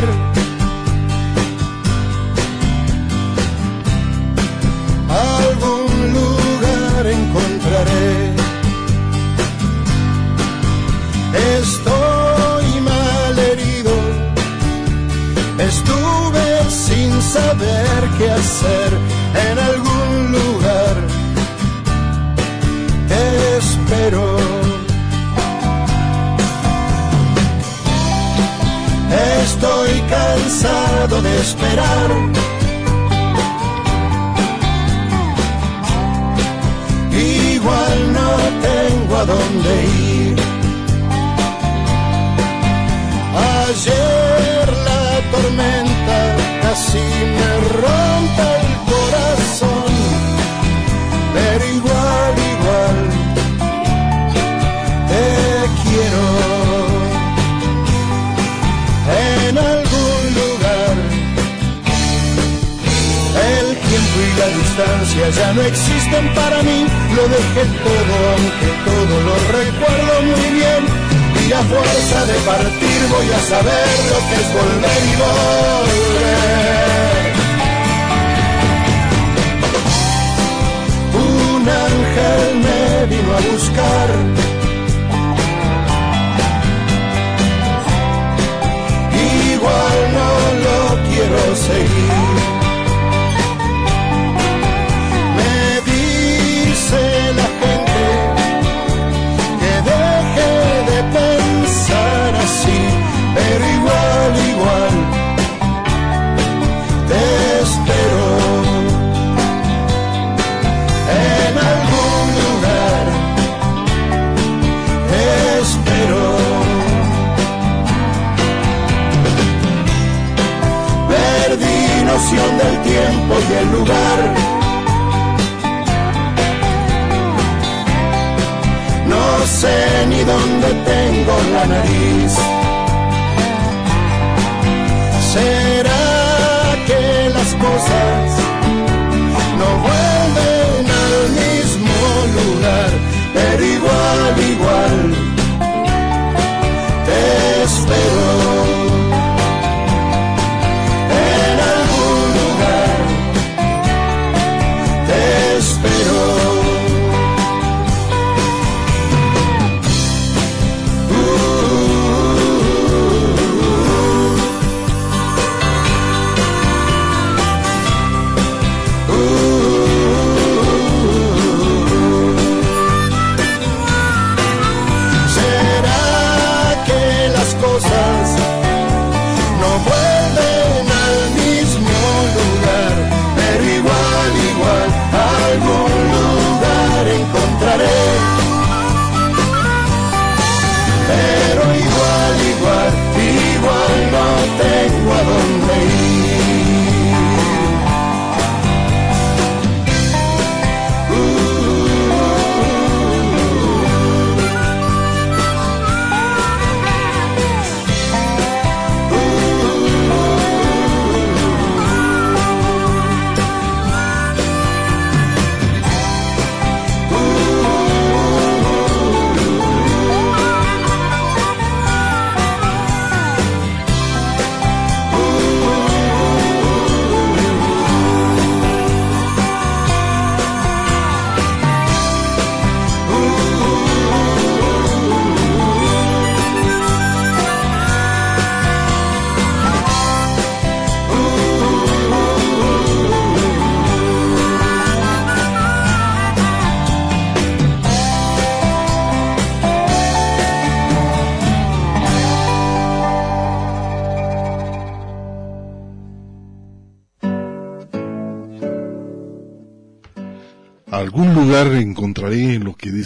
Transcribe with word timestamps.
Estoy 0.00 0.08
cansado 0.08 0.12
de 0.12 0.16
buscar 0.16 0.29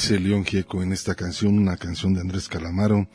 dice 0.04 0.20
León 0.20 0.44
Gieco 0.44 0.82
en 0.82 0.92
esta 0.92 1.14
canción, 1.14 1.56
una 1.56 1.78
canción 1.78 2.12
de 2.12 2.20
Andrés 2.20 2.46
Calamaro. 2.46 3.08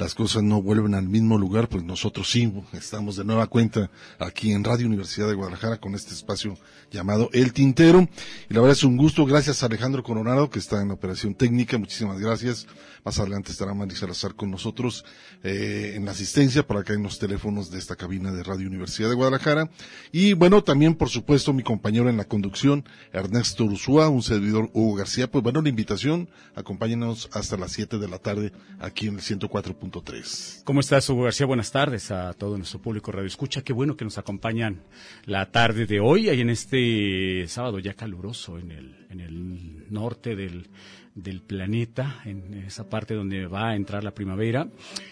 Las 0.00 0.14
cosas 0.14 0.42
no 0.42 0.62
vuelven 0.62 0.94
al 0.94 1.06
mismo 1.06 1.36
lugar, 1.36 1.68
pues 1.68 1.84
nosotros 1.84 2.30
sí 2.30 2.50
estamos 2.72 3.16
de 3.16 3.24
nueva 3.24 3.48
cuenta 3.48 3.90
aquí 4.18 4.50
en 4.50 4.64
Radio 4.64 4.86
Universidad 4.86 5.28
de 5.28 5.34
Guadalajara 5.34 5.76
con 5.76 5.94
este 5.94 6.14
espacio 6.14 6.56
llamado 6.90 7.28
El 7.34 7.52
Tintero. 7.52 8.08
Y 8.48 8.54
la 8.54 8.60
verdad 8.60 8.78
es 8.78 8.82
un 8.82 8.96
gusto. 8.96 9.26
Gracias 9.26 9.62
a 9.62 9.66
Alejandro 9.66 10.02
Coronado 10.02 10.48
que 10.48 10.58
está 10.58 10.80
en 10.80 10.88
la 10.88 10.94
operación 10.94 11.34
técnica. 11.34 11.76
Muchísimas 11.76 12.18
gracias. 12.18 12.66
Más 13.04 13.18
adelante 13.18 13.52
estará 13.52 13.74
Mari 13.74 13.94
Salazar 13.94 14.34
con 14.34 14.50
nosotros 14.50 15.04
eh, 15.42 15.92
en 15.96 16.06
la 16.06 16.12
asistencia 16.12 16.66
para 16.66 16.80
acá 16.80 16.94
en 16.94 17.02
los 17.02 17.18
teléfonos 17.18 17.70
de 17.70 17.78
esta 17.78 17.96
cabina 17.96 18.32
de 18.32 18.42
Radio 18.42 18.68
Universidad 18.68 19.10
de 19.10 19.14
Guadalajara. 19.14 19.70
Y 20.12 20.32
bueno, 20.32 20.64
también 20.64 20.94
por 20.94 21.10
supuesto 21.10 21.52
mi 21.52 21.62
compañero 21.62 22.08
en 22.08 22.16
la 22.16 22.24
conducción, 22.24 22.84
Ernesto 23.12 23.64
Ursúa, 23.64 24.08
un 24.08 24.22
servidor 24.22 24.70
Hugo 24.72 24.96
García. 24.96 25.30
Pues 25.30 25.42
bueno, 25.42 25.60
la 25.60 25.68
invitación, 25.68 26.30
acompáñenos 26.54 27.28
hasta 27.32 27.58
las 27.58 27.72
7 27.72 27.98
de 27.98 28.08
la 28.08 28.18
tarde 28.18 28.52
aquí 28.80 29.06
en 29.06 29.16
el 29.16 29.20
104. 29.20 29.89
103.3. 29.90 30.62
¿Cómo 30.64 30.80
estás, 30.80 31.08
Hugo 31.08 31.24
García? 31.24 31.46
Buenas 31.46 31.70
tardes 31.70 32.10
a 32.10 32.32
todo 32.34 32.56
nuestro 32.56 32.80
público 32.80 33.12
Radio 33.12 33.26
Escucha. 33.26 33.62
Qué 33.62 33.72
bueno 33.72 33.96
que 33.96 34.04
nos 34.04 34.18
acompañan 34.18 34.82
la 35.24 35.50
tarde 35.50 35.86
de 35.86 36.00
hoy, 36.00 36.28
ahí 36.28 36.40
en 36.40 36.50
este 36.50 37.46
sábado 37.48 37.78
ya 37.78 37.94
caluroso 37.94 38.58
en 38.58 38.70
el, 38.70 39.06
en 39.10 39.20
el 39.20 39.92
norte 39.92 40.36
del, 40.36 40.68
del 41.14 41.42
planeta, 41.42 42.22
en 42.24 42.54
esa 42.66 42.88
parte 42.88 43.14
donde 43.14 43.46
va 43.46 43.70
a 43.70 43.76
entrar 43.76 44.04
la 44.04 44.12
primavera. 44.12 44.68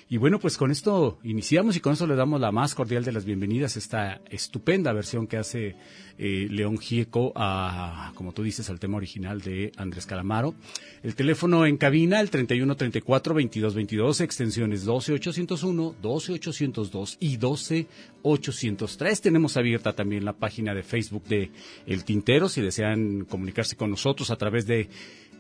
Y 0.09 0.17
bueno, 0.17 0.39
pues 0.39 0.57
con 0.57 0.71
esto 0.71 1.19
iniciamos 1.23 1.77
y 1.77 1.81
con 1.81 1.93
eso 1.95 2.07
le 2.07 2.15
damos 2.15 2.41
la 2.41 2.53
más 2.53 2.75
cordial 2.75 3.05
de 3.05 3.13
las 3.13 3.25
bienvenidas 3.25 3.77
a 3.77 3.79
esta 3.79 4.21
estupenda 4.31 4.93
versión 4.93 5.27
que 5.27 5.37
hace 5.37 5.77
eh, 6.17 6.47
León 6.51 6.79
Gieco 6.79 7.33
a, 7.35 8.13
como 8.15 8.33
tú 8.33 8.43
dices, 8.43 8.71
al 8.71 8.81
tema 8.81 8.97
original 8.97 9.41
de 9.41 9.73
Andrés 9.77 10.07
Calamaro. 10.07 10.55
El 11.03 11.15
teléfono 11.15 11.67
en 11.67 11.77
cabina, 11.77 12.21
el 12.21 12.31
3134-2222, 12.31 14.21
extensiones 14.21 14.85
12801, 14.85 15.95
12802 16.01 17.19
y 17.21 17.37
12803. 17.37 19.21
Tenemos 19.21 19.57
abierta 19.57 19.93
también 19.93 20.25
la 20.25 20.33
página 20.33 20.75
de 20.75 20.83
Facebook 20.83 21.25
de 21.25 21.51
El 21.87 22.05
Tintero, 22.05 22.49
si 22.49 22.63
desean 22.63 23.25
comunicarse 23.25 23.77
con 23.77 23.91
nosotros 23.91 24.31
a 24.31 24.37
través 24.37 24.67
de 24.67 24.89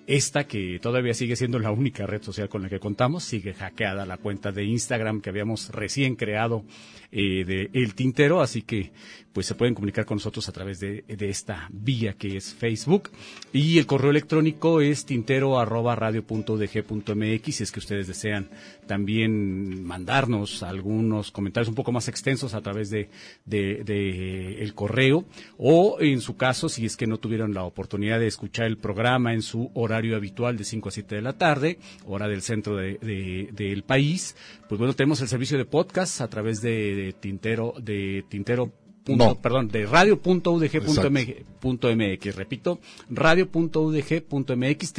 esta, 0.08 0.46
que 0.48 0.78
todavía 0.80 1.12
sigue 1.12 1.36
siendo 1.36 1.58
la 1.58 1.70
única 1.70 2.06
red 2.06 2.22
social 2.22 2.48
con 2.48 2.62
la 2.62 2.70
que 2.70 2.80
contamos, 2.80 3.24
sigue 3.24 3.52
hackeada 3.52 4.06
la 4.06 4.16
cuenta 4.16 4.52
de 4.52 4.64
Instagram 4.64 5.20
que 5.20 5.28
habíamos 5.28 5.68
recién 5.68 6.16
creado 6.16 6.64
eh, 7.10 7.44
de 7.44 7.70
El 7.72 7.94
Tintero, 7.94 8.40
así 8.40 8.62
que 8.62 8.92
pues 9.32 9.46
se 9.46 9.54
pueden 9.54 9.74
comunicar 9.74 10.04
con 10.04 10.16
nosotros 10.16 10.48
a 10.48 10.52
través 10.52 10.80
de, 10.80 11.04
de 11.06 11.28
esta 11.28 11.68
vía 11.70 12.14
que 12.14 12.36
es 12.36 12.54
Facebook. 12.54 13.10
Y 13.52 13.78
el 13.78 13.86
correo 13.86 14.10
electrónico 14.10 14.80
es 14.80 15.04
tintero 15.04 15.60
arroba 15.60 15.94
radio 15.94 16.24
punto 16.24 16.56
mx, 16.56 17.54
si 17.54 17.62
es 17.62 17.70
que 17.70 17.78
ustedes 17.78 18.08
desean 18.08 18.48
también 18.88 19.84
mandarnos 19.84 20.64
algunos 20.64 21.30
comentarios 21.30 21.68
un 21.68 21.76
poco 21.76 21.92
más 21.92 22.08
extensos 22.08 22.54
a 22.54 22.62
través 22.62 22.90
de, 22.90 23.10
de, 23.44 23.84
de 23.84 24.62
el 24.62 24.74
correo, 24.74 25.24
o 25.56 25.98
en 26.00 26.20
su 26.20 26.36
caso, 26.36 26.68
si 26.68 26.84
es 26.84 26.96
que 26.96 27.06
no 27.06 27.18
tuvieron 27.18 27.54
la 27.54 27.62
oportunidad 27.62 28.18
de 28.18 28.26
escuchar 28.26 28.66
el 28.66 28.78
programa 28.78 29.34
en 29.34 29.42
su 29.42 29.70
horario 29.74 30.16
habitual 30.16 30.56
de 30.56 30.64
5 30.64 30.88
a 30.88 30.92
7 30.92 31.14
de 31.14 31.22
la 31.22 31.34
tarde, 31.34 31.78
hora 32.06 32.26
del 32.26 32.42
centro 32.42 32.76
de, 32.76 32.98
de, 32.98 33.50
del 33.52 33.84
país, 33.84 34.34
pues 34.68 34.78
bueno, 34.78 34.94
tenemos 34.94 35.20
el 35.20 35.28
servicio 35.28 35.56
de 35.56 35.64
podcast 35.64 36.20
a 36.20 36.28
través 36.28 36.60
de, 36.60 36.94
de 36.98 37.12
Tintero, 37.12 37.74
de 37.80 38.24
Tintero 38.28 38.72
No. 39.16 39.34
perdón, 39.36 39.68
de 39.68 39.86
radio.udg.mx, 39.86 42.34
repito, 42.36 42.78
radio.udg.mx, 43.10 44.92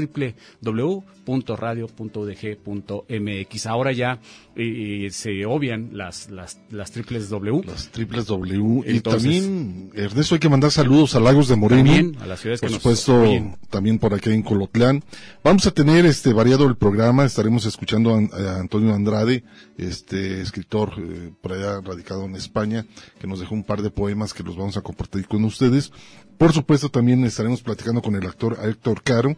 www.radio.udg.mx. 2.40 3.66
Ahora 3.68 3.92
ya 3.92 4.20
eh, 4.56 5.08
se 5.12 5.46
obvian 5.46 5.90
las, 5.94 6.30
las, 6.30 6.60
las 6.72 6.92
triples 6.92 7.30
W. 7.30 7.62
Las 7.66 7.90
triples 7.90 8.26
W. 8.28 8.84
y 8.86 8.92
Entonces- 8.98 9.42
también, 9.44 9.92
Ernesto, 9.96 10.36
hay 10.36 10.40
que 10.40 10.50
mandar 10.50 10.72
saludos 10.72 11.16
a 11.16 11.20
Lagos 11.20 11.48
de 11.48 11.56
Moreno. 11.56 11.84
También 11.86 12.18
a 12.22 12.26
las 12.28 12.40
ciudades 12.42 12.60
Por 12.62 12.70
que 12.70 12.74
nos 12.74 12.82
supuesto, 12.82 13.24
también 13.70 14.00
por 14.00 14.14
aquí 14.14 14.30
en 14.32 14.44
Colotlán. 14.44 15.04
Vamos 15.44 15.66
a 15.68 15.72
tener 15.72 16.06
este 16.06 16.34
variado 16.34 16.68
el 16.68 16.76
programa. 16.76 17.26
Estaremos 17.26 17.66
escuchando 17.66 18.14
a, 18.16 18.20
a 18.38 18.60
Antonio 18.60 18.94
Andrade, 18.94 19.44
este 19.78 20.42
escritor 20.42 20.94
eh, 20.98 21.32
por 21.42 21.54
allá 21.54 21.82
radicado 21.82 22.26
en 22.26 22.36
España, 22.36 22.86
que 23.20 23.28
nos 23.28 23.40
dejó 23.40 23.56
un 23.56 23.64
par 23.64 23.82
de 23.82 23.90
poemas 24.00 24.34
que 24.34 24.44
los 24.44 24.56
vamos 24.56 24.78
a 24.78 24.81
compartir 24.81 25.28
con 25.28 25.44
ustedes. 25.44 25.92
Por 26.38 26.54
supuesto, 26.54 26.88
también 26.88 27.25
estaremos 27.25 27.62
platicando 27.62 28.01
con 28.01 28.16
el 28.16 28.25
actor 28.25 28.57
Héctor 28.63 29.04
Caro, 29.04 29.36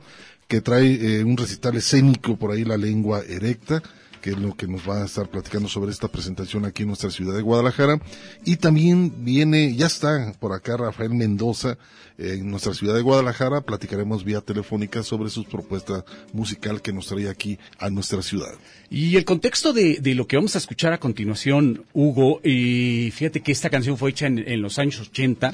que 0.47 0.61
trae 0.61 0.93
eh, 0.93 1.23
un 1.23 1.35
recital 1.35 1.75
escénico 1.77 2.37
por 2.37 2.51
ahí, 2.51 2.63
La 2.63 2.77
Lengua 2.77 3.21
Erecta 3.27 3.81
que 4.21 4.31
es 4.31 4.37
lo 4.37 4.55
que 4.55 4.67
nos 4.67 4.87
va 4.87 5.01
a 5.01 5.05
estar 5.05 5.27
platicando 5.27 5.67
sobre 5.67 5.91
esta 5.91 6.07
presentación 6.07 6.65
aquí 6.65 6.83
en 6.83 6.89
nuestra 6.89 7.09
ciudad 7.09 7.35
de 7.35 7.41
Guadalajara. 7.41 7.99
Y 8.45 8.57
también 8.57 9.25
viene, 9.25 9.75
ya 9.75 9.87
está 9.87 10.33
por 10.39 10.53
acá 10.53 10.77
Rafael 10.77 11.09
Mendoza 11.09 11.77
eh, 12.17 12.37
en 12.39 12.49
nuestra 12.49 12.73
ciudad 12.73 12.95
de 12.95 13.01
Guadalajara. 13.01 13.61
Platicaremos 13.61 14.23
vía 14.23 14.41
telefónica 14.41 15.03
sobre 15.03 15.29
su 15.29 15.43
propuesta 15.43 16.05
musical 16.33 16.81
que 16.81 16.93
nos 16.93 17.07
trae 17.07 17.29
aquí 17.29 17.57
a 17.79 17.89
nuestra 17.89 18.21
ciudad. 18.21 18.53
Y 18.89 19.15
el 19.17 19.25
contexto 19.25 19.73
de, 19.73 19.97
de 19.99 20.15
lo 20.15 20.27
que 20.27 20.35
vamos 20.35 20.55
a 20.55 20.59
escuchar 20.59 20.93
a 20.93 20.99
continuación, 20.99 21.85
Hugo, 21.93 22.41
y 22.43 23.11
fíjate 23.11 23.41
que 23.41 23.51
esta 23.51 23.69
canción 23.69 23.97
fue 23.97 24.11
hecha 24.11 24.27
en, 24.27 24.39
en 24.39 24.61
los 24.61 24.77
años 24.79 24.99
80 24.99 25.53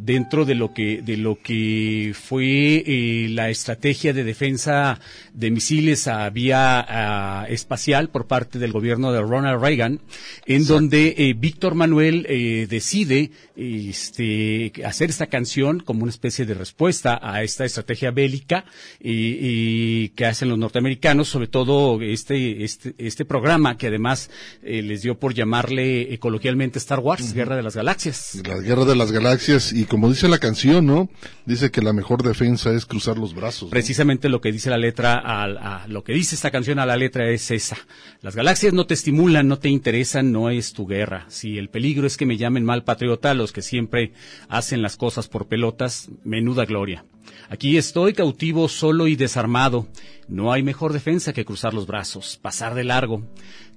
dentro 0.00 0.44
de 0.44 0.54
lo 0.54 0.72
que 0.72 1.02
de 1.02 1.16
lo 1.16 1.38
que 1.40 2.14
fue 2.14 2.84
eh, 2.86 3.28
la 3.30 3.50
estrategia 3.50 4.12
de 4.12 4.24
defensa 4.24 5.00
de 5.32 5.50
misiles 5.50 6.08
a 6.08 6.28
vía 6.30 7.46
espacial 7.48 8.10
por 8.10 8.26
parte 8.26 8.58
del 8.58 8.72
gobierno 8.72 9.12
de 9.12 9.20
Ronald 9.20 9.62
Reagan, 9.62 10.00
en 10.46 10.66
donde 10.66 11.14
eh, 11.16 11.34
Víctor 11.34 11.74
Manuel 11.74 12.26
eh, 12.28 12.66
decide 12.68 13.30
este, 13.56 14.72
hacer 14.84 15.10
esta 15.10 15.26
canción 15.26 15.80
como 15.80 16.02
una 16.02 16.10
especie 16.10 16.46
de 16.46 16.54
respuesta 16.54 17.18
a 17.22 17.42
esta 17.42 17.64
estrategia 17.64 18.10
bélica 18.10 18.64
y, 19.00 19.38
y 19.40 20.08
que 20.10 20.26
hacen 20.26 20.48
los 20.48 20.58
norteamericanos, 20.58 21.28
sobre 21.28 21.48
todo 21.48 22.00
este 22.02 22.38
este, 22.64 22.94
este 22.98 23.24
programa 23.24 23.76
que 23.76 23.88
además 23.88 24.30
eh, 24.62 24.82
les 24.82 25.02
dio 25.02 25.18
por 25.18 25.34
llamarle 25.34 26.12
eh, 26.12 26.18
coloquialmente 26.18 26.78
Star 26.78 27.00
Wars, 27.00 27.32
Guerra 27.32 27.56
de 27.56 27.62
las 27.62 27.76
Galaxias. 27.76 28.40
La 28.46 28.58
guerra 28.58 28.84
de 28.84 28.96
las 28.96 29.12
galaxias 29.12 29.72
y 29.72 29.84
como 29.88 30.08
dice 30.08 30.28
la 30.28 30.38
canción, 30.38 30.86
¿no? 30.86 31.08
Dice 31.46 31.70
que 31.70 31.82
la 31.82 31.92
mejor 31.92 32.22
defensa 32.22 32.72
es 32.72 32.86
cruzar 32.86 33.18
los 33.18 33.34
brazos. 33.34 33.70
Precisamente 33.70 34.28
lo 34.28 34.40
que 34.40 34.52
dice 34.52 34.70
la 34.70 34.78
letra, 34.78 35.20
a- 35.24 35.86
lo 35.88 36.04
que 36.04 36.12
dice 36.12 36.34
esta 36.34 36.50
canción 36.50 36.78
a 36.78 36.86
la 36.86 36.96
letra 36.96 37.28
es 37.30 37.50
esa. 37.50 37.76
Las 38.20 38.36
galaxias 38.36 38.72
no 38.74 38.86
te 38.86 38.94
estimulan, 38.94 39.48
no 39.48 39.58
te 39.58 39.68
interesan, 39.68 40.30
no 40.32 40.50
es 40.50 40.72
tu 40.72 40.86
guerra. 40.86 41.24
Si 41.28 41.58
el 41.58 41.68
peligro 41.70 42.06
es 42.06 42.16
que 42.16 42.26
me 42.26 42.36
llamen 42.36 42.64
mal 42.64 42.84
patriota, 42.84 43.34
los 43.34 43.52
que 43.52 43.62
siempre 43.62 44.12
hacen 44.48 44.82
las 44.82 44.96
cosas 44.96 45.28
por 45.28 45.46
pelotas, 45.48 46.08
menuda 46.24 46.64
gloria. 46.64 47.04
Aquí 47.50 47.76
estoy 47.78 48.12
cautivo, 48.12 48.68
solo 48.68 49.06
y 49.06 49.16
desarmado. 49.16 49.86
No 50.28 50.52
hay 50.52 50.62
mejor 50.62 50.92
defensa 50.92 51.32
que 51.32 51.44
cruzar 51.44 51.72
los 51.72 51.86
brazos, 51.86 52.38
pasar 52.40 52.74
de 52.74 52.84
largo. 52.84 53.22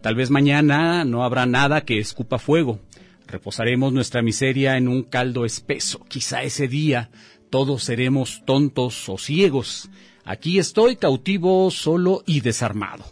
Tal 0.01 0.15
vez 0.15 0.29
mañana 0.29 1.05
no 1.05 1.23
habrá 1.23 1.45
nada 1.45 1.81
que 1.81 1.99
escupa 1.99 2.37
fuego. 2.39 2.79
Reposaremos 3.31 3.93
nuestra 3.93 4.21
miseria 4.21 4.75
en 4.75 4.89
un 4.89 5.03
caldo 5.03 5.45
espeso. 5.45 6.03
Quizá 6.09 6.43
ese 6.43 6.67
día 6.67 7.09
todos 7.49 7.85
seremos 7.85 8.43
tontos 8.45 9.07
o 9.07 9.17
ciegos. 9.17 9.89
Aquí 10.25 10.59
estoy 10.59 10.97
cautivo, 10.97 11.71
solo 11.71 12.23
y 12.27 12.41
desarmado. 12.41 13.05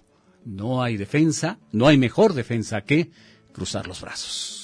No 0.43 0.83
hay 0.83 0.97
defensa, 0.97 1.59
no 1.71 1.87
hay 1.87 1.97
mejor 1.97 2.33
defensa 2.33 2.81
que 2.81 3.11
cruzar 3.53 3.87
los 3.87 4.01
brazos. 4.01 4.58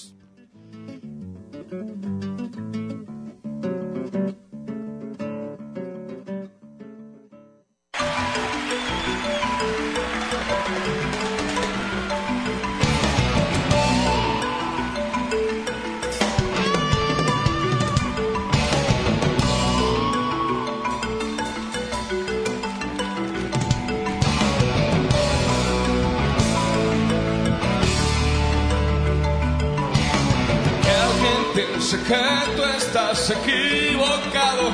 Piense 31.85 31.97
que 32.07 32.55
tú 32.55 32.63
estás 32.77 33.29
equivocado. 33.29 34.71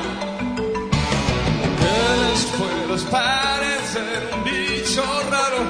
Que 1.79 1.95
les 2.21 2.45
puedas 2.57 3.03
parecer 3.03 4.29
un 4.33 4.43
bicho 4.43 5.03
raro. 5.29 5.61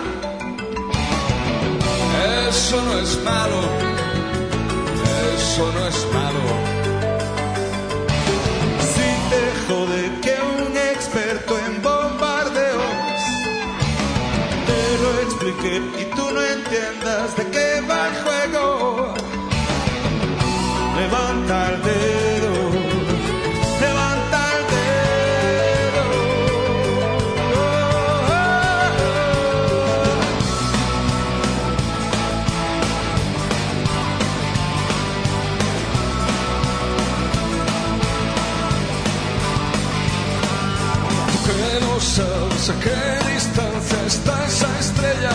Eso 2.49 2.81
no 2.81 2.99
es 2.99 3.23
malo. 3.23 3.61
Eso 5.35 5.71
no 5.73 5.87
es 5.87 6.07
malo. 6.13 6.43
Si 8.93 9.09
te 9.31 9.43
jode 9.67 10.19
que 10.21 10.35
un 10.57 10.77
experto 10.77 11.57
en 11.59 11.81
bombardeos 11.81 13.21
te 14.67 14.81
lo 15.03 15.21
explique 15.21 15.81
y 16.01 16.15
tú 16.15 16.31
no 16.31 16.41
entiendas 16.41 17.35
de 17.35 17.43
qué 17.49 17.81
va 17.89 18.07
el 18.07 18.15
juego, 18.23 18.70
a 42.69 42.79
qué 42.79 43.33
distancia 43.33 44.05
está 44.05 44.45
esa 44.45 44.79
estrella. 44.79 45.31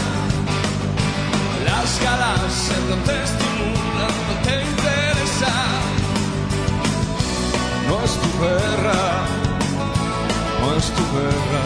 Las 1.65 2.01
galaxias 2.01 2.81
no 2.89 2.97
te 3.05 3.46
Guerra, 8.41 9.03
no 10.61 10.75
es 10.77 10.87
tu 10.97 11.03
guerra. 11.17 11.65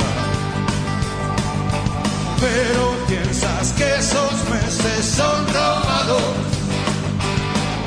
Pero 2.40 2.96
piensas 3.08 3.72
que 3.72 3.96
esos 3.96 4.48
meses 4.48 5.04
son 5.04 5.46
robados, 5.48 6.22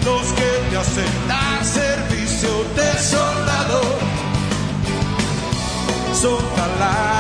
los 0.06 0.28
que 0.34 0.70
te 0.70 0.78
hacen 0.78 1.28
dar 1.28 1.64
servicio 1.64 2.50
de 2.76 3.00
soldado 3.00 3.82
son 6.14 6.44
tan 6.56 7.13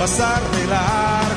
pasar 0.00 0.40
de 0.52 0.66
largo, 0.66 1.29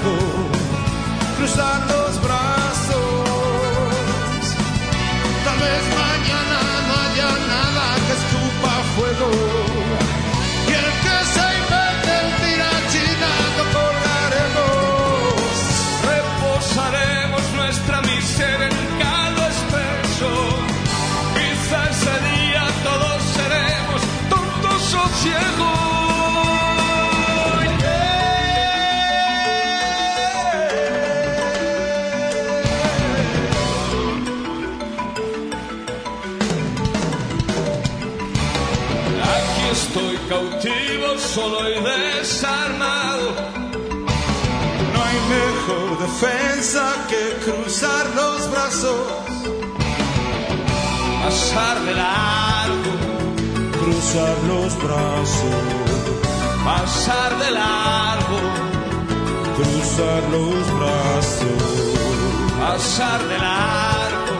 solo 41.33 41.67
y 41.67 41.73
desarmado. 41.81 43.31
No 44.93 45.03
hay 45.03 45.19
mejor 45.37 45.97
defensa 45.99 46.83
que 47.09 47.23
cruzar 47.43 48.05
los 48.15 48.51
brazos, 48.51 49.01
pasar 51.23 51.79
de 51.85 51.93
largo, 51.95 52.91
cruzar 53.81 54.35
los 54.47 54.77
brazos, 54.83 55.55
pasar 56.63 57.39
de 57.39 57.51
largo, 57.51 58.39
cruzar 59.57 60.21
los 60.35 60.63
brazos, 60.79 61.61
pasar 62.59 63.19
de 63.27 63.37
largo, 63.39 64.35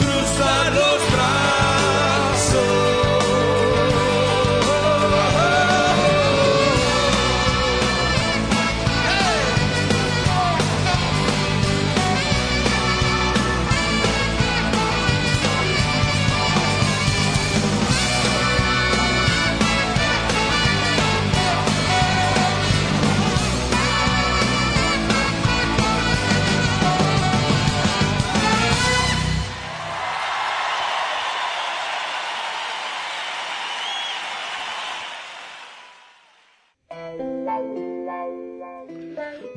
cruzar 0.00 0.72
los 0.80 0.99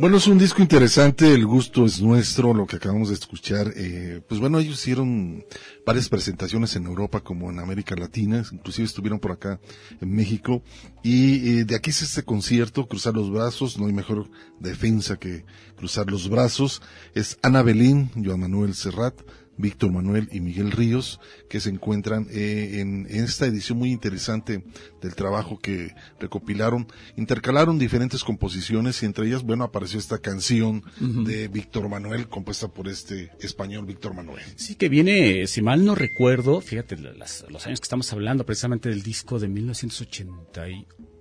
Bueno, 0.03 0.17
es 0.17 0.27
un 0.27 0.37
disco 0.37 0.61
interesante, 0.61 1.33
el 1.33 1.45
gusto 1.45 1.85
es 1.85 2.01
nuestro, 2.01 2.53
lo 2.53 2.67
que 2.67 2.75
acabamos 2.75 3.07
de 3.07 3.13
escuchar. 3.13 3.71
Eh, 3.73 4.19
pues 4.27 4.41
bueno, 4.41 4.59
ellos 4.59 4.73
hicieron 4.73 5.45
varias 5.85 6.09
presentaciones 6.09 6.75
en 6.75 6.87
Europa 6.87 7.21
como 7.21 7.49
en 7.49 7.59
América 7.59 7.95
Latina, 7.95 8.43
inclusive 8.51 8.85
estuvieron 8.85 9.21
por 9.21 9.31
acá 9.31 9.61
en 10.01 10.13
México. 10.13 10.61
Y 11.03 11.59
eh, 11.59 11.63
de 11.63 11.77
aquí 11.77 11.91
es 11.91 12.01
este 12.01 12.23
concierto, 12.23 12.85
Cruzar 12.85 13.13
los 13.13 13.31
Brazos, 13.31 13.79
no 13.79 13.85
hay 13.85 13.93
mejor 13.93 14.29
defensa 14.59 15.15
que 15.15 15.45
cruzar 15.77 16.11
los 16.11 16.27
brazos. 16.29 16.81
Es 17.13 17.37
Ana 17.41 17.63
Belín, 17.63 18.11
Joan 18.21 18.41
Manuel 18.41 18.73
Serrat, 18.73 19.21
Víctor 19.57 19.91
Manuel 19.91 20.29
y 20.31 20.39
Miguel 20.39 20.71
Ríos, 20.71 21.19
que 21.49 21.59
se 21.59 21.69
encuentran 21.69 22.27
eh, 22.31 22.79
en, 22.79 23.07
en, 23.09 23.23
esta 23.23 23.45
edición 23.45 23.77
muy 23.77 23.91
interesante 23.91 24.63
del 25.01 25.15
trabajo 25.15 25.59
que 25.59 25.93
recopilaron. 26.19 26.87
Intercalaron 27.17 27.77
diferentes 27.77 28.23
composiciones 28.23 29.01
y 29.03 29.05
entre 29.05 29.27
ellas, 29.27 29.43
bueno, 29.43 29.63
apareció 29.63 29.99
esta 29.99 30.19
canción 30.19 30.83
uh 30.99 31.03
-huh. 31.03 31.25
de 31.25 31.47
Víctor 31.47 31.89
Manuel, 31.89 32.27
compuesta 32.29 32.67
por 32.67 32.87
este 32.87 33.31
español 33.39 33.85
Víctor 33.85 34.13
Manuel. 34.13 34.43
Sí, 34.55 34.75
que 34.75 34.89
viene, 34.89 35.47
si 35.47 35.61
mal 35.61 35.85
no 35.85 35.95
recuerdo, 35.95 36.61
fíjate, 36.61 36.97
las, 36.97 37.45
los 37.49 37.65
años 37.67 37.79
que 37.79 37.85
estamos 37.85 38.11
hablando, 38.13 38.45
precisamente 38.45 38.89
del 38.89 39.03
disco 39.03 39.39
de 39.39 39.47
1988 39.47 41.12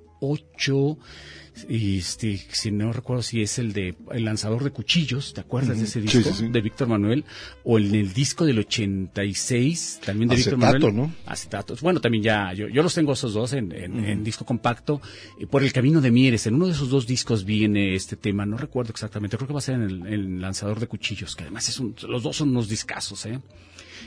y 1.68 1.98
este, 1.98 2.38
si 2.50 2.70
no 2.70 2.92
recuerdo 2.92 3.22
si 3.22 3.42
es 3.42 3.58
el 3.58 3.72
de 3.72 3.94
El 4.10 4.24
lanzador 4.24 4.64
de 4.64 4.70
cuchillos, 4.70 5.34
¿te 5.34 5.42
acuerdas 5.42 5.70
uh 5.70 5.74
-huh. 5.74 5.78
de 5.80 5.84
ese 5.84 6.00
disco? 6.00 6.18
Sí, 6.22 6.24
sí, 6.24 6.46
sí. 6.46 6.48
De 6.48 6.60
Víctor 6.60 6.88
Manuel, 6.88 7.24
o 7.64 7.78
en 7.78 7.94
el 7.94 8.12
disco 8.12 8.44
del 8.46 8.58
86, 8.58 10.00
también 10.04 10.28
de 10.30 10.36
Víctor 10.36 10.56
Manuel. 10.56 10.96
¿no? 10.96 11.14
Acetatos. 11.26 11.80
Bueno, 11.82 12.00
también 12.00 12.24
ya, 12.24 12.52
yo, 12.54 12.68
yo 12.68 12.82
los 12.82 12.94
tengo 12.94 13.12
esos 13.12 13.34
dos 13.34 13.52
en, 13.52 13.72
en, 13.72 13.92
uh 13.92 13.96
-huh. 13.96 14.08
en 14.08 14.24
disco 14.24 14.44
compacto, 14.44 15.00
eh, 15.38 15.46
por 15.46 15.62
el 15.62 15.72
camino 15.72 16.00
de 16.00 16.10
Mieres, 16.10 16.46
en 16.46 16.54
uno 16.54 16.66
de 16.66 16.72
esos 16.72 16.88
dos 16.88 17.06
discos 17.06 17.44
viene 17.44 17.94
este 17.94 18.16
tema, 18.16 18.46
no 18.46 18.56
recuerdo 18.56 18.90
exactamente, 18.90 19.36
creo 19.36 19.46
que 19.46 19.54
va 19.54 19.58
a 19.58 19.62
ser 19.62 19.74
en 19.74 19.82
el, 19.82 20.06
el 20.06 20.40
lanzador 20.40 20.80
de 20.80 20.86
cuchillos, 20.86 21.36
que 21.36 21.44
además 21.44 21.68
es 21.68 21.78
un, 21.78 21.94
los 22.08 22.22
dos 22.22 22.36
son 22.36 22.48
unos 22.50 22.68
discazos, 22.68 23.26
eh. 23.26 23.38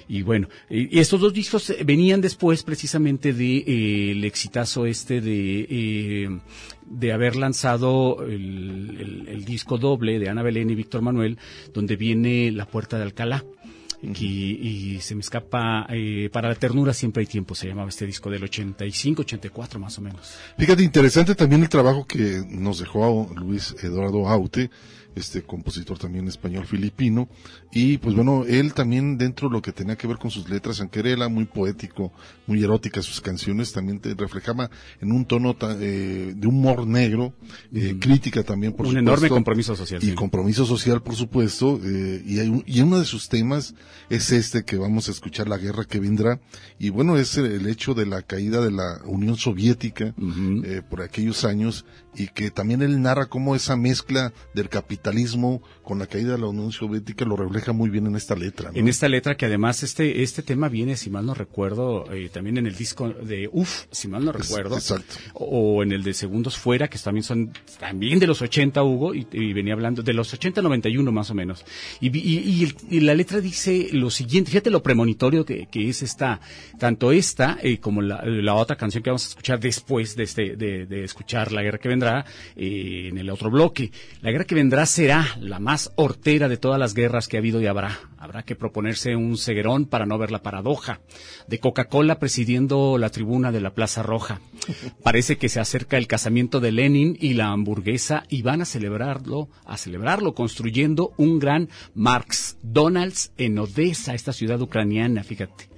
Y 0.07 0.21
bueno, 0.21 0.47
y 0.69 0.99
estos 0.99 1.19
dos 1.19 1.33
discos 1.33 1.73
venían 1.85 2.21
después 2.21 2.63
precisamente 2.63 3.33
de 3.33 3.57
eh, 3.57 4.11
el 4.11 4.23
exitazo 4.23 4.85
este 4.85 5.21
de 5.21 5.67
eh, 5.69 6.39
de 6.85 7.13
haber 7.13 7.35
lanzado 7.35 8.23
el, 8.23 8.97
el, 8.99 9.27
el, 9.27 9.45
disco 9.45 9.77
doble 9.77 10.19
de 10.19 10.29
Ana 10.29 10.43
Belén 10.43 10.69
y 10.69 10.75
Víctor 10.75 11.01
Manuel, 11.01 11.37
donde 11.73 11.95
viene 11.95 12.51
La 12.51 12.67
Puerta 12.67 12.97
de 12.97 13.03
Alcalá. 13.03 13.43
y, 14.03 14.99
se 15.01 15.15
me 15.15 15.21
escapa, 15.21 15.87
eh, 15.89 16.29
para 16.31 16.49
la 16.49 16.55
ternura 16.55 16.93
siempre 16.93 17.21
hay 17.21 17.27
tiempo, 17.27 17.55
se 17.55 17.67
llamaba 17.67 17.89
este 17.89 18.05
disco 18.05 18.29
del 18.29 18.43
85, 18.43 19.23
84 19.23 19.79
más 19.79 19.97
o 19.97 20.01
menos. 20.01 20.35
Fíjate, 20.57 20.83
interesante 20.83 21.33
también 21.33 21.63
el 21.63 21.69
trabajo 21.69 22.05
que 22.05 22.43
nos 22.47 22.79
dejó 22.79 23.31
Luis 23.35 23.75
Eduardo 23.81 24.27
Aute, 24.27 24.69
este 25.15 25.43
compositor 25.43 25.97
también 25.97 26.27
español 26.27 26.65
filipino, 26.65 27.27
y 27.71 27.97
pues 27.97 28.15
bueno, 28.15 28.43
él 28.47 28.73
también 28.73 29.17
dentro 29.17 29.49
de 29.49 29.53
lo 29.53 29.61
que 29.61 29.71
tenía 29.71 29.95
que 29.95 30.07
ver 30.07 30.17
con 30.17 30.31
sus 30.31 30.49
letras, 30.49 30.79
aunque 30.79 30.99
era 30.99 31.27
muy 31.29 31.45
poético, 31.45 32.11
muy 32.47 32.63
erótica 32.63 33.01
sus 33.01 33.21
canciones, 33.21 33.71
también 33.71 33.99
te 33.99 34.13
reflejaba 34.13 34.69
en 35.01 35.11
un 35.11 35.25
tono 35.25 35.55
eh, 35.79 36.33
de 36.35 36.47
humor 36.47 36.85
negro, 36.87 37.33
eh, 37.73 37.97
crítica 37.99 38.43
también 38.43 38.73
por 38.73 38.87
un 38.87 38.97
enorme 38.97 39.29
compromiso 39.29 39.75
social. 39.75 40.03
Y 40.03 40.13
compromiso 40.13 40.65
social, 40.65 41.01
por 41.01 41.15
supuesto, 41.15 41.79
eh, 41.83 42.23
y, 42.25 42.39
hay 42.39 42.63
y 42.65 42.81
uno 42.81 42.99
de 42.99 43.05
sus 43.05 43.29
temas 43.29 43.75
es 44.09 44.31
este 44.31 44.63
que 44.63 44.77
vamos 44.77 45.07
a 45.07 45.11
escuchar, 45.11 45.47
La 45.47 45.57
Guerra 45.57 45.85
que 45.85 45.99
Vendrá, 45.99 46.39
y 46.79 46.89
bueno, 46.89 47.17
es 47.17 47.37
el 47.37 47.67
hecho 47.67 47.93
de 47.93 48.05
la 48.05 48.21
caída 48.21 48.61
de 48.61 48.71
la 48.71 49.01
Unión 49.05 49.37
Soviética 49.37 50.13
eh, 50.63 50.81
por 50.89 51.01
aquellos 51.01 51.45
años, 51.45 51.85
y 52.15 52.27
que 52.27 52.51
también 52.51 52.81
él 52.81 53.01
narra 53.01 53.27
cómo 53.27 53.55
esa 53.55 53.75
mezcla 53.75 54.33
del 54.53 54.69
capitalismo 54.69 55.61
con 55.83 55.99
la 55.99 56.07
caída 56.07 56.33
de 56.33 56.39
la 56.39 56.47
Unión 56.47 56.71
Soviética 56.71 57.25
lo 57.25 57.35
refleja 57.35 57.71
muy 57.71 57.89
bien 57.89 58.07
en 58.07 58.15
esta 58.15 58.35
letra. 58.35 58.71
En 58.73 58.87
esta 58.87 59.07
letra 59.07 59.35
que 59.35 59.45
además 59.45 59.83
este 59.83 60.23
este 60.23 60.43
tema 60.43 60.69
viene, 60.69 60.95
si 60.95 61.09
mal 61.09 61.25
no 61.25 61.33
recuerdo, 61.33 62.11
eh, 62.11 62.29
también 62.31 62.57
en 62.57 62.67
el 62.67 62.75
disco 62.75 63.09
de 63.09 63.49
UF, 63.51 63.85
si 63.91 64.07
mal 64.07 64.25
no 64.25 64.31
recuerdo, 64.31 64.75
exacto. 64.75 65.15
O, 65.33 65.83
en 65.83 65.91
el 65.91 66.03
de 66.03 66.13
Segundos 66.13 66.57
Fuera, 66.57 66.87
que 66.87 66.97
también 66.97 67.23
son 67.23 67.53
también 67.79 68.19
de 68.19 68.27
los 68.27 68.41
80, 68.41 68.83
Hugo, 68.83 69.13
y, 69.13 69.53
venía 69.53 69.73
hablando 69.73 70.01
de 70.01 70.13
los 70.13 70.33
80, 70.33 70.61
91 70.61 71.11
más 71.11 71.29
o 71.29 71.35
menos. 71.35 71.65
Y, 71.99 72.07
y, 72.17 72.99
la 72.99 73.13
letra 73.13 73.39
dice 73.39 73.89
lo 73.91 74.09
siguiente, 74.09 74.51
fíjate 74.51 74.69
lo 74.69 74.81
premonitorio 74.81 75.45
que, 75.45 75.67
que 75.67 75.89
es 75.89 76.01
esta, 76.01 76.39
tanto 76.79 77.11
esta 77.11 77.57
eh, 77.61 77.79
como 77.79 78.01
la, 78.01 78.23
la, 78.25 78.55
otra 78.55 78.75
canción 78.75 79.03
que 79.03 79.09
vamos 79.09 79.25
a 79.25 79.29
escuchar 79.29 79.59
después 79.59 80.15
de, 80.15 80.23
este, 80.23 80.55
de, 80.55 80.85
de 80.85 81.03
escuchar 81.03 81.51
La 81.51 81.61
Guerra 81.61 81.77
que 81.77 81.89
Vendrá, 81.89 82.04
eh, 82.55 83.09
en 83.09 83.17
el 83.17 83.29
otro 83.29 83.49
bloque. 83.49 83.91
La 84.21 84.31
guerra 84.31 84.45
que 84.45 84.55
vendrá 84.55 84.85
será 84.85 85.25
la 85.39 85.59
más 85.59 85.91
hortera 85.95 86.47
de 86.47 86.57
todas 86.57 86.79
las 86.79 86.93
guerras 86.93 87.27
que 87.27 87.37
ha 87.37 87.39
habido 87.39 87.61
y 87.61 87.67
habrá. 87.67 87.99
Habrá 88.17 88.43
que 88.43 88.55
proponerse 88.55 89.15
un 89.15 89.37
ceguerón 89.37 89.85
para 89.85 90.05
no 90.05 90.17
ver 90.17 90.31
la 90.31 90.41
paradoja 90.41 90.99
de 91.47 91.59
Coca-Cola 91.59 92.19
presidiendo 92.19 92.97
la 92.97 93.09
tribuna 93.09 93.51
de 93.51 93.61
la 93.61 93.73
Plaza 93.73 94.03
Roja. 94.03 94.41
Parece 95.03 95.37
que 95.37 95.49
se 95.49 95.59
acerca 95.59 95.97
el 95.97 96.07
casamiento 96.07 96.59
de 96.59 96.71
Lenin 96.71 97.17
y 97.19 97.33
la 97.33 97.47
hamburguesa 97.47 98.23
y 98.29 98.41
van 98.41 98.61
a 98.61 98.65
celebrarlo, 98.65 99.49
a 99.65 99.77
celebrarlo 99.77 100.33
construyendo 100.33 101.13
un 101.17 101.39
gran 101.39 101.69
Marx 101.93 102.57
Donalds 102.63 103.31
en 103.37 103.59
Odessa, 103.59 104.13
esta 104.13 104.33
ciudad 104.33 104.61
ucraniana, 104.61 105.23
fíjate. 105.23 105.74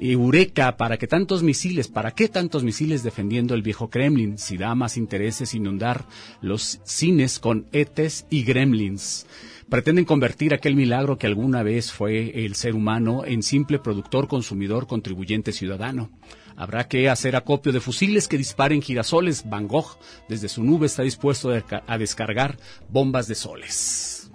Eureka, 0.00 0.76
¿para 0.76 0.96
qué 0.96 1.08
tantos 1.08 1.42
misiles? 1.42 1.88
¿Para 1.88 2.12
qué 2.12 2.28
tantos 2.28 2.62
misiles 2.62 3.02
defendiendo 3.02 3.54
el 3.54 3.62
viejo 3.62 3.90
Kremlin? 3.90 4.38
Si 4.38 4.56
da 4.56 4.74
más 4.76 4.96
intereses 4.96 5.54
inundar 5.54 6.06
los 6.40 6.80
cines 6.84 7.40
con 7.40 7.66
etes 7.72 8.24
y 8.30 8.44
gremlins. 8.44 9.26
Pretenden 9.68 10.04
convertir 10.04 10.54
aquel 10.54 10.76
milagro 10.76 11.18
que 11.18 11.26
alguna 11.26 11.64
vez 11.64 11.90
fue 11.90 12.44
el 12.44 12.54
ser 12.54 12.74
humano 12.74 13.24
en 13.24 13.42
simple 13.42 13.80
productor, 13.80 14.28
consumidor, 14.28 14.86
contribuyente 14.86 15.52
ciudadano. 15.52 16.10
Habrá 16.56 16.86
que 16.86 17.08
hacer 17.08 17.34
acopio 17.34 17.72
de 17.72 17.80
fusiles 17.80 18.28
que 18.28 18.38
disparen 18.38 18.80
girasoles. 18.80 19.48
Van 19.48 19.66
Gogh, 19.66 19.98
desde 20.28 20.48
su 20.48 20.62
nube, 20.62 20.86
está 20.86 21.02
dispuesto 21.02 21.50
a 21.86 21.98
descargar 21.98 22.56
bombas 22.88 23.26
de 23.26 23.34
soles. 23.34 24.30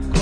Se 0.00 0.21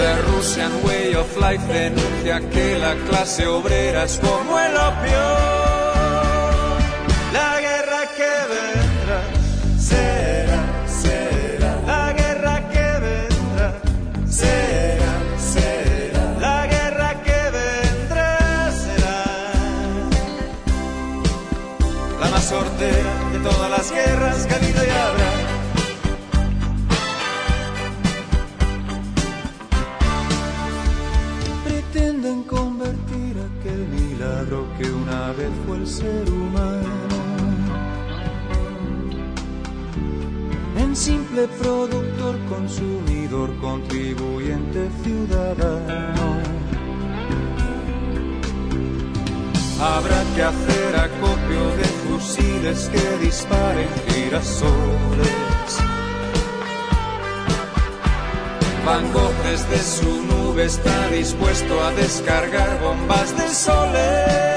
The 0.00 0.22
Russian 0.32 0.72
Way 0.82 1.14
of 1.14 1.36
Life 1.36 1.66
denuncia 1.70 2.40
que 2.48 2.78
la 2.78 2.94
clase 3.06 3.46
obrera 3.46 4.04
es 4.04 4.18
como 4.18 4.58
el 4.58 4.74
opio. 4.74 5.24
La 7.34 7.60
guerra 7.60 8.00
que 8.16 8.32
vendrá 8.54 9.20
será, 9.78 10.60
será. 11.00 11.72
La 11.86 12.12
guerra 12.14 12.54
que 12.72 12.86
vendrá 13.08 13.68
será, 14.26 15.12
será. 15.52 16.24
La 16.40 16.66
guerra 16.66 17.22
que 17.22 17.40
vendrá 17.58 18.72
será. 18.72 19.18
La 22.20 22.28
más 22.30 22.44
sortera 22.44 23.12
de 23.32 23.38
todas 23.40 23.70
las 23.70 23.92
guerras 23.92 24.46
que 24.46 24.54
ha 24.54 24.56
habido 24.56 24.79
milagro 34.50 34.66
que 34.78 34.90
una 34.90 35.32
vez 35.32 35.50
fue 35.66 35.76
el 35.78 35.86
ser 35.86 36.30
humano 36.30 36.88
en 40.76 40.96
simple 40.96 41.46
productor, 41.60 42.38
consumidor, 42.48 43.54
contribuyente, 43.60 44.88
ciudadano. 45.04 46.40
Habrá 49.80 50.24
que 50.34 50.42
hacer 50.42 50.96
acopio 50.96 51.76
de 51.76 51.84
fusiles 51.84 52.90
que 52.92 53.24
disparen 53.24 53.88
girasoles. 54.08 55.49
Van 58.84 59.04
desde 59.44 59.78
su 59.78 60.22
nube 60.22 60.64
está 60.64 61.08
dispuesto 61.08 61.80
a 61.82 61.92
descargar 61.92 62.80
bombas 62.80 63.36
de 63.36 63.48
soles. 63.48 64.49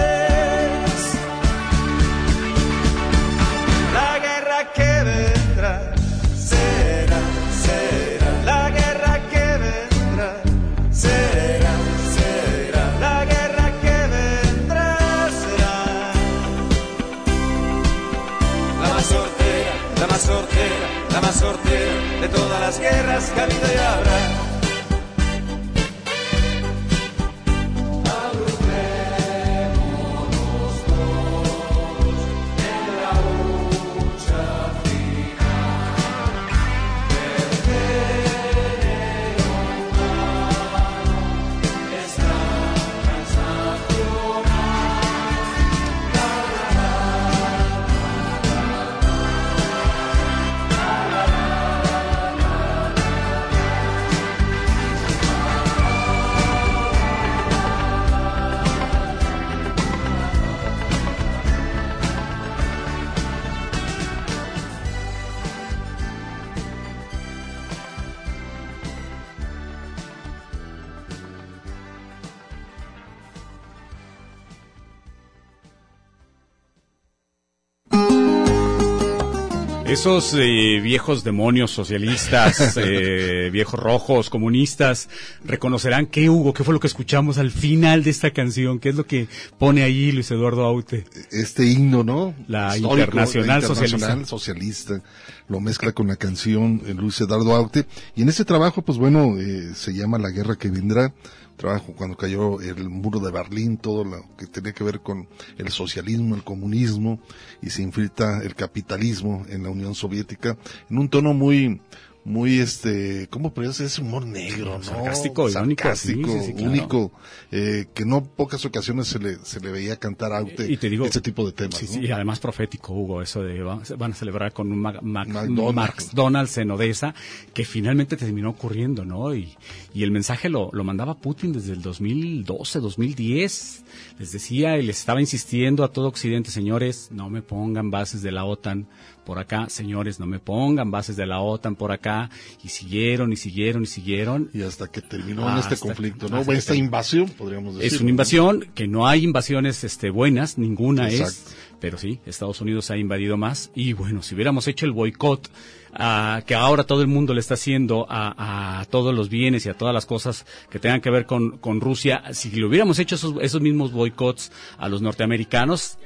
Esos 80.04 80.34
eh, 80.38 80.82
viejos 80.84 81.24
demonios 81.24 81.72
socialistas, 81.72 82.76
eh, 82.78 83.50
viejos 83.54 83.80
rojos, 83.80 84.30
comunistas, 84.30 85.08
reconocerán 85.46 86.08
qué 86.08 86.30
hubo, 86.30 86.54
qué 86.54 86.66
fue 86.66 86.74
lo 86.74 86.82
que 86.82 86.88
escuchamos 86.88 87.38
al 87.38 87.52
final 87.52 88.04
de 88.04 88.10
esta 88.10 88.32
canción, 88.32 88.80
qué 88.80 88.90
es 88.90 88.96
lo 88.96 89.06
que 89.06 89.30
pone 89.58 89.82
ahí 89.82 90.12
Luis 90.12 90.30
Eduardo 90.30 90.66
Aute. 90.66 91.06
Este 91.32 91.66
himno, 91.68 92.04
¿no? 92.04 92.36
La 92.50 92.76
Histórico, 92.76 93.00
Internacional 93.00 93.62
la 93.62 93.68
Internacional 93.70 94.26
Socialista. 94.26 95.02
Lo 95.48 95.62
mezcla 95.62 95.94
con 95.94 96.08
la 96.08 96.18
canción 96.18 96.82
eh, 96.86 96.94
Luis 96.94 97.22
Eduardo 97.22 97.56
Aute. 97.56 97.86
Y 98.14 98.24
en 98.24 98.28
ese 98.28 98.44
trabajo, 98.44 98.82
pues 98.82 98.98
bueno, 98.98 99.38
eh, 99.40 99.72
se 99.74 99.94
llama 99.94 100.18
La 100.18 100.32
Guerra 100.32 100.58
que 100.58 100.70
Vendrá. 100.70 101.14
Trabajo 101.56 101.94
cuando 101.96 102.18
cayó 102.18 102.60
el 102.62 102.90
muro 102.90 103.20
de 103.20 103.32
Berlín, 103.32 103.78
todo 103.78 104.04
lo 104.04 104.36
que 104.36 104.48
tenía 104.48 104.74
que 104.74 104.84
ver 104.84 105.02
con 105.02 105.28
el 105.58 105.70
socialismo, 105.70 106.36
el 106.36 106.44
comunismo, 106.44 107.20
y 107.62 107.70
se 107.70 107.84
infiltra 107.84 108.42
el 108.44 108.56
capitalismo 108.56 109.46
en 109.50 109.64
la 109.64 109.70
Unión 109.70 109.96
Soviética, 109.96 110.58
en 110.90 110.98
un 110.98 111.10
tono 111.10 111.34
muy, 111.34 111.80
muy 112.26 112.60
este, 112.60 113.28
¿cómo 113.30 113.54
podría 113.54 113.74
ser 113.74 113.88
ese 113.88 114.02
humor 114.02 114.26
negro, 114.26 114.78
no? 114.78 114.84
Sarcástico, 114.84 115.50
Sarcástico, 115.50 116.30
sí, 116.32 116.40
sí, 116.40 116.46
sí, 116.48 116.54
claro. 116.54 116.70
único, 116.72 117.12
eh, 117.52 117.88
que 117.94 118.06
no 118.06 118.24
pocas 118.24 118.64
ocasiones 118.66 119.08
se 119.08 119.20
le, 119.20 119.36
se 119.44 119.60
le 119.60 119.72
veía 119.72 119.98
cantar 119.98 120.32
a 120.32 120.42
Y 120.42 120.78
te 120.78 120.90
digo- 120.90 121.06
ese 121.06 121.20
tipo 121.20 121.46
de 121.46 121.52
temas, 121.52 121.76
Sí, 121.80 121.86
¿no? 121.88 121.92
sí, 121.94 122.00
y 122.08 122.12
además 122.12 122.40
profético, 122.40 122.94
Hugo, 122.94 123.22
eso 123.22 123.42
de 123.44 123.62
va- 123.62 123.82
van 123.98 124.12
a 124.14 124.16
celebrar 124.16 124.54
con 124.54 124.72
un 124.72 124.80
Mac- 124.80 125.02
Mac- 125.02 125.28
McDonald's. 125.28 126.06
McDonald's 126.08 126.58
en 126.60 126.72
Odessa, 126.72 127.14
que 127.54 127.66
finalmente 127.66 128.16
terminó 128.16 128.52
ocurriendo, 128.52 129.04
¿no? 129.04 129.36
Y, 129.36 129.56
y 129.94 130.04
el 130.04 130.12
mensaje 130.12 130.48
lo, 130.48 130.70
lo 130.72 130.84
mandaba 130.86 131.18
Putin 131.18 131.52
desde 131.52 131.74
el 131.74 131.82
2012, 131.82 132.80
2010. 132.80 133.84
Les 134.20 134.32
decía 134.32 134.78
y 134.78 134.84
les 134.84 135.00
estaba 135.00 135.20
insistiendo 135.20 135.84
a 135.84 135.92
todo 135.92 136.08
Occidente, 136.08 136.52
señores, 136.52 137.10
no 137.12 137.30
me 137.30 137.42
pongan 137.42 137.92
bases 137.92 138.22
de 138.22 138.32
la 138.32 138.46
OTAN 138.46 138.88
por 139.24 139.40
acá, 139.40 139.70
señores, 139.70 140.20
no 140.20 140.26
me 140.26 140.40
pongan 140.40 140.92
bases 140.92 141.16
de 141.16 141.26
la 141.26 141.40
OTAN 141.40 141.76
por 141.76 141.92
acá. 141.92 142.30
Y 142.64 142.70
siguieron 142.70 143.32
y 143.32 143.36
siguieron 143.36 143.84
y 143.84 143.86
siguieron. 143.86 144.50
Y 144.54 144.62
hasta 144.64 144.88
que 144.88 145.02
terminó 145.02 145.50
en 145.50 145.58
este 145.58 145.78
conflicto, 145.78 146.28
¿no? 146.30 146.42
Esta 146.52 146.76
invasión, 146.76 147.30
podríamos 147.30 147.76
decir. 147.76 147.94
Es 147.94 148.02
una 148.02 148.10
invasión, 148.10 148.68
que 148.76 148.88
no 148.88 149.08
hay 149.08 149.24
invasiones 149.24 149.84
este, 149.84 150.10
buenas, 150.10 150.58
ninguna 150.58 151.08
es, 151.08 151.20
Exacto. 151.20 151.52
pero 151.80 151.98
sí, 151.98 152.20
Estados 152.26 152.62
Unidos 152.62 152.92
ha 152.92 152.98
invadido 152.98 153.38
más. 153.38 153.72
Y 153.76 153.94
bueno, 153.94 154.22
si 154.22 154.36
hubiéramos 154.36 154.68
hecho 154.68 154.86
el 154.86 154.92
boicot 154.92 155.50
ah, 155.94 156.42
que 156.46 156.56
ahora 156.56 156.84
todo 156.84 157.02
el 157.02 157.08
mundo 157.08 157.34
le 157.34 157.40
está 157.40 157.54
haciendo 157.54 158.06
a, 158.10 158.82
a 158.82 158.86
todos 158.86 159.14
los 159.14 159.30
bienes 159.30 159.66
y 159.66 159.70
a 159.70 159.74
todas 159.74 159.94
las 159.94 160.06
cosas 160.06 160.46
que 160.70 160.80
tengan 160.80 161.02
que 161.02 161.10
ver 161.10 161.26
con, 161.26 161.58
con 161.58 161.82
Rusia, 161.82 162.24
si 162.32 162.52
le 162.52 162.66
hubiéramos 162.66 163.00
hecho 163.00 163.16
esos, 163.16 163.36
esos 163.42 163.62
mismos 163.62 163.92
boicots 163.92 164.52
a 164.78 164.90
los 164.90 165.02
norteamericanos, 165.02 165.98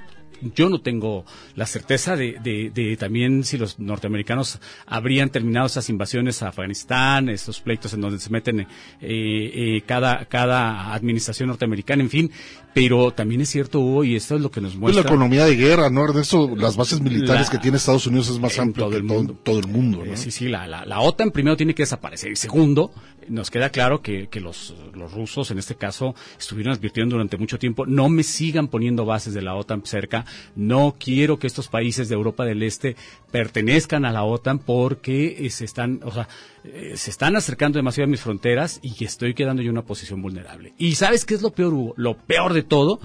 yo 0.56 0.70
no 0.70 0.82
tengo 0.82 1.26
la 1.56 1.66
certeza 1.66 2.16
de, 2.16 2.38
de, 2.74 2.98
también 2.98 3.44
si 3.44 3.58
los 3.58 3.80
norteamericanos 3.80 4.60
habrían 4.86 5.30
terminado 5.30 5.68
esas 5.68 5.90
invasiones 5.90 6.42
a 6.44 6.50
Afganistán, 6.50 7.30
esos 7.30 7.62
pleitos 7.62 7.94
en 7.94 8.02
donde 8.02 8.20
se 8.20 8.30
meten 8.30 8.62
eh, 8.62 8.68
eh, 9.02 9.82
cada, 9.86 10.26
cada 10.26 10.94
administración 10.94 11.50
norteamericana, 11.50 12.04
en 12.04 12.10
fin, 12.10 12.32
pero 12.74 13.12
también 13.12 13.42
es 13.42 13.50
cierto, 13.50 13.80
Hugo, 13.80 14.04
y 14.04 14.16
esto 14.16 14.36
es 14.36 14.42
lo 14.42 14.52
que 14.52 14.62
nos 14.62 14.76
muestra. 14.76 15.02
Es 15.02 15.06
la 15.06 15.12
economía 15.12 15.46
de 15.46 15.56
guerra, 15.56 15.90
¿no? 15.90 16.12
De 16.14 16.22
eso, 16.22 16.56
las 16.56 16.78
bases 16.78 17.02
militares 17.02 17.50
que 17.50 17.58
tiene 17.58 17.78
Estados 17.78 18.06
Unidos 18.06 18.30
es 18.30 18.40
más 18.40 18.60
amplio 18.60 18.86
todo 18.86 18.98
el 18.98 19.04
mundo. 19.04 19.36
Todo, 19.44 19.60
el 19.60 19.68
mundo 19.68 20.04
¿no? 20.06 20.16
sí, 20.16 20.30
sí, 20.30 20.48
la, 20.48 20.68
la, 20.68 20.86
la, 20.86 21.00
OTAN 21.00 21.32
primero 21.32 21.58
tiene 21.58 21.74
que 21.74 21.84
desaparecer. 21.84 22.32
Y 22.32 22.36
segundo, 22.36 22.92
nos 23.30 23.52
queda 23.52 23.70
claro 23.70 24.02
que, 24.02 24.28
los 24.42 24.74
rusos, 25.14 25.52
en 25.52 25.60
este 25.60 25.76
caso, 25.76 26.16
estuvieron 26.40 26.74
advirtiendo 26.74 27.16
durante 27.16 27.38
mucho 27.38 27.60
tiempo, 27.60 27.86
no 27.86 28.10
me 28.10 28.24
sigan 28.24 28.68
poniendo 28.68 29.06
bases 29.06 29.34
de 29.34 29.42
la 29.42 29.56
OTAN 29.56 29.84
cerca, 29.86 30.26
no 30.56 30.96
quiero 31.00 31.40
que 31.40 31.48
estos 31.48 31.68
países 31.68 32.10
de 32.10 32.16
Europa 32.16 32.46
del 32.46 32.64
Este 32.64 32.96
pertenezcan 33.32 34.06
a 34.06 34.12
la 34.12 34.24
OTAN 34.24 34.60
porque 34.60 35.46
eh, 35.46 35.50
se 35.50 35.66
están, 35.66 36.02
o 36.04 36.12
sea, 36.12 36.28
eh, 36.64 36.94
se 36.96 37.10
están 37.10 37.36
acercando 37.36 37.78
demasiado 37.78 38.06
a 38.06 38.12
mis 38.12 38.22
fronteras 38.22 38.80
y 38.82 39.04
estoy 39.04 39.34
quedando 39.34 39.62
yo 39.62 39.70
en 39.70 39.78
una 39.78 39.86
posición 39.86 40.22
vulnerable. 40.22 40.74
Y 40.78 40.96
¿sabes 40.96 41.26
qué 41.26 41.36
es 41.36 41.42
lo 41.42 41.52
peor, 41.52 41.74
Hugo? 41.74 41.94
Lo 41.98 42.18
peor 42.18 42.54
de 42.54 42.64
todo, 42.64 43.00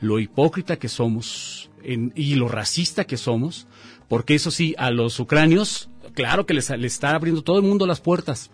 lo 0.00 0.18
hipócrita 0.18 0.76
que 0.76 0.88
somos 0.88 1.70
y 1.84 2.34
lo 2.34 2.48
racista 2.48 3.04
que 3.04 3.16
somos, 3.16 3.66
porque 4.08 4.34
eso 4.34 4.50
sí, 4.50 4.74
a 4.78 4.90
los 4.90 5.20
ucranios, 5.20 5.90
claro 6.14 6.46
que 6.46 6.54
les, 6.54 6.70
les 6.70 6.94
está 6.94 7.14
abriendo 7.14 7.42
todo 7.42 7.58
el 7.58 7.64
mundo 7.64 7.86
las 7.86 8.00
puertas, 8.00 8.50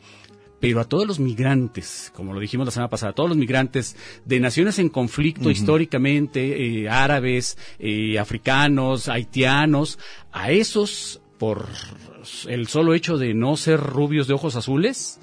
pero 0.64 0.80
a 0.80 0.84
todos 0.84 1.06
los 1.06 1.20
migrantes, 1.20 2.10
como 2.16 2.32
lo 2.32 2.40
dijimos 2.40 2.66
la 2.66 2.70
semana 2.70 2.88
pasada, 2.88 3.10
a 3.10 3.14
todos 3.14 3.28
los 3.28 3.36
migrantes 3.36 3.96
de 4.24 4.40
naciones 4.40 4.78
en 4.78 4.88
conflicto 4.88 5.50
históricamente, 5.50 6.84
eh, 6.84 6.88
árabes, 6.88 7.58
eh, 7.78 8.18
africanos, 8.18 9.10
haitianos, 9.10 9.98
a 10.32 10.52
esos, 10.52 11.20
por 11.36 11.68
el 12.48 12.66
solo 12.68 12.94
hecho 12.94 13.18
de 13.18 13.34
no 13.34 13.58
ser 13.58 13.78
rubios 13.78 14.26
de 14.26 14.32
ojos 14.32 14.56
azules, 14.56 15.20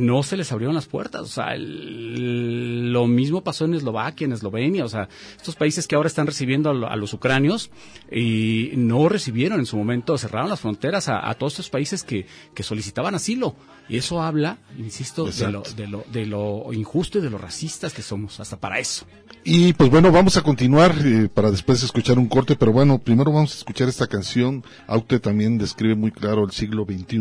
no 0.00 0.22
se 0.22 0.36
les 0.36 0.50
abrieron 0.52 0.74
las 0.74 0.86
puertas. 0.86 1.22
O 1.22 1.26
sea, 1.26 1.54
lo 1.56 3.06
mismo 3.06 3.42
pasó 3.42 3.64
en 3.64 3.74
Eslovaquia, 3.74 4.24
en 4.24 4.32
Eslovenia. 4.32 4.84
O 4.84 4.88
sea, 4.88 5.08
estos 5.36 5.56
países 5.56 5.86
que 5.86 5.94
ahora 5.94 6.06
están 6.06 6.26
recibiendo 6.26 6.70
a, 6.70 6.96
los 6.96 7.12
ucranios 7.12 7.70
y 8.10 8.70
no 8.76 9.08
recibieron 9.08 9.60
en 9.60 9.66
su 9.66 9.76
momento, 9.76 10.16
cerraron 10.16 10.50
las 10.50 10.60
fronteras 10.60 11.08
a, 11.08 11.32
todos 11.34 11.54
estos 11.54 11.70
países 11.70 12.02
que, 12.02 12.26
que, 12.54 12.62
solicitaban 12.62 13.14
asilo. 13.14 13.56
Y 13.88 13.98
eso 13.98 14.22
habla, 14.22 14.58
insisto, 14.78 15.26
de 15.26 15.52
lo, 15.52 15.62
de 15.76 15.86
lo, 15.86 16.04
de, 16.10 16.26
lo, 16.26 16.72
injusto 16.72 17.18
y 17.18 17.20
de 17.20 17.28
lo 17.28 17.36
racistas 17.36 17.92
que 17.92 18.00
somos, 18.00 18.40
hasta 18.40 18.56
para 18.56 18.78
eso. 18.78 19.06
Y 19.46 19.74
pues 19.74 19.90
bueno, 19.90 20.10
vamos 20.10 20.38
a 20.38 20.42
continuar 20.42 20.94
eh, 21.04 21.28
para 21.28 21.50
después 21.50 21.82
escuchar 21.82 22.18
un 22.18 22.28
corte, 22.28 22.56
pero 22.56 22.72
bueno, 22.72 22.98
primero 22.98 23.30
vamos 23.30 23.52
a 23.52 23.58
escuchar 23.58 23.90
esta 23.90 24.06
canción. 24.06 24.64
Aute 24.86 25.20
también 25.20 25.58
describe 25.58 25.94
muy 25.94 26.10
claro 26.10 26.44
el 26.44 26.52
siglo 26.52 26.86
XXI 26.86 27.18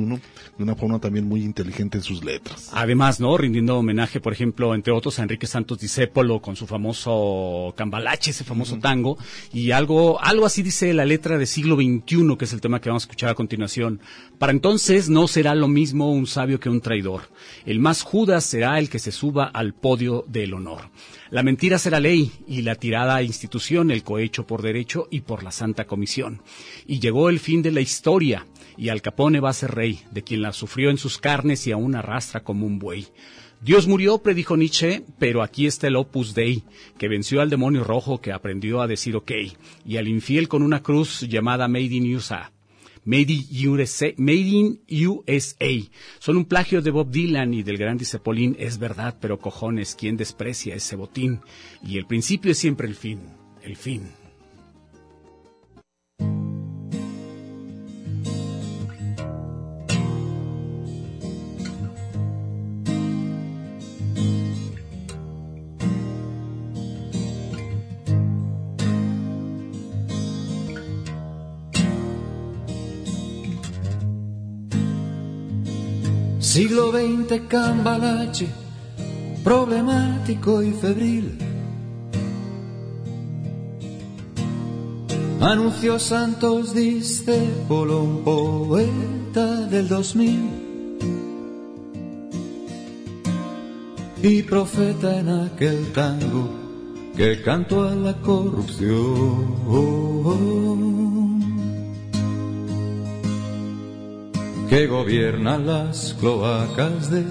de 0.58 0.63
una 0.63 0.76
forma 0.76 0.99
también 0.99 1.28
muy 1.28 1.43
inteligente 1.43 1.97
en 1.97 2.04
sus 2.04 2.23
letras. 2.23 2.53
Además, 2.72 3.20
¿no? 3.20 3.38
Rindiendo 3.38 3.78
homenaje, 3.78 4.20
por 4.20 4.34
ejemplo, 4.34 4.76
entre 4.76 4.94
otros, 4.94 5.20
a 5.20 5.24
Enrique 5.24 5.48
Santos 5.48 5.80
Discépolo 5.80 6.42
con 6.42 6.56
su 6.56 6.68
famoso 6.68 7.74
Cambalache, 7.76 8.32
ese 8.32 8.44
famoso 8.44 8.80
tango, 8.80 9.18
y 9.52 9.72
algo, 9.72 10.22
algo 10.22 10.46
así 10.46 10.63
dice 10.63 10.94
la 10.94 11.06
letra 11.06 11.38
de 11.38 11.46
siglo 11.46 11.76
XXI, 11.76 12.38
que 12.38 12.46
es 12.46 12.54
el 12.54 12.62
tema 12.62 12.82
que 12.82 12.89
vamos 12.89 13.04
a 13.04 13.06
escuchar 13.06 13.30
a 13.30 13.36
continuación. 13.36 14.02
Para 14.38 14.52
entonces 14.52 15.10
no 15.10 15.28
será 15.28 15.56
lo 15.56 15.68
mismo 15.68 16.12
un 16.12 16.28
sabio 16.28 16.60
que 16.60 16.70
un 16.70 16.82
traidor. 16.82 17.30
El 17.66 17.80
más 17.80 18.02
Judas 18.02 18.44
será 18.46 18.80
el 18.80 18.89
que 18.89 19.00
se 19.00 19.12
suba 19.12 19.46
al 19.46 19.74
podio 19.74 20.26
del 20.28 20.54
honor. 20.54 20.89
La 21.30 21.42
mentira 21.42 21.80
será 21.80 22.00
ley 22.00 22.32
y 22.48 22.62
la 22.62 22.76
tirada 22.76 23.24
institución, 23.24 23.89
el 23.89 24.04
cohecho 24.04 24.46
por 24.46 24.62
derecho 24.62 25.08
y 25.10 25.22
por 25.22 25.44
la 25.44 25.52
santa 25.52 25.86
comisión. 25.86 26.42
Y 26.86 27.00
llegó 27.00 27.30
el 27.30 27.39
fin 27.39 27.62
de 27.62 27.72
la 27.72 27.82
historia 27.82 28.46
y 28.77 28.89
Al 28.89 29.01
Capone 29.01 29.39
va 29.39 29.49
a 29.49 29.53
ser 29.53 29.71
rey, 29.71 29.99
de 30.12 30.23
quien 30.23 30.41
la 30.41 30.53
sufrió 30.53 30.89
en 30.89 30.97
sus 30.97 31.17
carnes 31.17 31.67
y 31.67 31.71
aún 31.71 31.95
arrastra 31.95 32.43
como 32.43 32.65
un 32.65 32.79
buey. 32.79 33.07
Dios 33.62 33.88
murió, 33.88 34.17
predijo 34.17 34.57
Nietzsche, 34.57 35.03
pero 35.19 35.41
aquí 35.41 35.67
está 35.67 35.88
el 35.88 35.95
Opus 35.95 36.33
Dei, 36.33 36.63
que 36.97 37.07
venció 37.07 37.39
al 37.39 37.49
demonio 37.49 37.86
rojo 37.86 38.19
que 38.19 38.33
aprendió 38.33 38.81
a 38.81 38.88
decir 38.88 39.15
ok, 39.15 39.31
y 39.86 39.97
al 39.97 40.09
infiel 40.09 40.49
con 40.49 40.63
una 40.63 40.83
cruz 40.83 41.21
llamada 41.21 41.69
Made 41.69 41.83
in 41.83 42.13
USA. 42.13 42.51
Made 43.05 43.31
in 43.31 44.81
USA, 44.89 45.65
in. 45.65 45.89
Son 46.19 46.38
un 46.38 46.45
plagio 46.45 46.81
de 46.81 46.91
Bob 46.91 47.09
Dylan 47.09 47.53
y 47.53 47.63
del 47.63 47.77
gran 47.77 47.97
Discepolín, 47.97 48.55
es 48.59 48.79
verdad, 48.79 49.17
pero 49.21 49.39
cojones, 49.39 49.95
¿quién 49.95 50.17
desprecia 50.17 50.75
ese 50.75 50.95
botín? 50.95 51.39
Y 51.81 51.97
el 51.97 52.05
principio 52.05 52.51
es 52.51 52.57
siempre 52.57 52.88
el 52.88 52.95
fin, 52.95 53.21
el 53.62 53.77
fin. 53.77 54.22
Siglo 76.54 76.92
XX 76.92 77.48
cambalache, 77.48 78.48
problemático 79.44 80.62
y 80.62 80.72
febril. 80.72 81.36
Anunció 85.42 85.98
Santos 85.98 86.76
Discépolo, 86.76 88.04
un 88.04 88.24
poeta 88.24 89.62
del 89.66 89.88
2000 89.88 90.50
y 94.22 94.44
profeta 94.44 95.22
en 95.22 95.30
aquel 95.30 95.92
tango 95.92 96.52
que 97.18 97.42
cantó 97.42 97.82
a 97.82 97.96
la 97.96 98.13
corrupción. 98.22 98.94
Que 104.73 104.88
gobierna 104.88 105.59
las 105.59 106.15
cloacas 106.19 107.12
de 107.12 107.23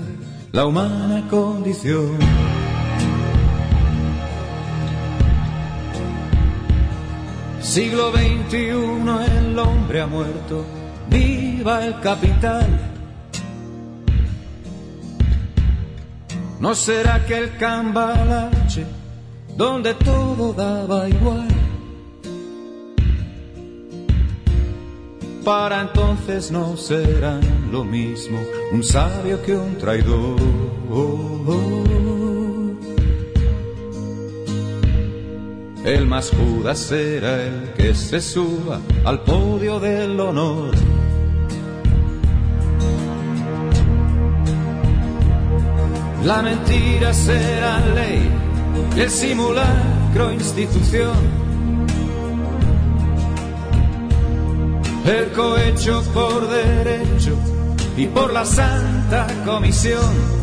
la 0.52 0.64
humana 0.64 1.26
condición. 1.28 2.16
Siglo 7.60 8.12
XXI, 8.12 8.60
el 9.38 9.58
hombre 9.58 10.02
ha 10.02 10.06
muerto, 10.06 10.64
viva 11.10 11.84
el 11.84 11.98
capital. 11.98 12.68
¿No 16.60 16.76
será 16.76 17.26
que 17.26 17.38
el 17.38 17.56
cambalache, 17.56 18.86
donde 19.56 19.94
todo 19.94 20.52
daba 20.52 21.08
igual? 21.08 21.61
Para 25.44 25.80
entonces 25.80 26.50
no 26.50 26.76
serán 26.76 27.40
lo 27.70 27.84
mismo 27.84 28.38
un 28.72 28.82
sabio 28.82 29.42
que 29.42 29.56
un 29.56 29.76
traidor. 29.76 30.36
El 35.84 36.06
más 36.06 36.30
Judas 36.30 36.78
será 36.78 37.42
el 37.42 37.72
que 37.72 37.94
se 37.94 38.20
suba 38.20 38.80
al 39.04 39.20
podio 39.22 39.80
del 39.80 40.18
honor. 40.20 40.70
La 46.24 46.40
mentira 46.40 47.12
será 47.12 47.80
ley 47.94 48.30
el 48.96 49.10
simulacro 49.10 50.32
institución 50.32 51.41
el 55.06 55.32
cohecho 55.32 56.02
por 56.14 56.48
derecho 56.48 57.36
y 57.96 58.06
por 58.06 58.32
la 58.32 58.44
santa 58.44 59.26
comisión. 59.44 60.42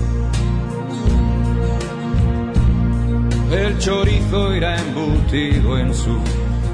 El 3.52 3.80
chorizo 3.80 4.56
irá 4.56 4.78
embutido 4.78 5.78
en 5.80 5.93
su 5.93 6.19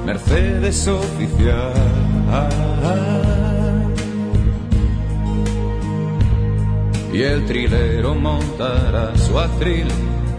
Mercedes 0.04 0.86
oficial. 0.88 1.72
Y 7.12 7.22
el 7.22 7.46
trilero 7.46 8.14
montará 8.14 9.16
su 9.16 9.38
atril 9.38 9.88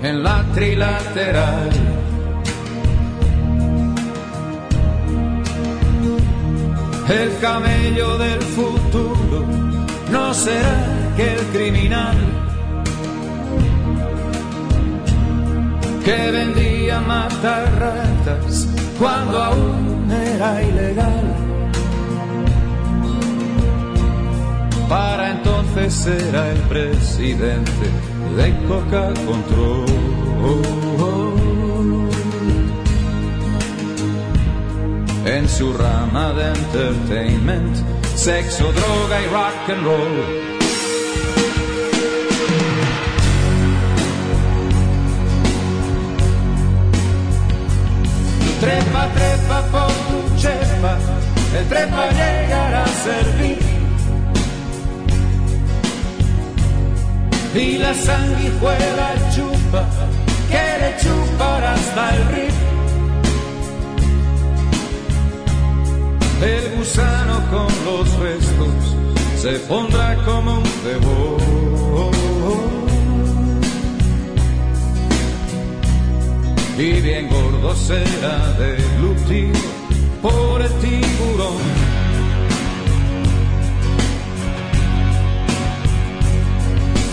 en 0.04 0.22
la 0.22 0.46
trilateral. 0.54 1.70
El 7.10 7.38
camello 7.39 8.17
del 8.17 8.41
futuro 8.41 9.46
no 10.12 10.34
será 10.34 11.13
que 11.15 11.36
el 11.36 11.39
criminal 11.54 12.17
que 16.04 16.32
vendía 16.32 17.00
matar 17.00 17.72
ratas 17.80 18.67
cuando 19.00 19.41
aún 19.41 20.12
era 20.12 20.62
ilegal. 20.63 21.34
Para 24.89 25.32
entonces 25.32 26.08
era 26.08 26.52
el 26.52 26.60
presidente 26.62 27.89
de 28.36 28.67
Coca 28.67 29.13
Control. 29.26 31.27
En 35.28 35.50
su 35.50 35.74
rama 35.74 36.32
de 36.32 36.48
entertainment, 36.48 37.76
sexo, 38.16 38.72
droga 38.72 39.22
y 39.22 39.26
rock 39.28 39.70
and 39.70 39.84
roll 39.84 40.48
Trepa, 48.62 49.08
trepa 49.13 49.62
por 49.70 49.92
tu 50.08 50.38
chepa, 50.42 50.98
el 51.60 51.66
trepa 51.68 52.10
llegará 52.10 52.84
a 52.84 52.88
servir. 52.88 53.60
Y 57.54 57.78
la 57.80 57.94
sanguijuela 57.94 59.10
chupa, 59.36 59.86
quiere 60.50 60.96
chupar 61.02 61.66
hasta 61.66 62.16
el 62.16 62.28
río. 62.30 62.67
El 66.41 66.78
gusano 66.78 67.41
con 67.50 67.67
los 67.86 68.19
restos 68.19 68.95
se 69.41 69.60
pondrá 69.67 70.15
como 70.23 70.60
un 70.60 70.84
devor. 70.84 71.58
y 76.80 77.02
bien 77.02 77.28
gordo 77.28 77.76
será 77.76 78.54
deglutido 78.54 79.60
por 80.21 80.62
el 80.62 80.71
tiburón. 80.73 81.58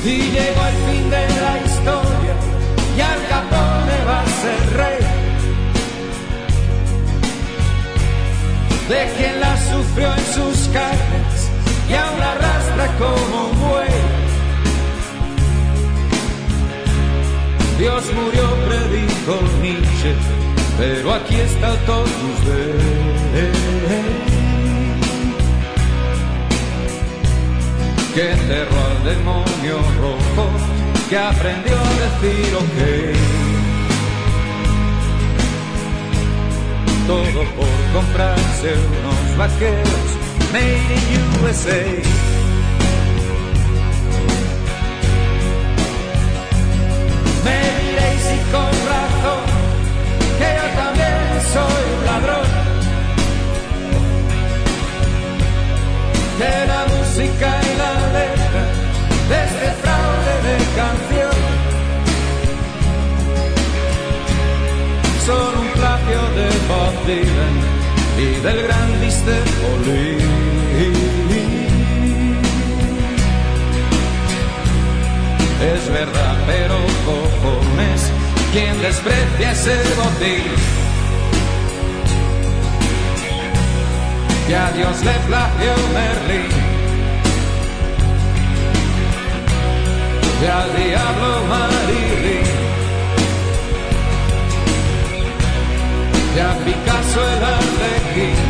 Y 0.04 0.18
llegó 0.18 0.66
el 0.66 0.92
fin 0.92 1.10
de 1.10 1.28
la 1.40 1.60
historia 1.64 2.34
y 2.94 3.00
al 3.00 3.28
Capone 3.28 4.04
va 4.06 4.20
a 4.20 4.26
ser 4.26 4.76
rey. 4.76 5.13
De 8.88 9.08
quien 9.16 9.40
la 9.40 9.56
sufrió 9.56 10.12
en 10.12 10.24
sus 10.34 10.68
carnes 10.68 11.50
y 11.88 11.94
aún 11.94 12.20
arrastra 12.20 12.86
como 12.98 13.48
un. 13.48 13.54
Dios 17.78 18.04
murió, 18.14 18.54
predijo 18.66 19.40
Nietzsche, 19.60 20.14
pero 20.78 21.14
aquí 21.14 21.34
está 21.34 21.68
el 21.70 21.76
de 22.44 23.04
que 28.14 28.30
enterró 28.30 28.76
al 28.86 29.04
demonio 29.04 29.78
rojo, 30.00 30.48
que 31.10 31.18
aprendió 31.18 31.76
a 31.76 32.20
decir 32.20 32.54
ok. 32.54 33.63
Todo 37.34 37.44
por 37.56 37.66
comprarse 37.92 38.74
unos 39.00 39.36
vaqueros 39.36 40.08
made 40.52 40.94
in 41.14 41.44
USA. 41.44 42.34
con 48.52 48.72
razón 48.92 49.44
que 50.38 50.48
yo 50.58 50.66
también 50.80 51.24
soy 51.52 51.82
un 51.94 52.06
ladrón. 52.06 52.48
De 56.38 56.66
la 56.66 56.80
música 56.94 57.63
Y 68.16 68.40
del 68.40 68.62
gran 68.62 68.90
Mr. 69.00 69.42
Es 75.60 75.88
verdad, 75.88 76.36
pero 76.46 76.76
cojones 77.06 78.10
quien 78.52 78.80
desprecia 78.80 79.52
ese 79.52 79.76
botín. 79.96 80.44
Que 84.46 84.56
a 84.56 84.70
Dios 84.72 85.04
le 85.04 85.12
plagió 85.26 85.72
Merlín. 85.94 86.48
Y 90.42 90.46
al 90.46 90.76
diablo 90.76 91.42
Marilyn. 91.48 92.33
Y 96.36 96.40
a 96.40 96.52
Picasso 96.64 97.20
el 97.34 97.44
Arlequín. 97.54 98.40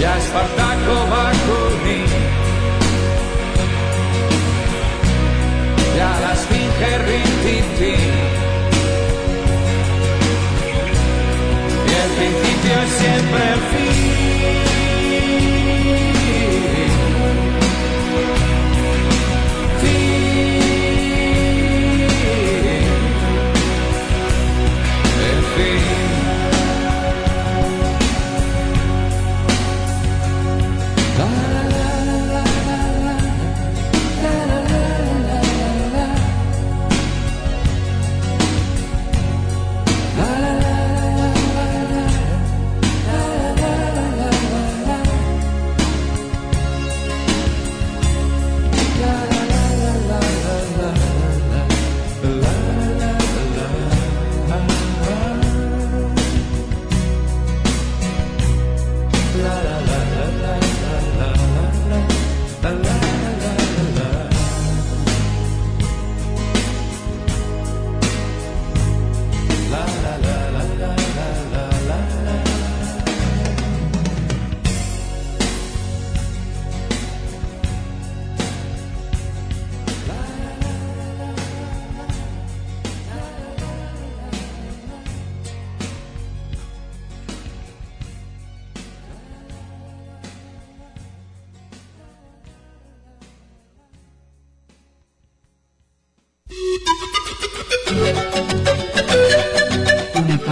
Y 0.00 0.04
a 0.04 0.18
Espartaco 0.18 0.94
Bakunin. 1.10 2.42
ya 5.96 6.20
la 6.20 6.32
esfinge 6.32 6.90
rintintín. 7.08 8.12
Y 11.88 11.92
el 12.02 12.10
principio 12.18 12.74
es 12.84 12.90
siempre 13.00 13.42
el 13.54 13.60
fin. 13.72 13.91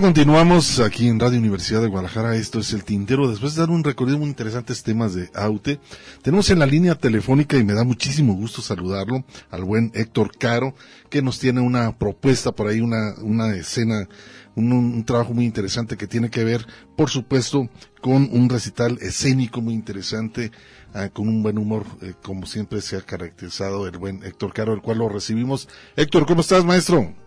Continuamos 0.00 0.80
aquí 0.80 1.06
en 1.08 1.20
Radio 1.20 1.38
Universidad 1.38 1.80
de 1.80 1.86
Guadalajara. 1.86 2.34
Esto 2.34 2.58
es 2.58 2.72
el 2.72 2.82
Tintero. 2.82 3.28
Después 3.28 3.54
de 3.54 3.60
dar 3.60 3.70
un 3.70 3.84
recorrido 3.84 4.18
muy 4.18 4.28
interesantes 4.28 4.82
temas 4.82 5.14
de 5.14 5.30
Aute, 5.34 5.78
tenemos 6.20 6.50
en 6.50 6.58
la 6.58 6.66
línea 6.66 6.96
telefónica 6.96 7.56
y 7.56 7.64
me 7.64 7.74
da 7.74 7.84
muchísimo 7.84 8.34
gusto 8.34 8.60
saludarlo 8.60 9.24
al 9.50 9.62
buen 9.62 9.92
Héctor 9.94 10.36
Caro, 10.36 10.74
que 11.10 11.22
nos 11.22 11.38
tiene 11.38 11.60
una 11.60 11.96
propuesta 11.96 12.50
por 12.50 12.66
ahí, 12.66 12.80
una, 12.80 13.14
una 13.22 13.54
escena, 13.54 14.08
un, 14.56 14.72
un 14.72 15.04
trabajo 15.04 15.32
muy 15.32 15.44
interesante 15.44 15.96
que 15.96 16.08
tiene 16.08 16.28
que 16.28 16.42
ver, 16.42 16.66
por 16.96 17.08
supuesto, 17.08 17.68
con 18.00 18.28
un 18.32 18.48
recital 18.48 18.98
escénico 19.00 19.60
muy 19.60 19.74
interesante, 19.74 20.50
ah, 20.92 21.08
con 21.08 21.28
un 21.28 21.42
buen 21.42 21.56
humor, 21.56 21.84
eh, 22.02 22.14
como 22.20 22.46
siempre 22.46 22.80
se 22.80 22.96
ha 22.96 23.00
caracterizado 23.00 23.86
el 23.86 23.96
buen 23.96 24.24
Héctor 24.24 24.52
Caro, 24.52 24.74
el 24.74 24.82
cual 24.82 24.98
lo 24.98 25.08
recibimos. 25.08 25.68
Héctor, 25.94 26.26
¿cómo 26.26 26.40
estás, 26.40 26.64
maestro? 26.64 27.23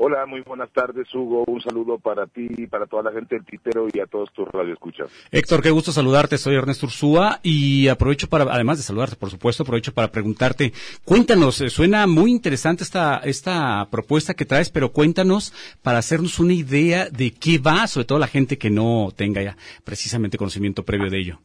Hola, 0.00 0.26
muy 0.26 0.42
buenas 0.42 0.70
tardes, 0.70 1.12
Hugo. 1.12 1.42
Un 1.48 1.60
saludo 1.60 1.98
para 1.98 2.28
ti, 2.28 2.68
para 2.68 2.86
toda 2.86 3.02
la 3.02 3.10
gente 3.10 3.34
del 3.34 3.44
Titero 3.44 3.88
y 3.92 3.98
a 3.98 4.06
todos 4.06 4.32
tus 4.32 4.46
radioescuchas. 4.46 5.10
Héctor, 5.32 5.60
qué 5.60 5.72
gusto 5.72 5.90
saludarte. 5.90 6.38
Soy 6.38 6.54
Ernesto 6.54 6.86
Ursúa 6.86 7.40
y 7.42 7.88
aprovecho 7.88 8.28
para, 8.28 8.44
además 8.44 8.78
de 8.78 8.84
saludarte, 8.84 9.16
por 9.16 9.28
supuesto, 9.28 9.64
aprovecho 9.64 9.92
para 9.92 10.12
preguntarte, 10.12 10.72
cuéntanos, 11.04 11.60
eh, 11.62 11.68
suena 11.68 12.06
muy 12.06 12.30
interesante 12.30 12.84
esta, 12.84 13.16
esta 13.24 13.88
propuesta 13.90 14.34
que 14.34 14.44
traes, 14.44 14.70
pero 14.70 14.92
cuéntanos 14.92 15.52
para 15.82 15.98
hacernos 15.98 16.38
una 16.38 16.52
idea 16.52 17.10
de 17.10 17.32
qué 17.32 17.58
va, 17.58 17.88
sobre 17.88 18.06
todo 18.06 18.20
la 18.20 18.28
gente 18.28 18.56
que 18.56 18.70
no 18.70 19.08
tenga 19.16 19.42
ya 19.42 19.56
precisamente 19.82 20.38
conocimiento 20.38 20.84
previo 20.84 21.10
de 21.10 21.18
ello. 21.18 21.38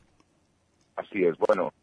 Así 0.95 1.23
es, 1.23 1.35
bueno, 1.39 1.73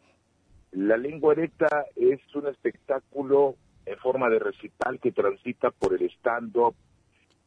la 0.71 0.97
lengua 0.97 1.33
erecta 1.33 1.87
es 1.97 2.21
un 2.33 2.47
espectáculo 2.47 3.57
en 3.91 3.99
forma 3.99 4.29
de 4.29 4.39
recital 4.39 5.01
que 5.01 5.11
transita 5.11 5.71
por 5.71 5.95
el 5.95 6.09
stand-up, 6.11 6.75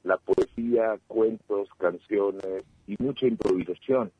la 0.04 0.18
poesía, 0.18 0.98
cuentos, 1.08 1.70
canciones 1.78 2.66
y 2.86 2.98
mucha 3.00 3.26
improvisación, 3.26 4.12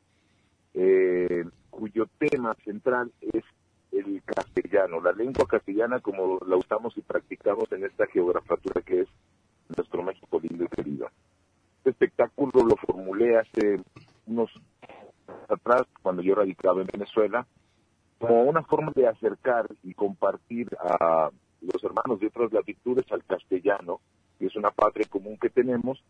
eh, 0.72 1.44
cuyo 1.68 2.06
tema 2.18 2.54
central 2.64 3.12
es 3.20 3.44
el 3.92 4.22
castellano, 4.24 5.02
la 5.02 5.12
lengua 5.12 5.46
castellana 5.46 6.00
como 6.00 6.38
la 6.46 6.56
usamos 6.56 6.96
y 6.96 7.02
practicamos 7.02 7.70
en 7.72 7.84
esta 7.84 8.06
geografatura 8.06 8.80
que 8.80 9.02
es 9.02 9.08
nuestro 9.76 10.02
México 10.02 10.40
lindo 10.40 10.64
y 10.64 10.68
querido. 10.68 11.08
Este 11.78 11.90
espectáculo 11.90 12.64
lo 12.64 12.76
formulé 12.76 13.36
hace 13.36 13.80
unos 14.26 14.50
atrás, 15.48 15.82
cuando 16.02 16.22
yo 16.22 16.34
radicaba 16.34 16.80
en 16.80 16.88
Venezuela, 16.90 17.46
como 18.18 18.44
una 18.44 18.62
forma 18.62 18.92
de 18.94 19.06
acercar 19.06 19.66
y 19.82 19.92
compartir 19.92 20.74
a 20.80 21.30
los 21.72 21.82
hermanos 21.84 22.20
de 22.20 22.28
otras 22.28 22.52
latitudes 22.52 23.04
al 23.10 23.24
castellano, 23.24 24.00
que 24.38 24.46
es 24.46 24.56
una 24.56 24.70
patria 24.70 25.06
común 25.08 25.38
que 25.38 25.50
tenemos, 25.50 26.02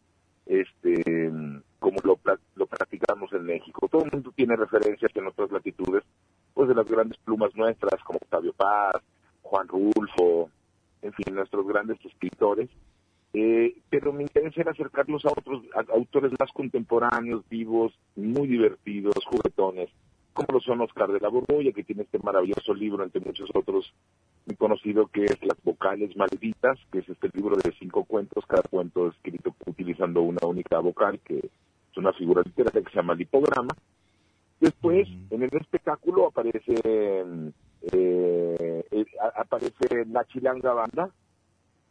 este, 0.47 1.33
como 1.79 1.99
lo, 2.03 2.19
lo 2.57 2.67
practicamos 2.67 3.33
en 3.33 3.45
México. 3.45 3.89
Todo 3.89 4.05
el 4.05 4.13
mundo 4.13 4.33
tiene 4.35 4.57
referencias 4.57 5.11
en 5.15 5.27
otras 5.27 5.51
latitudes, 5.51 6.05
pues 6.53 6.69
de 6.69 6.75
las 6.75 6.87
grandes 6.87 7.19
plumas 7.19 7.55
nuestras, 7.55 8.03
como 8.05 8.19
Octavio 8.19 8.53
Paz, 8.53 8.97
Juan 9.43 9.69
Rulfo, 9.69 10.51
en 11.03 11.13
fin, 11.13 11.35
nuestros 11.35 11.67
grandes 11.67 11.99
escritores. 12.05 12.69
Eh, 13.33 13.77
pero 13.91 14.13
mi 14.13 14.23
interés 14.23 14.57
era 14.57 14.71
acercarlos 14.71 15.25
a 15.25 15.33
otros 15.33 15.65
autores 15.93 16.33
más 16.39 16.51
contemporáneos, 16.53 17.43
vivos, 17.49 17.93
muy 18.15 18.47
divertidos, 18.47 19.25
juguetones, 19.27 19.91
como 20.35 20.49
lo 20.53 20.61
son 20.61 20.81
Oscar 20.81 21.13
de 21.13 21.21
la 21.21 21.29
Borbolla, 21.29 21.73
que 21.73 21.85
tiene 21.85 22.03
este 22.03 22.19
maravilloso 22.19 22.75
libro, 22.75 23.05
entre 23.05 23.21
muchos 23.21 23.49
otros, 23.55 23.95
muy 24.47 24.57
conocido, 24.57 25.07
que 25.07 25.25
es 25.25 25.39
Las 25.43 25.63
vocales 25.63 26.15
malditas, 26.17 26.79
que 26.91 26.99
es 26.99 27.09
este 27.09 27.31
libro 27.33 27.57
de 27.57 27.73
cinco 27.79 28.05
cuentos, 28.05 28.45
cada 28.47 28.63
cuento 28.63 29.09
escrito 29.09 29.55
utilizando 29.65 30.23
una 30.23 30.47
única 30.47 30.81
vocal, 30.81 31.21
que 31.21 31.39
es 31.39 31.97
una 31.97 32.13
figura 32.13 32.43
literaria 32.45 32.83
que 32.83 32.91
se 32.91 32.97
llama 32.97 33.15
lipograma. 33.15 33.75
Después, 34.61 35.09
en 35.31 35.43
el 35.43 35.51
espectáculo 35.53 36.27
aparece 36.27 36.75
eh, 36.85 37.51
eh, 37.93 39.07
aparece 39.37 40.05
la 40.07 40.25
Chilanga 40.25 40.73
Banda, 40.73 41.11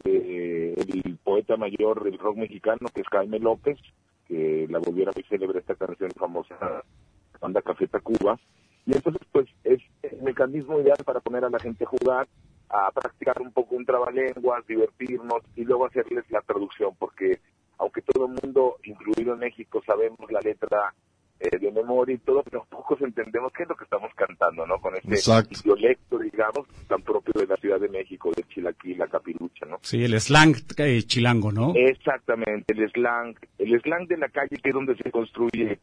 eh, 0.04 0.76
el 0.78 1.18
poeta 1.24 1.56
mayor 1.56 2.04
del 2.04 2.18
rock 2.18 2.38
mexicano, 2.38 2.90
que 2.94 3.02
es 3.02 3.08
Jaime 3.08 3.40
López, 3.40 3.78
que 4.28 4.68
la 4.70 4.80
volviera 4.80 5.12
muy 5.16 5.24
célebre 5.24 5.60
esta 5.60 5.76
canción 5.76 6.12
famosa 6.12 6.84
banda 7.44 7.62
Café 7.62 7.88
Tacuba. 7.88 8.40
Y 8.86 8.94
entonces, 8.94 9.22
pues, 9.32 9.48
es 9.64 9.82
el 10.02 10.22
mecanismo 10.24 10.80
ideal 10.80 10.98
para 11.06 11.20
poner 11.20 11.46
a 11.46 11.50
la 11.50 11.60
gente 11.60 11.84
a 11.84 11.88
jugar, 11.88 12.28
a 12.70 12.92
practicar 12.92 13.42
un 13.42 13.52
poco 13.52 13.76
un 13.76 13.86
trabalenguas, 13.86 14.66
divertirnos 14.66 15.44
y 15.56 15.64
luego 15.64 15.86
hacerles 15.86 16.26
la 16.32 16.42
traducción, 16.42 16.96
porque 16.98 17.40
aunque 17.78 18.02
todo 18.02 18.26
el 18.26 18.34
mundo, 18.42 18.78
incluido 18.84 19.34
en 19.34 19.40
México, 19.40 19.82
sabemos 19.86 20.32
la 20.32 20.40
letra 20.40 20.94
eh, 21.40 21.58
de 21.60 21.72
memoria 21.72 22.16
y 22.16 22.20
todo, 22.20 22.44
pero 22.44 22.66
pocos 22.70 23.02
entendemos 23.02 23.52
qué 23.54 23.64
es 23.64 23.70
lo 23.70 23.76
que 23.76 23.84
estamos 23.84 24.12
cantando, 24.16 24.66
¿no? 24.66 24.80
Con 24.80 24.96
este 24.96 25.44
dialecto, 25.64 26.18
digamos, 26.18 26.68
tan 26.88 27.02
propio 27.02 27.34
de 27.42 27.48
la 27.48 27.58
Ciudad 27.58 27.80
de 27.80 27.90
México, 27.90 28.32
de 28.36 28.44
Chilaquí, 28.44 28.96
la 28.96 29.08
capirucha, 29.08 29.66
¿no? 29.66 29.78
Sí, 29.82 30.04
el 30.04 30.20
slang 30.22 30.56
eh, 30.78 31.04
chilango, 31.04 31.52
¿no? 31.52 31.74
Exactamente, 31.76 32.74
el 32.74 32.90
slang, 32.92 33.36
el 33.58 33.82
slang 33.82 34.08
de 34.08 34.18
la 34.18 34.30
calle 34.30 34.58
que 34.62 34.70
es 34.70 34.74
donde 34.74 34.96
se 34.96 35.12
construye 35.12 35.80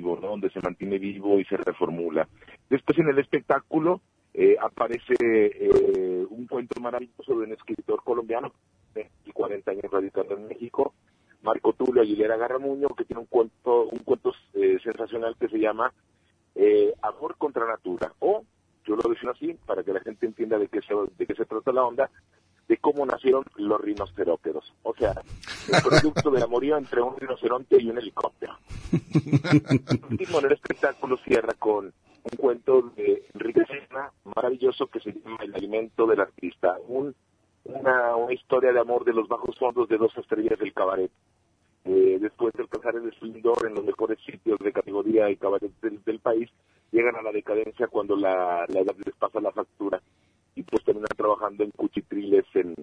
donde 0.00 0.50
se 0.50 0.60
mantiene 0.60 0.98
vivo 0.98 1.38
y 1.38 1.44
se 1.44 1.56
reformula. 1.56 2.28
Después 2.68 2.98
en 2.98 3.08
el 3.08 3.18
espectáculo 3.18 4.00
eh, 4.34 4.56
aparece 4.60 5.14
eh, 5.20 6.26
un 6.30 6.46
cuento 6.46 6.80
maravilloso 6.80 7.32
de 7.34 7.46
un 7.46 7.52
escritor 7.52 8.02
colombiano 8.04 8.52
de 8.94 9.10
40 9.32 9.70
años 9.70 9.90
radicando 9.90 10.36
en 10.36 10.48
México, 10.48 10.94
Marco 11.42 11.72
Tulio 11.72 12.02
Aguilera 12.02 12.36
Garramuño, 12.36 12.88
que 12.90 13.04
tiene 13.04 13.20
un 13.20 13.26
cuento, 13.26 13.86
un 13.86 13.98
cuento 14.00 14.32
eh, 14.54 14.78
sensacional 14.82 15.36
que 15.38 15.48
se 15.48 15.58
llama 15.58 15.92
Amor 17.02 17.36
contra 17.36 17.66
Natura, 17.66 18.12
o 18.18 18.44
yo 18.84 18.96
lo 18.96 19.08
defino 19.08 19.30
así 19.30 19.54
para 19.64 19.84
que 19.84 19.92
la 19.92 20.00
gente 20.00 20.26
entienda 20.26 20.58
de 20.58 20.66
qué 20.66 20.80
se, 20.80 20.94
de 21.16 21.26
qué 21.26 21.34
se 21.34 21.44
trata 21.44 21.70
la 21.70 21.84
onda, 21.84 22.10
de 22.68 22.76
cómo 22.76 23.04
nacieron 23.06 23.44
los 23.56 23.80
rinocerópedos. 23.80 24.74
O 24.82 24.94
sea, 24.94 25.14
el 25.72 25.82
producto 25.82 26.30
del 26.30 26.42
amorío 26.42 26.76
entre 26.76 27.00
un 27.00 27.16
rinoceronte 27.16 27.80
y 27.80 27.88
un 27.88 27.98
helicóptero. 27.98 28.58
el 28.92 30.00
último 30.10 30.38
el 30.40 30.52
espectáculo 30.52 31.16
cierra 31.18 31.54
con 31.54 31.86
un 31.86 32.36
cuento 32.36 32.82
de 32.94 33.26
Enrique 33.34 33.62
Sena, 33.66 34.12
maravilloso, 34.36 34.86
que 34.88 35.00
se 35.00 35.12
llama 35.12 35.38
El 35.42 35.54
alimento 35.54 36.06
del 36.06 36.20
artista. 36.20 36.76
Un, 36.88 37.14
una, 37.64 38.16
una 38.16 38.34
historia 38.34 38.72
de 38.72 38.80
amor 38.80 39.04
de 39.04 39.14
los 39.14 39.26
bajos 39.28 39.56
fondos 39.58 39.88
de 39.88 39.96
dos 39.96 40.16
estrellas 40.18 40.58
del 40.58 40.74
cabaret. 40.74 41.10
Eh, 41.86 42.18
después 42.20 42.52
de 42.52 42.64
alcanzar 42.64 42.96
el 42.96 43.08
esplendor 43.08 43.66
en 43.66 43.74
los 43.74 43.84
mejores 43.84 44.18
sitios 44.26 44.58
de 44.58 44.72
categoría 44.72 45.30
y 45.30 45.36
cabaret 45.36 45.72
del, 45.80 46.18
país, 46.18 46.50
llegan 46.92 47.16
a 47.16 47.22
la 47.22 47.32
decadencia 47.32 47.86
cuando 47.86 48.14
la, 48.14 48.66
la 48.68 48.80
edad 48.80 48.94
les 49.06 49.14
pasa 49.14 49.40
la 49.40 49.52
factura 49.52 50.02
y 50.58 50.64
pues 50.64 50.82
terminan 50.82 51.06
trabajando 51.16 51.62
en 51.62 51.70
cuchitriles 51.70 52.44
en, 52.54 52.74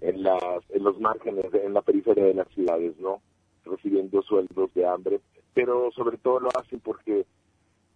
en, 0.00 0.22
las, 0.22 0.40
en 0.70 0.82
los 0.82 0.98
márgenes, 0.98 1.52
en 1.52 1.74
la 1.74 1.82
periferia 1.82 2.24
de 2.24 2.32
las 2.32 2.48
ciudades, 2.48 2.98
¿no? 2.98 3.20
Recibiendo 3.66 4.22
sueldos 4.22 4.72
de 4.72 4.86
hambre, 4.86 5.20
pero 5.52 5.90
sobre 5.92 6.16
todo 6.16 6.40
lo 6.40 6.48
hacen 6.58 6.80
porque 6.80 7.26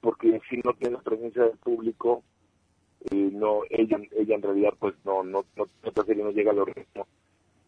porque 0.02 0.38
si 0.50 0.60
no 0.62 0.74
tiene 0.74 0.96
la 0.96 1.02
presencia 1.02 1.44
del 1.44 1.56
público, 1.56 2.22
eh, 3.10 3.30
no 3.32 3.62
ella 3.70 3.98
ella 4.14 4.34
en 4.34 4.42
realidad 4.42 4.74
pues 4.78 4.94
no 5.06 5.22
no 5.22 5.46
no, 5.56 5.64
no, 5.82 6.14
no 6.14 6.30
llega 6.30 6.50
a 6.50 6.54
los 6.54 6.68
ritmos 6.68 7.08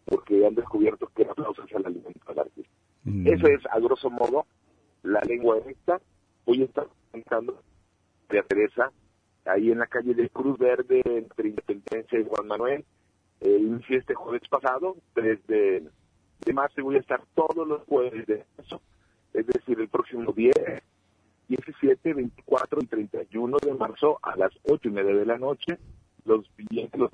porque 0.04 0.46
han 0.46 0.54
descubierto 0.54 1.10
que 1.16 1.22
el 1.22 1.30
aplauso 1.30 1.64
es 1.64 1.72
el 1.72 1.86
alimento 1.86 2.20
del 2.28 2.38
artista. 2.38 2.74
Mm. 3.04 3.28
Eso 3.28 3.46
es, 3.46 3.60
a 3.70 3.80
grosso 3.80 4.10
modo, 4.10 4.44
la 5.02 5.20
lengua 5.22 5.56
recta. 5.64 6.00
Hoy 6.44 6.62
está 6.62 6.86
contando 7.10 7.62
de 8.28 8.42
Teresa 8.42 8.92
ahí 9.46 9.70
en 9.70 9.78
la 9.78 9.86
calle 9.86 10.14
de 10.14 10.28
Cruz 10.30 10.58
Verde, 10.58 11.02
entre 11.04 11.48
Independencia 11.48 12.18
y 12.18 12.24
Juan 12.24 12.46
Manuel. 12.46 12.84
Eh, 13.40 13.58
inicié 13.60 13.98
este 13.98 14.14
jueves 14.14 14.42
pasado, 14.48 14.96
3 15.14 15.46
de, 15.46 15.82
marzo, 16.54 16.82
voy 16.82 16.96
a 16.96 17.00
estar 17.00 17.20
todos 17.34 17.66
los 17.66 17.82
jueves 17.84 18.26
de 18.26 18.44
marzo, 18.56 18.80
es 19.34 19.46
decir, 19.46 19.78
el 19.80 19.88
próximo 19.88 20.32
10, 20.32 20.54
17, 21.48 22.14
24 22.14 22.80
y 22.82 22.86
31 22.86 23.56
de 23.58 23.74
marzo 23.74 24.18
a 24.22 24.36
las 24.36 24.52
8 24.64 24.88
y 24.88 24.92
media 24.92 25.14
de 25.14 25.26
la 25.26 25.38
noche. 25.38 25.78
Los 26.24 26.50
billetes 26.56 26.98
los 26.98 27.10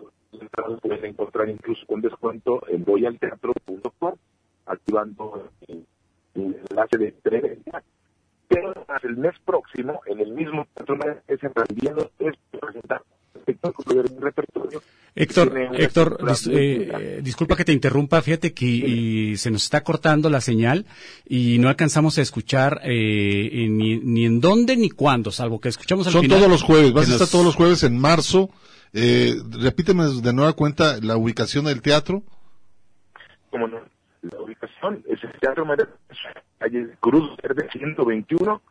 pueden 0.80 1.04
encontrar 1.04 1.48
incluso 1.48 1.84
con 1.86 2.00
descuento 2.00 2.62
en 2.68 2.84
voyalteatro.com, 2.84 4.14
activando 4.66 5.50
el, 5.68 5.86
el 6.34 6.56
enlace 6.70 6.98
de 6.98 7.12
preventa 7.12 7.82
pero 8.52 8.74
el 9.02 9.16
mes 9.16 9.34
próximo, 9.44 10.00
en 10.06 10.20
el 10.20 10.32
mismo 10.32 10.66
es 11.28 11.42
en 11.42 11.52
realidad 11.54 12.10
es 12.18 12.34
presentar 12.50 13.02
espectáculo 13.34 14.02
repertorio. 14.20 14.82
Héctor, 15.14 15.52
Héctor, 15.74 16.18
eh, 16.50 17.20
disculpa 17.22 17.54
que 17.56 17.64
te 17.64 17.72
interrumpa, 17.72 18.22
fíjate 18.22 18.54
que 18.54 19.34
se 19.36 19.50
nos 19.50 19.64
está 19.64 19.82
cortando 19.82 20.30
la 20.30 20.40
señal 20.40 20.86
y 21.26 21.58
no 21.58 21.68
alcanzamos 21.68 22.16
a 22.16 22.22
escuchar 22.22 22.80
eh, 22.84 23.66
ni, 23.68 23.98
ni, 23.98 24.24
en 24.24 24.40
dónde 24.40 24.76
ni 24.76 24.88
cuándo, 24.88 25.30
salvo 25.30 25.60
que 25.60 25.68
escuchamos 25.68 26.06
al 26.06 26.14
Son 26.14 26.22
final. 26.22 26.38
todos 26.38 26.50
los 26.50 26.62
jueves, 26.62 26.92
vas 26.94 27.10
a 27.10 27.12
estar 27.12 27.28
todos 27.28 27.44
los 27.44 27.56
jueves 27.56 27.82
en 27.82 27.98
marzo. 27.98 28.48
Eh, 28.94 29.34
repíteme 29.50 30.04
de 30.22 30.32
nueva 30.32 30.54
cuenta 30.54 30.98
la 31.02 31.16
ubicación 31.16 31.66
del 31.66 31.82
teatro. 31.82 32.22
Como 33.50 33.68
no, 33.68 33.80
La 34.22 34.40
ubicación 34.40 35.04
es 35.08 35.22
el 35.24 35.32
Teatro 35.40 35.66
María, 35.66 35.88
calle 36.62 36.88
Cruz 37.00 37.36
Verde 37.42 37.68
121, 37.72 38.62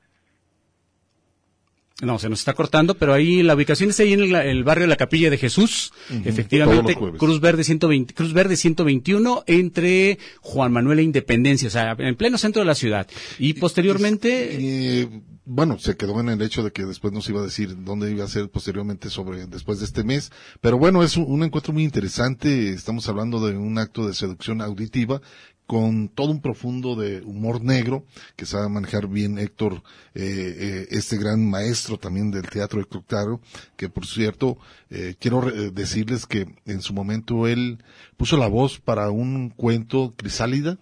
no, 2.02 2.18
se 2.18 2.30
nos 2.30 2.40
está 2.40 2.54
cortando, 2.54 2.96
pero 2.96 3.14
ahí 3.14 3.44
la 3.44 3.54
ubicación 3.54 3.92
está 3.92 4.02
ahí 4.02 4.14
en 4.14 4.22
el, 4.22 4.36
el 4.36 4.64
barrio 4.64 4.86
de 4.86 4.90
la 4.90 4.96
Capilla 4.96 5.30
de 5.30 5.38
Jesús. 5.38 5.94
Efectivamente, 6.26 6.96
Cruz 6.96 7.40
Verde 7.40 7.64
120, 7.64 8.16
Cruz 8.16 8.34
Verde 8.34 8.56
121 8.56 9.44
entre 9.46 10.18
Juan 10.42 10.72
Manuel 10.72 11.00
e 11.00 11.04
Independencia, 11.04 11.68
o 11.68 11.72
sea, 11.72 11.96
en 12.00 12.16
pleno 12.16 12.40
centro 12.40 12.62
de 12.64 12.66
la 12.66 12.76
ciudad. 12.76 13.08
Y 13.38 13.54
posteriormente 13.54 15.08
bueno, 15.54 15.80
se 15.80 15.98
quedó 15.98 16.20
en 16.20 16.30
el 16.30 16.42
hecho 16.42 16.64
de 16.64 16.72
que 16.72 16.86
después 16.86 17.12
nos 17.14 17.28
iba 17.28 17.42
a 17.42 17.44
decir 17.44 17.84
dónde 17.84 18.12
iba 18.12 18.24
a 18.24 18.28
ser 18.28 18.50
posteriormente 18.50 19.10
sobre 19.10 19.48
después 19.48 19.80
de 19.80 19.86
este 19.86 20.04
mes, 20.04 20.32
pero 20.62 20.78
bueno, 20.78 21.04
es 21.04 21.18
un, 21.18 21.26
un 21.28 21.44
encuentro 21.44 21.74
muy 21.74 21.84
interesante, 21.84 22.70
estamos 22.70 23.10
hablando 23.10 23.46
de 23.46 23.58
un 23.58 23.78
acto 23.78 24.08
de 24.08 24.14
seducción 24.14 24.62
auditiva 24.62 25.22
con 25.72 26.10
todo 26.10 26.32
un 26.32 26.42
profundo 26.42 26.98
de 26.98 27.22
humor 27.22 27.64
negro 27.64 28.06
que 28.36 28.46
sabe 28.46 28.68
manejar 28.68 29.08
bien 29.08 29.38
Héctor, 29.38 29.84
eh, 30.14 30.22
eh, 30.60 30.88
este 30.92 31.16
gran 31.16 31.50
maestro 31.50 31.98
también 31.98 32.30
del 32.30 32.50
teatro 32.50 32.82
Héctor 32.82 33.40
que 33.78 33.88
por 33.88 34.06
cierto, 34.06 34.58
eh, 34.90 35.16
quiero 35.18 35.50
decirles 35.72 36.26
que 36.26 36.46
en 36.66 36.82
su 36.82 36.94
momento 36.94 37.48
él 37.48 37.82
puso 38.18 38.36
la 38.36 38.48
voz 38.48 38.82
para 38.82 39.12
un 39.12 39.50
cuento 39.50 40.14
Crisálida, 40.18 40.78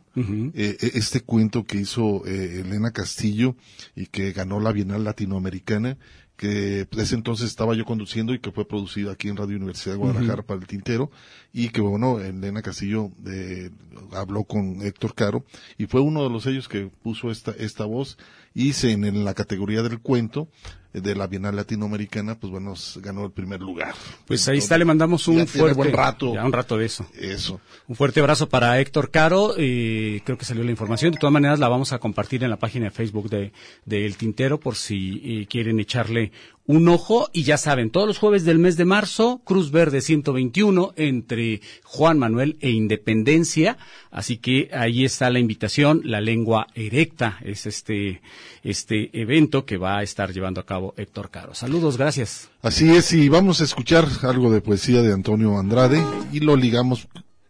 este 0.56 1.22
cuento 1.22 1.66
que 1.66 1.78
hizo 1.78 2.26
Elena 2.26 2.90
Castillo 2.90 3.56
y 3.96 4.08
que 4.08 4.32
ganó 4.32 4.60
la 4.60 4.72
Bienal 4.72 5.04
Latinoamericana 5.04 6.00
que 6.40 6.88
ese 6.98 7.16
entonces 7.16 7.48
estaba 7.48 7.76
yo 7.76 7.84
conduciendo 7.84 8.34
y 8.34 8.40
que 8.40 8.54
fue 8.54 8.66
producido 8.66 9.12
aquí 9.12 9.28
en 9.28 9.36
Radio 9.36 9.58
Universidad 9.58 9.96
de 9.96 10.00
Guadalajara 10.00 10.42
para 10.42 10.62
el 10.62 10.68
Tintero 10.68 11.12
y 11.52 11.68
que 11.68 11.82
bueno, 11.82 12.22
Elena 12.22 12.62
Castillo 12.62 13.12
eh, 13.28 13.72
habló 14.14 14.46
con 14.46 14.82
Héctor 14.82 15.16
Caro 15.16 15.44
y 15.78 15.88
fue 15.88 16.00
uno 16.00 16.24
de 16.24 16.30
los 16.30 16.46
ellos 16.46 16.70
que 16.70 16.90
puso 17.04 17.30
esta, 17.30 17.52
esta 17.52 17.84
voz 17.84 18.18
y 18.54 18.72
se, 18.72 18.94
en, 18.94 19.26
la 19.26 19.34
categoría 19.34 19.84
del 19.84 20.00
cuento 20.00 20.48
de 20.94 21.16
la 21.16 21.28
Bienal 21.28 21.56
Latinoamericana, 21.56 22.36
pues 22.36 22.52
bueno, 22.52 22.74
ganó 22.98 23.26
el 23.26 23.32
primer 23.32 23.62
lugar. 23.62 23.94
Pues 24.26 24.48
ahí 24.48 24.58
está, 24.58 24.78
le 24.78 24.86
mandamos 24.86 25.28
un 25.28 25.46
fuerte 25.46 25.76
buen 25.76 25.94
rato. 25.94 26.34
Ya 26.34 26.44
un 26.44 26.52
rato 26.52 26.78
de 26.78 26.86
eso. 26.86 27.06
Eso. 27.14 27.62
Un 27.88 27.96
fuerte 27.96 28.20
abrazo 28.20 28.50
para 28.50 28.80
Héctor 28.80 29.12
Caro 29.12 29.54
y 29.58 30.22
creo 30.22 30.38
que 30.38 30.46
salió 30.46 30.64
la 30.64 30.72
información. 30.72 31.12
De 31.12 31.20
todas 31.20 31.34
maneras 31.34 31.60
la 31.60 31.68
vamos 31.68 31.94
a 31.94 32.00
compartir 32.00 32.44
en 32.44 32.50
la 32.50 32.58
página 32.58 32.86
de 32.86 32.92
Facebook 32.92 33.30
de, 33.30 33.52
El 33.86 34.18
Tintero 34.18 34.60
por 34.60 34.76
si 34.76 35.22
eh, 35.24 35.48
quieren 35.48 35.80
echarle 35.80 36.32
un 36.70 36.88
ojo 36.88 37.32
y 37.34 37.46
ya 37.46 37.58
saben, 37.58 37.90
todos 37.90 38.06
los 38.06 38.20
jueves 38.20 38.46
del 38.46 38.60
mes 38.60 38.78
de 38.78 38.86
marzo, 38.86 39.42
Cruz 39.44 39.72
Verde 39.72 40.02
121 40.02 40.94
entre 40.98 41.62
Juan 41.84 42.20
Manuel 42.20 42.58
e 42.62 42.70
Independencia, 42.70 43.80
así 44.12 44.38
que 44.38 44.70
ahí 44.72 45.04
está 45.04 45.32
la 45.32 45.40
invitación, 45.40 46.02
la 46.04 46.22
lengua 46.22 46.68
erecta 46.76 47.40
es 47.44 47.66
este 47.66 48.22
este 48.62 49.10
evento 49.20 49.66
que 49.66 49.78
va 49.78 49.98
a 49.98 50.04
estar 50.04 50.32
llevando 50.32 50.62
a 50.62 50.66
cabo 50.68 50.94
Héctor 50.96 51.32
Caro. 51.32 51.56
Saludos, 51.56 51.98
gracias. 51.98 52.52
Así 52.62 52.92
es, 52.92 53.14
y 53.14 53.30
vamos 53.30 53.62
a 53.62 53.64
escuchar 53.64 54.06
algo 54.22 54.52
de 54.52 54.62
poesía 54.62 55.02
de 55.02 55.12
Antonio 55.12 55.58
Andrade 55.58 56.00
y 56.32 56.40
lo 56.40 56.56
ligamos 56.56 57.08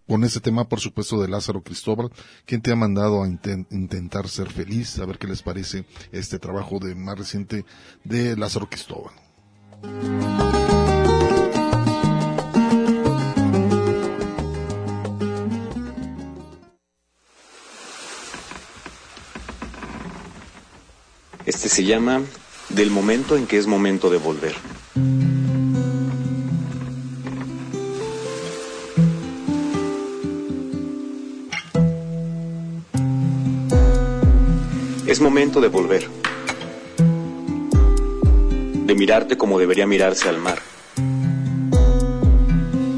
con 0.10 0.24
ese 0.24 0.40
tema, 0.40 0.68
por 0.68 0.80
supuesto, 0.80 1.22
de 1.22 1.28
Lázaro 1.28 1.62
Cristóbal, 1.62 2.10
quien 2.46 2.64
te 2.64 2.72
ha 2.72 2.76
mandado 2.76 3.22
a 3.22 3.28
intentar 3.28 4.28
ser 4.28 4.50
feliz, 4.50 4.98
a 4.98 5.06
ver 5.06 5.20
qué 5.20 5.28
les 5.28 5.44
parece 5.44 5.86
este 6.12 6.40
trabajo 6.40 6.80
de 6.80 6.96
más 6.96 7.20
reciente 7.20 7.64
de 8.04 8.36
Lázaro 8.36 8.68
Cristóbal. 8.68 9.14
Este 21.46 21.70
se 21.70 21.84
llama 21.84 22.22
Del 22.70 22.90
momento 22.90 23.38
en 23.38 23.46
que 23.46 23.60
es 23.60 23.68
momento 23.68 24.10
de 24.10 24.18
volver. 24.18 24.56
Es 35.10 35.22
momento 35.22 35.60
de 35.60 35.70
volver, 35.70 36.08
de 38.86 38.94
mirarte 38.94 39.40
como 39.40 39.58
debería 39.58 39.88
mirarse 39.88 40.30
al 40.30 40.38
mar, 40.38 40.60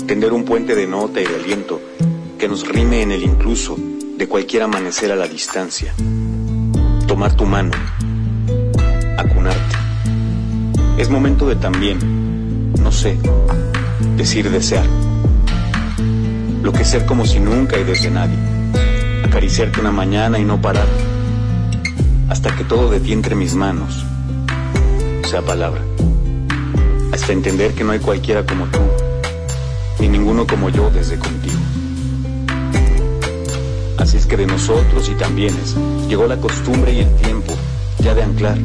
tender 0.08 0.34
un 0.34 0.44
puente 0.44 0.76
de 0.76 0.88
nota 0.88 1.22
y 1.22 1.26
de 1.26 1.36
aliento 1.36 1.80
que 2.38 2.50
nos 2.50 2.68
rime 2.68 3.02
en 3.02 3.14
el 3.14 3.24
incluso 3.24 3.78
de 4.18 4.28
cualquier 4.28 4.64
amanecer 4.64 5.10
a 5.14 5.16
la 5.16 5.26
distancia, 5.26 5.94
tomar 7.08 7.38
tu 7.38 7.46
mano, 7.46 7.72
acunarte. 9.18 9.78
Es 10.98 11.10
momento 11.10 11.48
de 11.48 11.56
también, 11.56 12.74
no 12.74 12.92
sé, 12.92 13.18
decir 14.18 14.50
desear, 14.50 14.86
lo 16.62 16.74
que 16.74 16.84
ser 16.84 17.06
como 17.06 17.26
si 17.26 17.40
nunca 17.40 17.80
y 17.80 17.86
desde 17.86 18.12
nadie, 18.12 18.36
acariciarte 19.24 19.80
una 19.80 19.92
mañana 19.94 20.38
y 20.40 20.44
no 20.44 20.62
parar 20.62 21.11
hasta 22.32 22.56
que 22.56 22.64
todo 22.64 22.90
de 22.90 23.02
ti 23.02 23.12
entre 23.12 23.36
mis 23.36 23.56
manos 23.56 24.06
sea 25.30 25.42
palabra, 25.42 25.82
hasta 27.12 27.34
entender 27.34 27.74
que 27.74 27.84
no 27.84 27.92
hay 27.92 28.00
cualquiera 28.00 28.46
como 28.46 28.68
tú, 28.68 28.80
ni 30.00 30.08
ninguno 30.08 30.48
como 30.48 30.70
yo 30.70 30.90
desde 30.92 31.20
contigo. 31.20 31.60
Así 33.98 34.16
es 34.16 34.26
que 34.26 34.38
de 34.38 34.48
nosotros 34.48 35.10
y 35.10 35.16
también 35.16 35.54
es, 35.62 35.76
llegó 36.08 36.26
la 36.26 36.38
costumbre 36.38 36.94
y 36.94 37.00
el 37.00 37.14
tiempo 37.18 37.54
ya 38.00 38.16
de 38.16 38.24
anclar, 38.24 38.58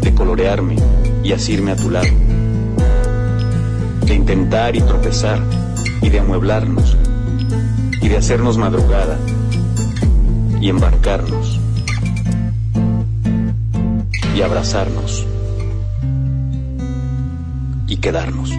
de 0.00 0.14
colorearme 0.14 0.74
y 1.22 1.30
asirme 1.30 1.70
a 1.70 1.76
tu 1.76 1.88
lado, 1.88 2.08
de 4.06 4.12
intentar 4.12 4.74
y 4.74 4.80
tropezar 4.80 5.40
y 6.02 6.10
de 6.10 6.18
amueblarnos 6.18 6.96
y 8.02 8.08
de 8.08 8.16
hacernos 8.16 8.58
madrugada 8.58 9.20
y 10.60 10.68
embarcarnos 10.68 11.53
abrazarnos 14.44 15.26
y 17.86 17.96
quedarnos. 17.96 18.50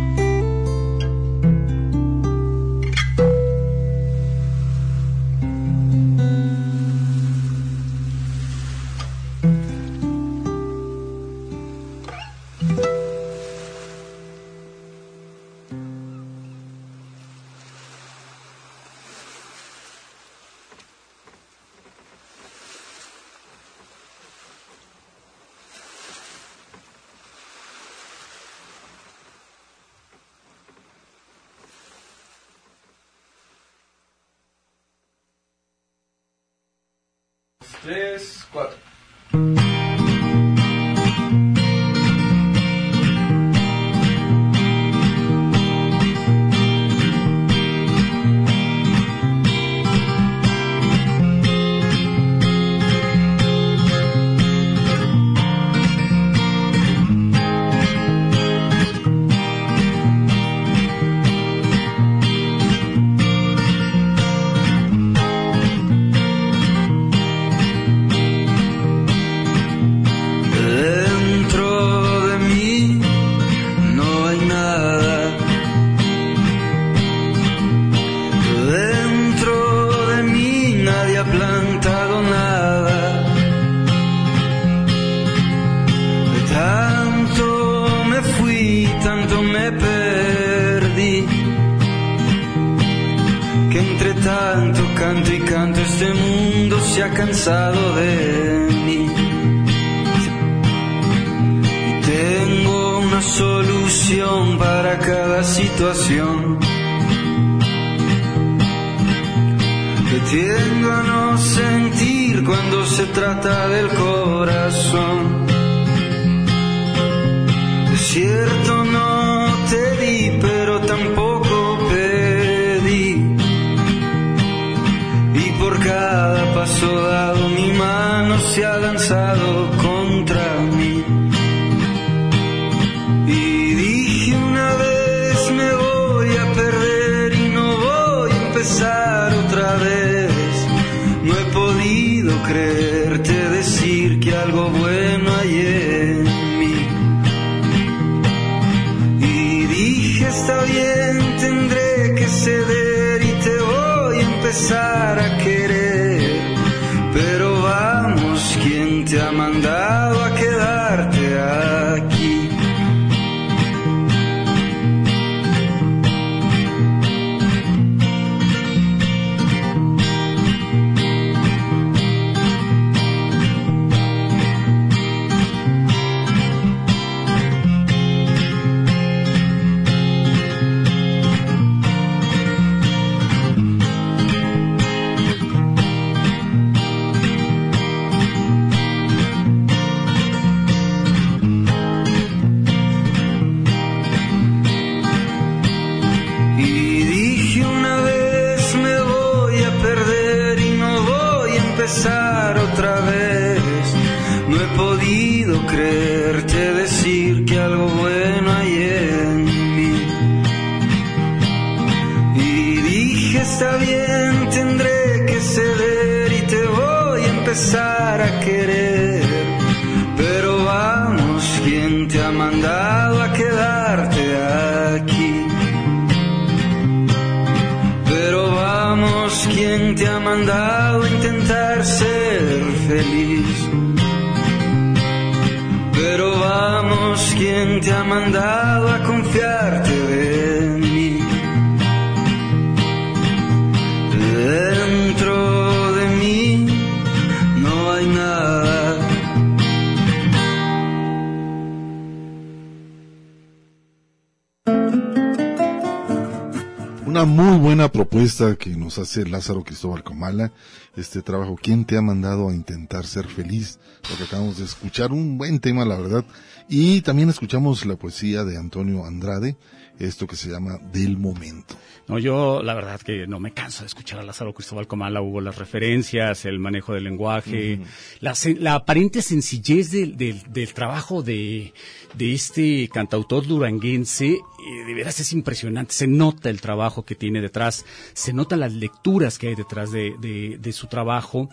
Nos 258.97 259.09
hace 259.09 259.25
Lázaro 259.25 259.63
Cristóbal 259.63 260.03
Comala. 260.03 260.51
Este 260.95 261.21
trabajo, 261.21 261.57
¿quién 261.61 261.85
te 261.85 261.97
ha 261.97 262.01
mandado 262.01 262.49
a 262.49 262.53
intentar 262.53 263.05
ser 263.05 263.27
feliz? 263.27 263.79
Lo 264.09 264.17
que 264.17 264.23
acabamos 264.23 264.57
de 264.57 264.65
escuchar, 264.65 265.11
un 265.11 265.37
buen 265.37 265.59
tema, 265.59 265.85
la 265.85 265.97
verdad. 265.97 266.25
Y 266.69 267.01
también 267.01 267.29
escuchamos 267.29 267.85
la 267.85 267.95
poesía 267.95 268.43
de 268.43 268.57
Antonio 268.57 269.05
Andrade, 269.05 269.57
esto 269.99 270.27
que 270.27 270.35
se 270.35 270.49
llama 270.49 270.77
Del 270.93 271.17
Momento. 271.17 271.75
No, 272.07 272.19
yo 272.19 272.61
la 272.61 272.73
verdad 272.73 273.01
que 273.01 273.25
no 273.27 273.39
me 273.39 273.51
canso 273.51 273.81
de 273.81 273.87
escuchar 273.87 274.19
a 274.19 274.23
Lázaro 274.23 274.53
Cristóbal 274.53 274.87
Comala, 274.87 275.21
hubo 275.21 275.41
las 275.41 275.57
referencias, 275.57 276.45
el 276.45 276.59
manejo 276.59 276.93
del 276.93 277.03
lenguaje, 277.03 277.81
la 278.19 278.75
aparente 278.75 279.21
sencillez 279.21 279.91
del, 279.91 280.15
del, 280.15 280.41
del 280.53 280.73
trabajo 280.73 281.23
de, 281.23 281.73
de 282.13 282.33
este 282.33 282.87
cantautor 282.89 283.47
duranguense, 283.47 284.37
de 284.71 284.93
veras 284.93 285.19
es 285.19 285.33
impresionante, 285.33 285.93
se 285.93 286.07
nota 286.07 286.49
el 286.49 286.61
trabajo 286.61 287.05
que 287.05 287.15
tiene 287.15 287.41
detrás, 287.41 287.85
se 288.13 288.33
notan 288.33 288.59
las 288.61 288.73
lecturas 288.73 289.37
que 289.37 289.49
hay 289.49 289.55
detrás 289.55 289.91
de, 289.91 290.15
de, 290.19 290.57
de 290.59 290.73
su 290.73 290.87
trabajo, 290.87 291.49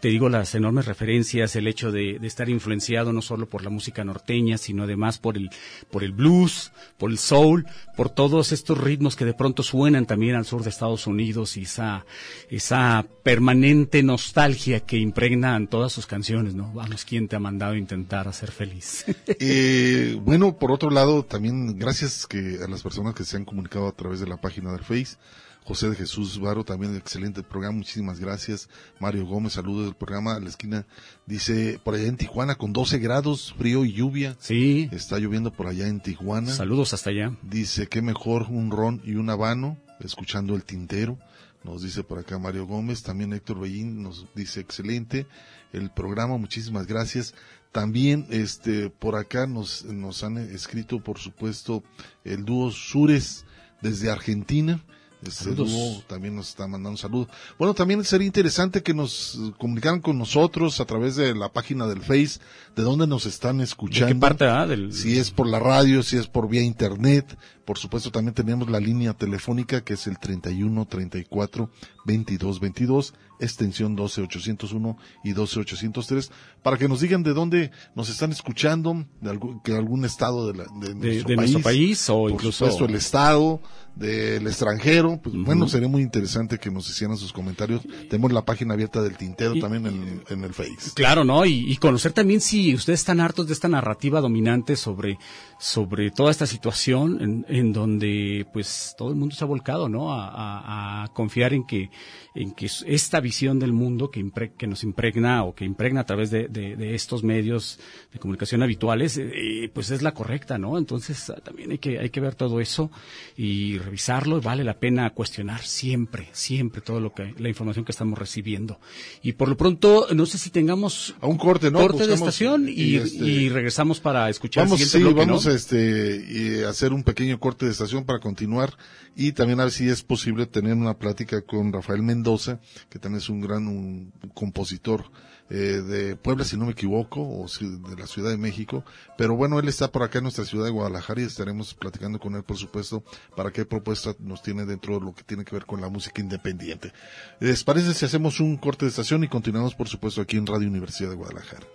te 0.00 0.08
digo 0.08 0.28
las 0.28 0.54
enormes 0.54 0.86
referencias, 0.86 1.56
el 1.56 1.66
hecho 1.66 1.92
de, 1.92 2.18
de 2.18 2.26
estar 2.26 2.48
influenciado 2.48 3.12
no 3.12 3.22
solo 3.22 3.48
por 3.48 3.62
la 3.62 3.70
música 3.70 4.04
norteña, 4.04 4.58
sino 4.58 4.84
además 4.84 5.18
por 5.18 5.36
el, 5.36 5.50
por 5.90 6.04
el 6.04 6.12
blues, 6.12 6.72
por 6.98 7.10
el 7.10 7.18
soul, 7.18 7.66
por 7.96 8.10
todos 8.10 8.52
estos 8.52 8.78
ritmos 8.78 9.16
que 9.16 9.24
de 9.24 9.34
pronto 9.34 9.62
suenan 9.62 10.06
también 10.06 10.34
al 10.34 10.44
sur 10.44 10.62
de 10.62 10.70
Estados 10.70 11.06
Unidos 11.06 11.56
y 11.56 11.62
esa, 11.62 12.04
esa 12.50 13.06
permanente 13.22 14.02
nostalgia 14.02 14.80
que 14.80 14.96
impregnan 14.96 15.68
todas 15.68 15.92
sus 15.92 16.06
canciones, 16.06 16.54
¿no? 16.54 16.72
Vamos, 16.72 17.04
¿quién 17.04 17.28
te 17.28 17.36
ha 17.36 17.40
mandado 17.40 17.72
a 17.72 17.78
intentar 17.78 18.28
hacer 18.28 18.50
feliz? 18.50 19.04
Eh, 19.38 20.18
bueno, 20.22 20.56
por 20.56 20.72
otro 20.72 20.88
lado, 20.88 21.24
también 21.24 21.78
gracias 21.78 22.26
que 22.26 22.55
a 22.62 22.68
las 22.68 22.82
personas 22.82 23.14
que 23.14 23.24
se 23.24 23.36
han 23.36 23.44
comunicado 23.44 23.86
a 23.88 23.92
través 23.92 24.20
de 24.20 24.26
la 24.26 24.36
página 24.36 24.72
del 24.72 24.84
Face. 24.84 25.16
José 25.64 25.90
de 25.90 25.96
Jesús 25.96 26.38
Varo, 26.38 26.62
también 26.64 26.94
excelente 26.94 27.42
programa, 27.42 27.78
muchísimas 27.78 28.20
gracias. 28.20 28.68
Mario 29.00 29.26
Gómez, 29.26 29.54
saludos 29.54 29.86
del 29.86 29.94
programa. 29.96 30.36
A 30.36 30.40
la 30.40 30.48
esquina 30.48 30.86
dice, 31.26 31.80
por 31.82 31.94
allá 31.94 32.06
en 32.06 32.16
Tijuana, 32.16 32.54
con 32.54 32.72
12 32.72 32.98
grados, 33.00 33.52
frío 33.58 33.84
y 33.84 33.92
lluvia. 33.92 34.36
Sí, 34.38 34.88
Está 34.92 35.18
lloviendo 35.18 35.52
por 35.52 35.66
allá 35.66 35.88
en 35.88 36.00
Tijuana. 36.00 36.52
saludos 36.52 36.94
hasta 36.94 37.10
allá. 37.10 37.36
Dice, 37.42 37.88
qué 37.88 38.00
mejor 38.00 38.46
un 38.48 38.70
ron 38.70 39.02
y 39.04 39.16
un 39.16 39.28
habano, 39.28 39.76
escuchando 39.98 40.54
el 40.54 40.62
tintero. 40.62 41.18
Nos 41.64 41.82
dice 41.82 42.04
por 42.04 42.20
acá 42.20 42.38
Mario 42.38 42.64
Gómez, 42.66 43.02
también 43.02 43.32
Héctor 43.32 43.58
Bellín 43.58 44.00
nos 44.00 44.24
dice, 44.36 44.60
excelente 44.60 45.26
el 45.72 45.90
programa, 45.90 46.36
muchísimas 46.36 46.86
gracias. 46.86 47.34
También, 47.76 48.26
este, 48.30 48.88
por 48.88 49.16
acá 49.16 49.46
nos, 49.46 49.84
nos 49.84 50.24
han 50.24 50.38
escrito, 50.38 50.98
por 50.98 51.18
supuesto, 51.18 51.82
el 52.24 52.42
dúo 52.46 52.70
Sures 52.70 53.44
desde 53.82 54.10
Argentina. 54.10 54.82
Este 55.20 55.44
Saludos. 55.44 55.72
dúo 55.72 56.02
también 56.06 56.36
nos 56.36 56.48
está 56.48 56.66
mandando 56.66 56.92
un 56.92 56.96
saludo. 56.96 57.28
Bueno, 57.58 57.74
también 57.74 58.02
sería 58.02 58.26
interesante 58.26 58.82
que 58.82 58.94
nos 58.94 59.38
comunicaran 59.58 60.00
con 60.00 60.16
nosotros 60.16 60.80
a 60.80 60.86
través 60.86 61.16
de 61.16 61.34
la 61.34 61.52
página 61.52 61.86
del 61.86 62.00
Face, 62.00 62.40
de 62.74 62.82
dónde 62.82 63.06
nos 63.06 63.26
están 63.26 63.58
¿De 63.58 63.64
escuchando 63.64 64.06
qué 64.06 64.14
parte, 64.14 64.46
ah, 64.46 64.66
del, 64.66 64.94
si 64.94 65.18
es 65.18 65.30
por 65.30 65.46
la 65.46 65.58
radio, 65.58 66.02
si 66.02 66.16
es 66.16 66.28
por 66.28 66.48
vía 66.48 66.62
internet. 66.62 67.36
Por 67.66 67.78
supuesto, 67.78 68.10
también 68.12 68.32
tenemos 68.34 68.70
la 68.70 68.78
línea 68.80 69.12
telefónica 69.12 69.82
que 69.82 69.94
es 69.94 70.06
el 70.06 70.18
31 70.18 70.86
34 70.86 71.70
22 72.06 72.60
22, 72.60 73.14
extensión 73.40 73.96
12 73.96 74.22
801 74.22 74.96
y 75.24 75.32
12 75.32 75.60
803, 75.60 76.30
para 76.62 76.78
que 76.78 76.88
nos 76.88 77.00
digan 77.00 77.22
de 77.24 77.34
dónde 77.34 77.70
nos 77.96 78.08
están 78.08 78.30
escuchando, 78.32 79.04
de 79.20 79.30
algún, 79.30 79.60
que 79.60 79.74
algún 79.76 80.04
estado 80.04 80.46
de, 80.52 80.58
la- 80.58 80.64
de 80.80 80.94
nuestro, 80.94 81.28
de 81.28 81.36
país, 81.36 81.36
nuestro 81.36 81.60
país 81.62 82.08
o 82.10 82.14
por 82.22 82.30
incluso 82.30 82.64
supuesto 82.66 82.84
el 82.86 82.94
estado, 82.94 83.60
del 83.96 84.46
extranjero. 84.46 85.18
Pues 85.22 85.34
Ujú. 85.34 85.44
bueno, 85.44 85.68
sería 85.68 85.88
muy 85.88 86.02
interesante 86.02 86.58
que 86.58 86.70
nos 86.70 86.88
hicieran 86.90 87.16
sus 87.16 87.32
comentarios. 87.32 87.80
Tenemos 88.10 88.30
la 88.32 88.44
página 88.44 88.74
abierta 88.74 89.02
del 89.02 89.16
Tintero 89.16 89.56
Y- 89.56 89.60
también 89.60 89.86
en, 89.86 90.22
en 90.28 90.44
el 90.44 90.52
Face. 90.54 90.92
Claro, 90.94 91.24
¿no? 91.24 91.44
Y, 91.46 91.64
y 91.72 91.76
conocer 91.78 92.12
también 92.12 92.40
si 92.40 92.74
ustedes 92.74 93.00
están 93.00 93.20
hartos 93.20 93.46
de 93.46 93.54
esta 93.54 93.68
narrativa 93.68 94.20
dominante 94.20 94.76
sobre, 94.76 95.18
sobre 95.58 96.10
toda 96.10 96.30
esta 96.30 96.46
situación 96.46 97.18
en, 97.20 97.46
en, 97.48 97.72
donde 97.72 98.46
pues 98.52 98.94
todo 98.96 99.10
el 99.10 99.16
mundo 99.16 99.34
se 99.34 99.44
ha 99.44 99.46
volcado, 99.46 99.88
¿no? 99.88 100.12
A, 100.12 100.28
a, 100.28 101.04
a 101.04 101.08
confiar 101.08 101.54
en 101.54 101.66
que, 101.66 101.90
en 102.34 102.52
que 102.52 102.68
esta 102.86 103.20
visión 103.20 103.58
del 103.58 103.72
mundo 103.72 104.10
que, 104.10 104.20
impre, 104.20 104.52
que 104.52 104.66
nos 104.66 104.84
impregna 104.84 105.44
o 105.44 105.54
que 105.54 105.64
impregna 105.64 106.02
a 106.02 106.04
través 106.04 106.30
de, 106.30 106.48
de, 106.48 106.76
de 106.76 106.94
estos 106.94 107.24
medios 107.24 107.78
de 108.12 108.18
comunicación 108.18 108.62
habituales, 108.62 109.16
eh, 109.18 109.70
pues 109.72 109.90
es 109.90 110.02
la 110.02 110.12
correcta, 110.12 110.58
¿no? 110.58 110.76
Entonces 110.76 111.32
también 111.42 111.70
hay 111.70 111.78
que, 111.78 111.98
hay 111.98 112.10
que 112.10 112.20
ver 112.20 112.34
todo 112.34 112.60
eso 112.60 112.90
y 113.36 113.78
revisarlo. 113.78 114.40
Vale 114.40 114.64
la 114.64 114.78
pena 114.78 115.08
cuestionar 115.10 115.62
siempre, 115.62 116.28
siempre 116.32 116.82
todo 116.82 117.00
lo 117.00 117.14
que, 117.14 117.34
la 117.38 117.48
información 117.48 117.84
que 117.84 117.92
estamos 117.92 118.18
recibiendo. 118.18 118.78
Y 119.22 119.32
por 119.32 119.48
lo 119.48 119.56
pronto, 119.56 120.08
no 120.14 120.26
sé 120.26 120.36
si 120.38 120.50
tengamos 120.50 121.14
a 121.20 121.26
un 121.26 121.38
corte, 121.38 121.70
¿no? 121.70 121.78
Corte 121.78 122.06
de 122.06 122.14
estación 122.14 122.68
y, 122.68 122.72
y, 122.72 122.96
este, 122.96 123.24
y, 123.24 123.48
regresamos 123.48 124.00
para 124.00 124.28
escuchar 124.28 124.64
vamos, 124.64 124.80
el 124.80 124.86
siguiente 124.86 125.08
sí, 125.08 125.14
bloque, 125.14 125.26
vamos 125.26 125.45
¿no? 125.45 125.45
Este, 125.54 126.64
hacer 126.66 126.92
un 126.92 127.02
pequeño 127.02 127.38
corte 127.38 127.66
de 127.66 127.72
estación 127.72 128.04
para 128.04 128.20
continuar 128.20 128.76
y 129.14 129.32
también 129.32 129.60
a 129.60 129.64
ver 129.64 129.72
si 129.72 129.88
es 129.88 130.02
posible 130.02 130.46
tener 130.46 130.74
una 130.74 130.94
plática 130.94 131.42
con 131.42 131.72
Rafael 131.72 132.02
Mendoza, 132.02 132.60
que 132.90 132.98
también 132.98 133.20
es 133.20 133.28
un 133.28 133.40
gran 133.40 134.12
compositor 134.34 135.10
eh, 135.48 135.54
de 135.54 136.16
Puebla, 136.16 136.44
si 136.44 136.56
no 136.56 136.66
me 136.66 136.72
equivoco, 136.72 137.22
o 137.22 137.46
de 137.46 137.96
la 137.96 138.06
Ciudad 138.06 138.30
de 138.30 138.36
México. 138.36 138.84
Pero 139.16 139.36
bueno, 139.36 139.58
él 139.58 139.68
está 139.68 139.92
por 139.92 140.02
acá 140.02 140.18
en 140.18 140.24
nuestra 140.24 140.44
ciudad 140.44 140.64
de 140.64 140.72
Guadalajara 140.72 141.20
y 141.20 141.24
estaremos 141.24 141.74
platicando 141.74 142.18
con 142.18 142.34
él, 142.34 142.42
por 142.42 142.56
supuesto, 142.56 143.04
para 143.36 143.52
qué 143.52 143.64
propuesta 143.64 144.14
nos 144.18 144.42
tiene 144.42 144.66
dentro 144.66 144.98
de 144.98 145.06
lo 145.06 145.14
que 145.14 145.22
tiene 145.22 145.44
que 145.44 145.54
ver 145.54 145.66
con 145.66 145.80
la 145.80 145.88
música 145.88 146.20
independiente. 146.20 146.92
¿Les 147.40 147.62
parece 147.62 147.94
si 147.94 148.04
hacemos 148.04 148.40
un 148.40 148.56
corte 148.56 148.86
de 148.86 148.90
estación 148.90 149.22
y 149.22 149.28
continuamos, 149.28 149.74
por 149.74 149.88
supuesto, 149.88 150.20
aquí 150.20 150.36
en 150.36 150.46
Radio 150.46 150.68
Universidad 150.68 151.10
de 151.10 151.16
Guadalajara? 151.16 151.66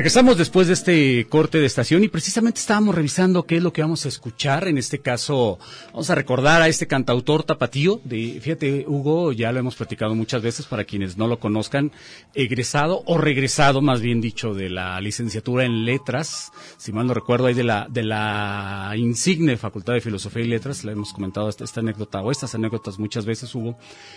Regresamos 0.00 0.38
después 0.38 0.66
de 0.66 0.72
este 0.72 1.26
corte 1.28 1.58
de 1.58 1.66
estación 1.66 2.02
y 2.02 2.08
precisamente 2.08 2.58
estábamos 2.58 2.94
revisando 2.94 3.42
qué 3.42 3.58
es 3.58 3.62
lo 3.62 3.70
que 3.70 3.82
vamos 3.82 4.06
a 4.06 4.08
escuchar. 4.08 4.66
En 4.66 4.78
este 4.78 5.00
caso, 5.00 5.58
vamos 5.88 6.08
a 6.08 6.14
recordar 6.14 6.62
a 6.62 6.68
este 6.68 6.86
cantautor 6.86 7.42
tapatío 7.42 8.00
de, 8.02 8.40
fíjate, 8.40 8.86
Hugo, 8.88 9.32
ya 9.32 9.52
lo 9.52 9.58
hemos 9.58 9.76
platicado 9.76 10.14
muchas 10.14 10.40
veces 10.40 10.64
para 10.64 10.84
quienes 10.84 11.18
no 11.18 11.26
lo 11.26 11.38
conozcan, 11.38 11.92
egresado 12.32 13.02
o 13.04 13.18
regresado, 13.18 13.82
más 13.82 14.00
bien 14.00 14.22
dicho, 14.22 14.54
de 14.54 14.70
la 14.70 14.98
licenciatura 15.02 15.66
en 15.66 15.84
letras, 15.84 16.50
si 16.78 16.92
mal 16.92 17.06
no 17.06 17.12
recuerdo, 17.12 17.48
ahí 17.48 17.54
de 17.54 17.64
la, 17.64 17.86
de 17.90 18.02
la 18.02 18.94
insigne 18.96 19.58
Facultad 19.58 19.92
de 19.92 20.00
Filosofía 20.00 20.42
y 20.42 20.48
Letras, 20.48 20.82
le 20.82 20.92
hemos 20.92 21.12
comentado 21.12 21.50
esta, 21.50 21.80
anécdota 21.80 22.22
o 22.22 22.30
estas 22.30 22.54
anécdotas 22.54 22.98
muchas 22.98 23.26
veces, 23.26 23.54
Hugo, 23.54 23.76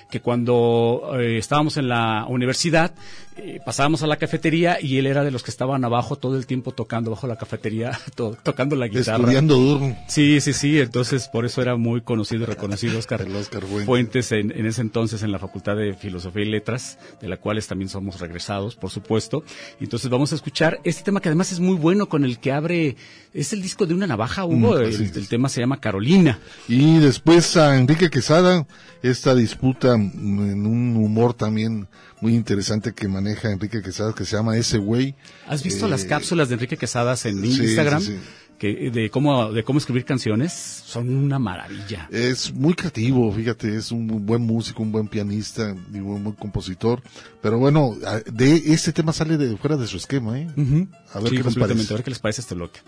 que 0.09 0.21
cuando 0.21 1.17
eh, 1.19 1.39
estábamos 1.39 1.75
en 1.75 1.89
la 1.89 2.25
universidad, 2.29 2.95
eh, 3.37 3.59
pasábamos 3.65 4.03
a 4.03 4.07
la 4.07 4.17
cafetería 4.17 4.77
y 4.81 4.97
él 4.97 5.05
era 5.05 5.23
de 5.23 5.31
los 5.31 5.43
que 5.43 5.51
estaban 5.51 5.83
abajo 5.85 6.15
todo 6.15 6.37
el 6.37 6.45
tiempo 6.45 6.71
tocando 6.71 7.11
bajo 7.11 7.27
la 7.27 7.35
cafetería, 7.35 7.91
to 8.15 8.37
tocando 8.43 8.75
la 8.75 8.87
guitarra. 8.87 9.17
Estudiando 9.17 9.55
duro. 9.55 9.95
Sí, 10.07 10.41
sí, 10.41 10.53
sí, 10.53 10.79
entonces 10.79 11.27
por 11.27 11.45
eso 11.45 11.61
era 11.61 11.75
muy 11.75 12.01
conocido 12.01 12.43
y 12.43 12.45
reconocido 12.45 12.97
Oscar, 12.99 13.21
Oscar 13.21 13.61
Fuentes, 13.65 13.85
Fuentes 13.85 14.31
en, 14.31 14.51
en, 14.51 14.65
ese 14.65 14.81
entonces 14.81 15.23
en 15.23 15.31
la 15.31 15.39
Facultad 15.39 15.75
de 15.75 15.93
Filosofía 15.93 16.43
y 16.43 16.49
Letras, 16.49 16.97
de 17.21 17.27
la 17.27 17.37
cuales 17.37 17.67
también 17.67 17.89
somos 17.89 18.19
regresados, 18.19 18.75
por 18.75 18.89
supuesto. 18.89 19.43
Entonces 19.79 20.09
vamos 20.09 20.31
a 20.31 20.35
escuchar 20.35 20.79
este 20.83 21.03
tema 21.03 21.21
que 21.21 21.29
además 21.29 21.51
es 21.51 21.59
muy 21.59 21.75
bueno 21.75 22.07
con 22.07 22.23
el 22.25 22.39
que 22.39 22.51
abre, 22.51 22.95
es 23.33 23.53
el 23.53 23.61
disco 23.61 23.85
de 23.85 23.93
una 23.93 24.07
navaja, 24.07 24.45
Hugo, 24.45 24.75
Mm, 24.75 24.81
el, 24.81 24.89
es. 24.89 25.15
el 25.15 25.27
tema 25.27 25.49
se 25.49 25.61
llama 25.61 25.79
Carolina. 25.79 26.39
Y 26.67 26.99
después 26.99 27.57
a 27.57 27.77
Enrique 27.77 28.09
Quesada, 28.09 28.65
esta 29.01 29.35
disputa 29.35 29.93
en 29.95 30.65
un 30.65 30.95
humor 30.95 31.33
también 31.33 31.87
muy 32.21 32.35
interesante 32.35 32.93
que 32.93 33.07
maneja 33.07 33.22
Enrique 33.27 33.81
Quesada, 33.81 34.13
que 34.13 34.25
se 34.25 34.35
llama 34.35 34.57
Ese 34.57 34.77
Güey. 34.77 35.15
¿Has 35.47 35.63
visto 35.63 35.85
Eh, 35.85 35.89
las 35.89 36.05
cápsulas 36.05 36.49
de 36.49 36.55
Enrique 36.55 36.77
Quesadas 36.77 37.25
en 37.25 37.41
sí, 37.41 37.63
Instagram? 37.63 38.01
sí, 38.01 38.07
sí. 38.13 38.19
Que, 38.59 38.91
de 38.91 39.09
cómo 39.09 39.51
de 39.51 39.63
cómo 39.63 39.79
escribir 39.79 40.05
canciones 40.05 40.53
son 40.53 41.09
una 41.09 41.37
maravilla. 41.37 42.07
Es 42.11 42.53
muy 42.53 42.75
creativo, 42.75 43.29
fíjate, 43.33 43.75
es 43.75 43.91
un 43.91 44.25
buen 44.25 44.41
músico, 44.43 44.83
un 44.83 44.91
buen 44.91 45.07
pianista 45.09 45.75
y 45.91 45.97
un 45.97 46.23
buen 46.23 46.35
compositor. 46.35 47.01
Pero 47.41 47.57
bueno, 47.57 47.97
de 48.31 48.55
este 48.73 48.93
tema 48.93 49.11
sale 49.11 49.37
de 49.37 49.57
fuera 49.57 49.75
de 49.75 49.85
su 49.87 49.97
esquema, 49.97 50.39
¿eh? 50.39 50.47
Ujú. 50.55 50.87
A 51.13 51.19
ver 51.19 51.29
Sí, 51.31 51.37
qué 51.37 51.43
les 51.43 51.55
parece. 51.55 51.93
A 51.93 51.95
ver 51.95 52.03
qué 52.05 52.09
les 52.11 52.19
parece 52.19 52.41
este 52.41 52.55
bloque. 52.55 52.79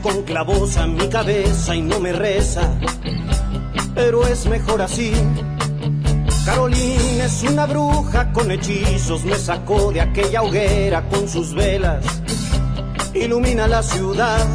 Con 0.00 0.22
clavos 0.22 0.76
a 0.76 0.86
mi 0.86 1.08
cabeza 1.08 1.74
y 1.74 1.82
no 1.82 2.00
me 2.00 2.12
reza, 2.12 2.70
pero 3.94 4.26
es 4.26 4.46
mejor 4.46 4.80
así. 4.80 5.12
Carolina 6.44 7.24
es 7.24 7.42
una 7.42 7.66
bruja 7.66 8.32
con 8.32 8.50
hechizos, 8.50 9.24
me 9.24 9.36
sacó 9.36 9.92
de 9.92 10.00
aquella 10.00 10.42
hoguera 10.42 11.08
con 11.08 11.28
sus 11.28 11.54
velas, 11.54 12.04
ilumina 13.14 13.66
la 13.66 13.82
ciudad, 13.82 14.46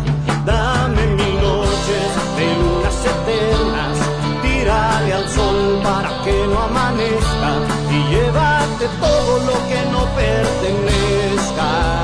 dame 0.46 1.06
mil 1.08 1.36
noches 1.36 2.10
de 2.38 2.46
lunas 2.62 3.06
eternas, 3.06 3.98
tírale 4.42 5.14
al 5.14 5.30
sol 5.30 5.80
para 5.84 6.24
que 6.24 6.48
no 6.48 6.60
amanezca 6.60 7.52
y 7.92 8.14
llévate 8.14 8.88
todo 9.00 9.40
lo 9.46 9.68
que 9.68 9.92
no 9.92 10.06
pertenezca. 10.16 11.97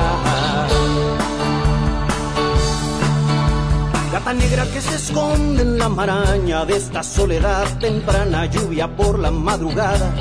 Gata 4.24 4.38
negra 4.38 4.64
que 4.72 4.80
se 4.80 4.96
esconde 4.96 5.60
en 5.60 5.78
la 5.78 5.90
maraña 5.90 6.64
de 6.64 6.78
esta 6.78 7.02
soledad, 7.02 7.66
temprana 7.78 8.46
lluvia 8.46 8.96
por 8.96 9.18
la 9.18 9.30
madrugada, 9.30 10.14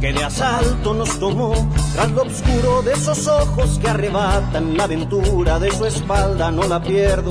que 0.00 0.12
de 0.12 0.24
asalto 0.24 0.92
nos 0.92 1.16
tomó 1.20 1.54
tras 1.94 2.10
lo 2.10 2.22
oscuro 2.22 2.82
de 2.82 2.94
esos 2.94 3.28
ojos 3.28 3.78
que 3.78 3.88
arrebatan 3.88 4.76
la 4.76 4.84
aventura 4.84 5.60
de 5.60 5.70
su 5.70 5.86
espalda, 5.86 6.50
no 6.50 6.64
la 6.64 6.82
pierdo. 6.82 7.30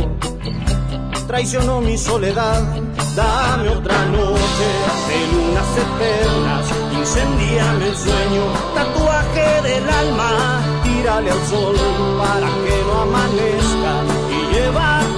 Traicionó 1.28 1.82
mi 1.82 1.98
soledad, 1.98 2.64
dame 3.14 3.68
otra 3.68 4.06
noche 4.06 4.68
de 5.10 5.28
lunas 5.34 5.68
eternas, 5.84 6.66
incendiame 7.00 7.88
el 7.90 7.98
sueño, 7.98 8.44
tatuaje 8.76 9.62
del 9.62 9.90
alma, 9.90 10.62
tírale 10.84 11.32
al 11.32 11.46
sol 11.48 11.76
para 12.18 12.48
que 12.48 12.84
no 12.88 13.02
amanezca 13.02 13.65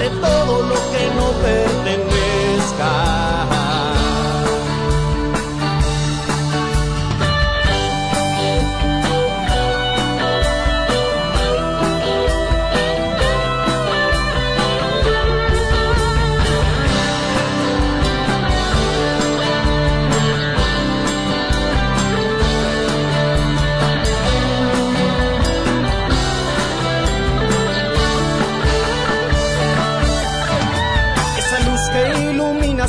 todo 0.10 0.64
lo 0.64 0.76
que 0.92 1.10
no 1.16 1.32
pertenezca. 1.44 3.57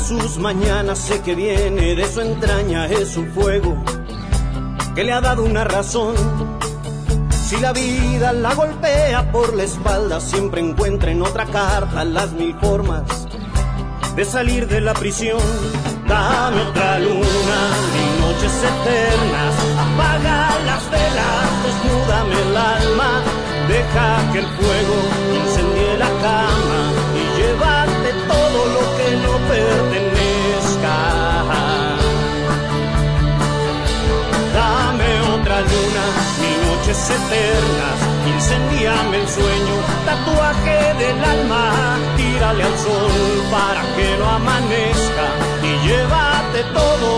Sus 0.09 0.39
mañanas 0.39 0.97
sé 0.97 1.21
que 1.21 1.35
viene 1.35 1.93
de 1.93 2.11
su 2.11 2.19
entraña, 2.21 2.87
es 2.87 3.15
un 3.15 3.31
fuego 3.31 3.77
que 4.95 5.03
le 5.03 5.13
ha 5.13 5.21
dado 5.21 5.43
una 5.43 5.63
razón. 5.65 6.15
Si 7.29 7.57
la 7.57 7.73
vida 7.73 8.33
la 8.33 8.55
golpea 8.55 9.31
por 9.31 9.55
la 9.55 9.65
espalda, 9.65 10.19
siempre 10.19 10.61
encuentra 10.61 11.11
en 11.11 11.21
otra 11.21 11.45
carta 11.45 12.03
las 12.05 12.31
mil 12.31 12.55
formas 12.55 13.03
de 14.15 14.25
salir 14.25 14.67
de 14.67 14.81
la 14.81 14.95
prisión. 14.95 15.37
Dame 16.07 16.59
otra 16.63 16.97
luna, 16.97 17.59
mil 17.93 18.11
noches 18.21 18.53
eternas, 18.71 19.53
apaga 19.77 20.57
las 20.65 20.89
velas, 20.89 21.49
desnúdame 21.65 22.41
el 22.49 22.57
alma, 22.57 23.11
deja 23.67 24.31
que 24.31 24.39
el 24.39 24.47
fuego 24.57 24.95
incendie 25.39 25.97
la 25.99 26.09
cama 26.25 26.81
y 27.13 27.21
llévate 27.37 28.09
todo 28.27 28.59
lo 28.75 28.97
que 28.97 29.15
no 29.17 29.33
pertenezca. 29.47 29.88
Luna, 35.61 36.05
ni 36.41 36.51
noches 36.67 37.09
eternas, 37.09 37.99
incendiame 38.33 39.15
el 39.17 39.27
sueño, 39.27 39.75
tatuaje 40.05 40.79
del 41.01 41.19
alma, 41.23 41.63
tírale 42.15 42.63
al 42.63 42.77
sol 42.77 43.11
para 43.51 43.81
que 43.95 44.17
no 44.17 44.29
amanezca 44.29 45.27
y 45.63 45.71
llévate 45.87 46.63
todo 46.73 47.11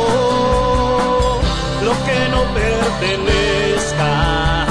lo 1.84 1.94
que 2.06 2.30
no 2.30 2.42
pertenezca. 2.54 4.71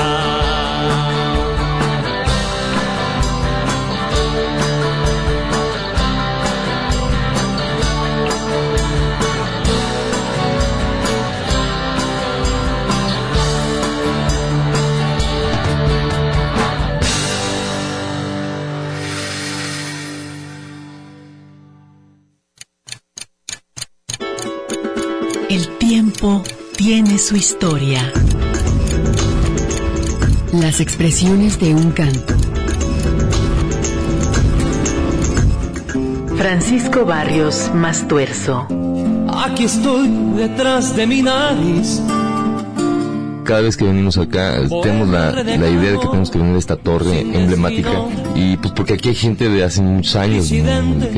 Su 27.19 27.37
historia. 27.37 28.13
Las 30.53 30.81
expresiones 30.81 31.59
de 31.59 31.75
un 31.75 31.91
canto. 31.93 32.35
Francisco 36.37 37.05
Barrios 37.05 37.71
Mastuerzo. 37.75 38.67
Aquí 39.29 39.65
estoy 39.65 40.09
detrás 40.37 40.95
de 40.97 41.07
mi 41.07 41.23
nariz 41.23 42.01
cada 43.51 43.63
vez 43.63 43.77
que 43.77 43.85
venimos 43.85 44.17
acá 44.17 44.61
tenemos 44.81 45.09
la, 45.09 45.33
la, 45.33 45.69
idea 45.69 45.91
de 45.91 45.99
que 45.99 46.07
tenemos 46.07 46.31
que 46.31 46.39
venir 46.39 46.55
a 46.55 46.59
esta 46.61 46.77
torre 46.77 47.19
emblemática. 47.21 47.91
y 48.37 48.57
pues 48.59 48.73
porque 48.75 48.95
aquí 48.95 49.09
hay 49.09 49.17
gente 49.17 49.49
de 49.49 49.65
hace 49.65 49.83
muchos 49.83 50.15
años 50.15 50.49
que 50.49 50.61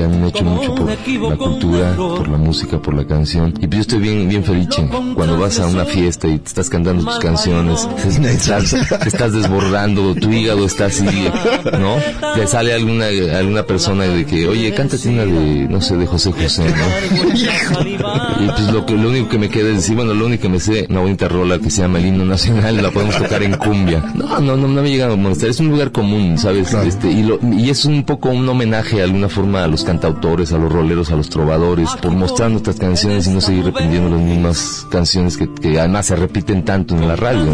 han 0.03 0.24
hecho 0.24 0.43
mucho 0.43 0.74
por 0.74 0.89
la 0.89 1.37
cultura, 1.37 1.95
por 1.95 2.28
la 2.28 2.39
música, 2.39 2.80
por 2.80 2.95
la 2.95 3.07
canción. 3.07 3.53
Y 3.61 3.66
pues 3.66 3.72
yo 3.72 3.80
estoy 3.83 3.99
bien 3.99 4.30
bien 4.30 4.45
feliz 4.45 4.68
cuando 5.14 5.39
vas 5.39 5.61
a 5.61 5.66
una 5.66 5.85
fiesta 5.85 6.26
y 6.26 6.39
te 6.39 6.49
estás 6.49 6.70
cantando 6.70 7.05
tus 7.05 7.18
canciones, 7.18 7.87
estás, 8.07 8.72
estás 8.72 9.35
desbordando, 9.35 10.14
tu 10.14 10.33
hígado 10.33 10.64
está 10.64 10.87
así, 10.87 11.05
¿no? 11.05 11.97
Te 12.35 12.47
sale 12.47 12.72
alguna 12.72 13.09
alguna 13.37 13.64
persona 13.64 14.05
de 14.05 14.24
que, 14.24 14.49
oye, 14.49 14.72
cántate 14.72 15.07
una 15.11 15.26
de, 15.26 15.68
no 15.68 15.83
sé, 15.83 15.99
de 15.99 16.07
José 16.07 16.33
José, 16.33 16.64
¿no? 16.64 17.26
Y 18.41 18.47
pues 18.47 18.72
lo, 18.72 18.87
que, 18.87 18.95
lo 18.95 19.11
único 19.11 19.28
que 19.28 19.39
me 19.39 19.51
queda 19.51 19.68
es 19.68 19.76
decir, 19.76 19.97
bueno, 19.97 20.14
lo 20.14 20.24
único 20.24 20.43
que 20.45 20.49
me 20.49 20.61
sé, 20.61 20.87
una 20.89 21.01
bonita 21.01 21.28
rola 21.28 21.59
que 21.59 21.68
se 21.68 21.83
llama 21.83 21.99
El 21.99 22.21
nacional 22.24 22.82
la 22.82 22.90
podemos 22.90 23.16
tocar 23.16 23.42
en 23.42 23.54
cumbia. 23.54 24.04
No, 24.14 24.40
no, 24.40 24.56
no, 24.56 24.68
no 24.68 24.82
me 24.82 24.90
llega 24.90 25.12
a 25.12 25.16
molestar. 25.16 25.50
Es 25.50 25.60
un 25.60 25.68
lugar 25.68 25.92
común, 25.92 26.38
¿sabes? 26.38 26.72
Este, 26.72 27.10
y, 27.10 27.22
lo, 27.22 27.38
y 27.42 27.70
es 27.70 27.84
un 27.84 28.04
poco 28.04 28.30
un 28.30 28.48
homenaje 28.48 28.96
de 28.96 29.02
alguna 29.02 29.28
forma 29.28 29.64
a 29.64 29.68
los 29.68 29.84
cantautores, 29.84 30.52
a 30.52 30.58
los 30.58 30.72
roleros, 30.72 31.10
a 31.10 31.16
los 31.16 31.28
trovadores, 31.28 31.88
por 32.00 32.12
mostrar 32.12 32.50
nuestras 32.50 32.76
canciones 32.76 33.26
y 33.26 33.30
no 33.30 33.40
seguir 33.40 33.64
repitiendo 33.64 34.10
las 34.10 34.20
mismas 34.20 34.86
canciones 34.90 35.36
que, 35.36 35.52
que 35.52 35.78
además 35.78 36.06
se 36.06 36.16
repiten 36.16 36.64
tanto 36.64 36.94
en 36.94 37.08
la 37.08 37.16
radio. 37.16 37.46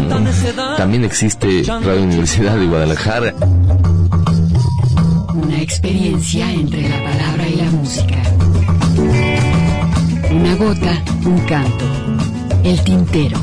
También 0.77 1.03
existe 1.03 1.63
Radio 1.63 2.03
Universidad 2.03 2.57
de 2.57 2.65
Guadalajara. 2.65 3.33
Una 5.33 5.61
experiencia 5.61 6.51
entre 6.51 6.89
la 6.89 7.03
palabra 7.03 7.47
y 7.47 7.55
la 7.55 7.71
música. 7.71 8.17
Una 10.31 10.55
gota, 10.55 11.03
un 11.25 11.39
canto. 11.39 11.85
El 12.63 12.83
tintero 12.83 13.37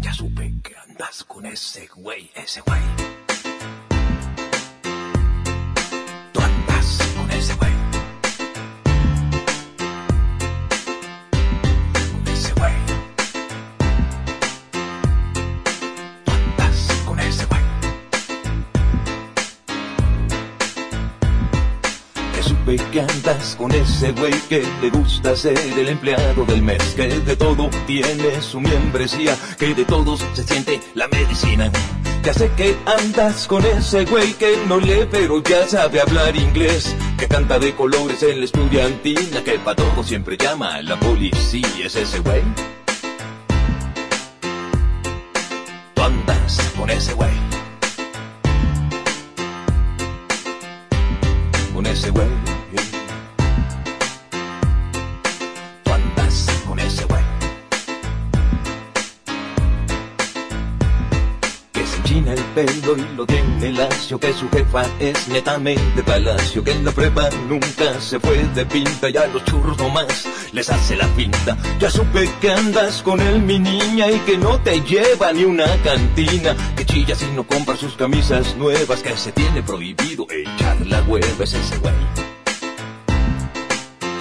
ya 0.00 0.12
supe 0.12 0.54
que 0.62 0.74
andas 0.76 1.24
con 1.24 1.44
ese 1.46 1.86
güey, 1.94 2.30
ese 2.34 2.60
güey. 2.62 2.80
Tú 6.32 6.40
andas 6.40 7.14
con 7.16 7.30
ese 7.30 7.54
güey. 7.54 7.81
Que 22.64 23.00
andas 23.00 23.56
con 23.56 23.72
ese 23.72 24.12
güey 24.12 24.32
que 24.48 24.62
le 24.80 24.90
gusta 24.90 25.34
ser 25.34 25.58
el 25.58 25.88
empleado 25.88 26.44
del 26.44 26.62
mes, 26.62 26.94
que 26.94 27.08
de 27.08 27.36
todo 27.36 27.68
tiene 27.86 28.40
su 28.40 28.60
membresía, 28.60 29.36
que 29.58 29.74
de 29.74 29.84
todos 29.84 30.24
se 30.32 30.44
siente 30.44 30.80
la 30.94 31.08
medicina. 31.08 31.70
Ya 32.22 32.32
sé 32.32 32.50
que 32.56 32.76
andas 32.86 33.48
con 33.48 33.64
ese 33.66 34.04
güey 34.04 34.32
que 34.34 34.56
no 34.68 34.78
lee 34.78 35.08
pero 35.10 35.42
ya 35.42 35.66
sabe 35.66 36.00
hablar 36.00 36.36
inglés, 36.36 36.94
que 37.18 37.26
canta 37.26 37.58
de 37.58 37.74
colores 37.74 38.22
en 38.22 38.38
la 38.38 38.44
estudiantina, 38.44 39.42
que 39.42 39.58
para 39.58 39.76
todo 39.76 40.04
siempre 40.04 40.36
llama 40.36 40.76
a 40.76 40.82
la 40.82 40.98
policía, 41.00 41.66
es 41.84 41.96
ese 41.96 42.20
güey. 42.20 42.42
Tú 45.94 46.02
andas 46.02 46.72
con 46.78 46.90
ese 46.90 47.12
güey. 47.14 47.32
Con 51.74 51.86
ese 51.86 52.10
güey. 52.10 52.41
Pelo 62.54 62.96
y 62.96 63.16
lo 63.16 63.26
tiene 63.26 63.72
lacio, 63.72 64.18
que 64.18 64.32
su 64.32 64.48
jefa 64.50 64.84
es 64.98 65.28
netamente 65.28 66.02
palacio, 66.02 66.62
que 66.62 66.72
en 66.72 66.84
la 66.84 66.92
prueba 66.92 67.28
nunca 67.48 68.00
se 68.00 68.20
fue 68.20 68.38
de 68.54 68.66
pinta 68.66 69.08
y 69.08 69.16
a 69.16 69.26
los 69.26 69.44
churros 69.44 69.78
nomás 69.78 70.26
les 70.52 70.68
hace 70.70 70.96
la 70.96 71.06
pinta. 71.08 71.56
Ya 71.78 71.90
supe 71.90 72.30
que 72.40 72.50
andas 72.50 73.02
con 73.02 73.20
él, 73.20 73.40
mi 73.40 73.58
niña, 73.58 74.10
y 74.10 74.18
que 74.20 74.36
no 74.36 74.58
te 74.60 74.80
lleva 74.80 75.32
ni 75.32 75.44
una 75.44 75.66
cantina, 75.82 76.54
que 76.76 76.84
chilla 76.84 77.14
si 77.14 77.26
no 77.26 77.44
compra 77.44 77.76
sus 77.76 77.94
camisas 77.94 78.56
nuevas, 78.56 79.02
que 79.02 79.16
se 79.16 79.32
tiene 79.32 79.62
prohibido 79.62 80.26
echar 80.30 80.80
la 80.86 81.02
hueva, 81.02 81.44
es 81.44 81.54
ese 81.54 81.78
güey. 81.78 81.94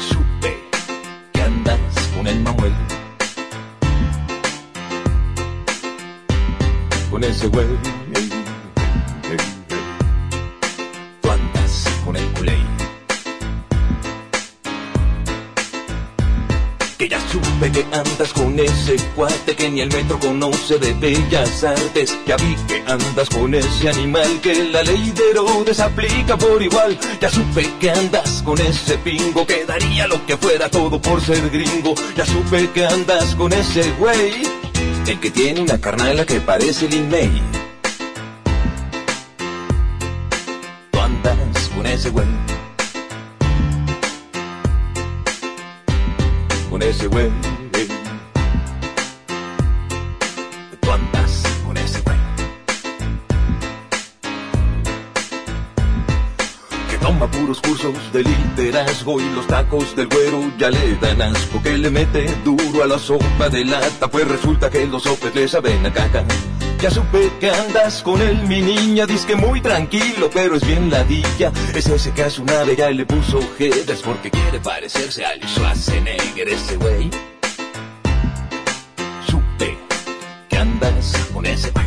Supe 0.10 0.58
que 1.34 1.42
andas 1.42 1.80
con 2.16 2.28
el 2.28 2.40
Manuel. 2.40 2.74
Con 7.10 7.24
ese 7.24 7.48
güey. 7.48 8.01
Ya 17.12 17.20
supe 17.28 17.70
que 17.74 17.86
andas 17.92 18.32
con 18.32 18.58
ese 18.58 18.96
cuate 19.18 19.54
que 19.54 19.70
ni 19.70 19.82
el 19.82 19.90
metro 19.90 20.18
conoce 20.18 20.80
de 20.80 20.94
bellas 20.94 21.62
artes. 21.62 22.18
Ya 22.26 22.38
vi 22.38 22.56
que 22.70 22.82
andas 22.88 23.30
con 23.30 23.54
ese 23.54 23.90
animal 23.90 24.40
que 24.42 24.64
la 24.72 24.82
ley 24.82 25.12
de 25.12 25.32
Herodes 25.32 25.82
aplica 25.82 26.38
por 26.38 26.64
igual. 26.64 26.98
Ya 27.20 27.30
supe 27.30 27.70
que 27.82 27.92
andas 27.92 28.42
con 28.44 28.58
ese 28.62 28.98
pingo 29.00 29.46
que 29.46 29.66
daría 29.66 30.08
lo 30.08 30.26
que 30.26 30.38
fuera 30.38 30.70
todo 30.70 31.02
por 31.02 31.20
ser 31.20 31.50
gringo. 31.50 31.96
Ya 32.16 32.26
supe 32.26 32.70
que 32.70 32.86
andas 32.86 33.36
con 33.36 33.52
ese 33.52 33.92
güey, 34.00 34.44
el 35.06 35.20
que 35.20 35.32
tiene 35.32 35.60
una 35.60 35.82
carnala 35.82 36.26
que 36.26 36.40
parece 36.40 36.88
Lin 36.88 37.10
May. 37.10 37.42
Tú 40.92 41.00
andas 41.02 41.68
con 41.76 41.86
ese 41.86 42.10
güey. 42.10 42.51
Con 46.82 46.90
ese 46.90 47.06
güey. 47.06 47.30
Tú 50.80 50.92
andas 50.92 51.44
con 51.64 51.78
ese. 51.78 52.02
Que 56.90 56.98
toma 57.00 57.30
puros 57.30 57.62
cursos 57.62 57.94
de 58.12 58.24
liderazgo 58.24 59.22
y 59.22 59.30
los 59.30 59.46
tacos 59.46 59.96
del 59.96 60.08
güero 60.08 60.52
ya 60.58 60.72
le 60.72 60.96
dan 60.96 61.22
asco. 61.22 61.62
Que 61.62 61.78
le 61.78 61.92
mete 61.92 62.26
duro 62.44 62.84
a 62.84 62.88
la 62.88 62.98
sopa 62.98 63.48
de 63.50 63.64
lata, 63.64 64.08
pues 64.08 64.28
resulta 64.28 64.72
que 64.72 64.88
los 64.88 65.04
sopes 65.04 65.36
le 65.36 65.48
saben 65.48 65.86
a 65.86 65.94
caca. 65.94 66.26
Ya 66.82 66.90
supe 66.90 67.32
que 67.40 67.52
andas 67.52 68.02
con 68.02 68.20
él, 68.24 68.42
mi 68.48 68.60
niña, 68.60 69.06
dice 69.06 69.28
que 69.28 69.36
muy 69.36 69.62
tranquilo, 69.62 70.32
pero 70.34 70.56
es 70.56 70.66
bien 70.66 70.90
ladilla. 70.90 71.52
Es 71.76 71.86
ese 71.86 72.12
que 72.12 72.24
a 72.24 72.30
su 72.32 72.44
nave 72.44 72.76
ya 72.76 72.90
le 72.90 73.06
puso 73.06 73.38
ojeras 73.38 74.02
porque 74.04 74.32
quiere 74.32 74.60
parecerse 74.60 75.24
al 75.24 75.40
Schwarzenegger 75.48 76.50
ese 76.50 76.78
güey. 76.78 77.12
Supe 79.28 79.78
que 80.50 80.58
andas 80.58 81.30
con 81.32 81.46
ese 81.46 81.70
güey. 81.70 81.86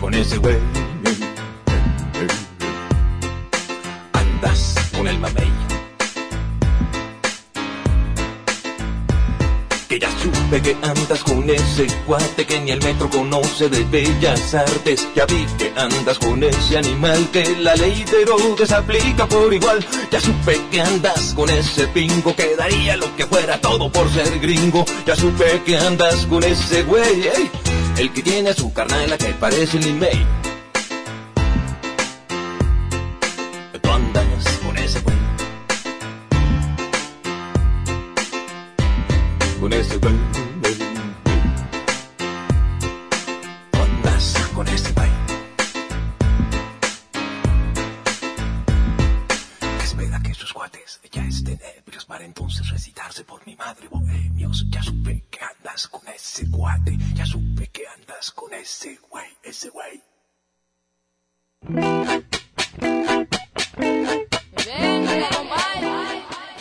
Con 0.00 0.14
ese 0.14 0.36
güey. 0.38 0.58
Andas 4.12 4.74
con 4.96 5.08
el 5.08 5.18
mamey. 5.18 5.53
Que 9.88 9.98
ya 9.98 10.08
supe 10.18 10.62
que 10.62 10.76
andas 10.82 11.22
con 11.22 11.48
ese 11.50 11.86
cuate 12.06 12.46
que 12.46 12.60
ni 12.60 12.70
el 12.70 12.82
metro 12.82 13.10
conoce 13.10 13.68
de 13.68 13.84
bellas 13.84 14.54
artes. 14.54 15.06
Ya 15.14 15.26
vi 15.26 15.46
que 15.58 15.72
andas 15.76 16.18
con 16.18 16.42
ese 16.42 16.78
animal 16.78 17.28
que 17.32 17.44
la 17.60 17.74
ley 17.76 18.04
de 18.04 18.22
Herodes 18.22 18.72
aplica 18.72 19.26
por 19.26 19.52
igual. 19.52 19.84
Ya 20.10 20.20
supe 20.20 20.60
que 20.70 20.80
andas 20.80 21.34
con 21.34 21.50
ese 21.50 21.86
pingo 21.88 22.34
que 22.34 22.56
daría 22.56 22.96
lo 22.96 23.14
que 23.16 23.26
fuera 23.26 23.60
todo 23.60 23.90
por 23.90 24.10
ser 24.10 24.38
gringo. 24.40 24.84
Ya 25.06 25.16
supe 25.16 25.62
que 25.64 25.76
andas 25.76 26.26
con 26.26 26.42
ese 26.44 26.82
güey, 26.84 27.28
ey, 27.28 27.50
el 27.98 28.12
que 28.12 28.22
tiene 28.22 28.50
a 28.50 28.54
su 28.54 28.72
carnala 28.72 29.18
que 29.18 29.34
parece 29.34 29.78
Lin 29.78 29.98
May. 29.98 30.53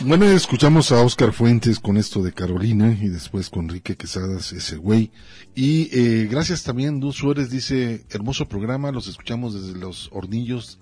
Bueno, 0.06 0.26
escuchamos 0.26 0.92
a 0.92 1.02
Oscar 1.02 1.32
Fuentes 1.32 1.80
con 1.80 1.96
esto 1.96 2.22
de 2.22 2.34
Carolina 2.34 2.92
y 2.92 3.08
después 3.08 3.50
con 3.50 3.64
Enrique 3.64 3.96
Quesadas, 3.96 4.52
ese 4.52 4.76
güey. 4.76 5.12
Y 5.56 5.88
eh, 5.98 6.28
gracias 6.30 6.64
también, 6.64 7.00
Du 7.00 7.14
Suárez 7.14 7.50
dice, 7.50 8.06
hermoso 8.10 8.50
programa, 8.50 8.92
los 8.92 9.08
escuchamos 9.08 9.54
desde 9.54 9.80
los 9.80 10.10
hornillos 10.12 10.80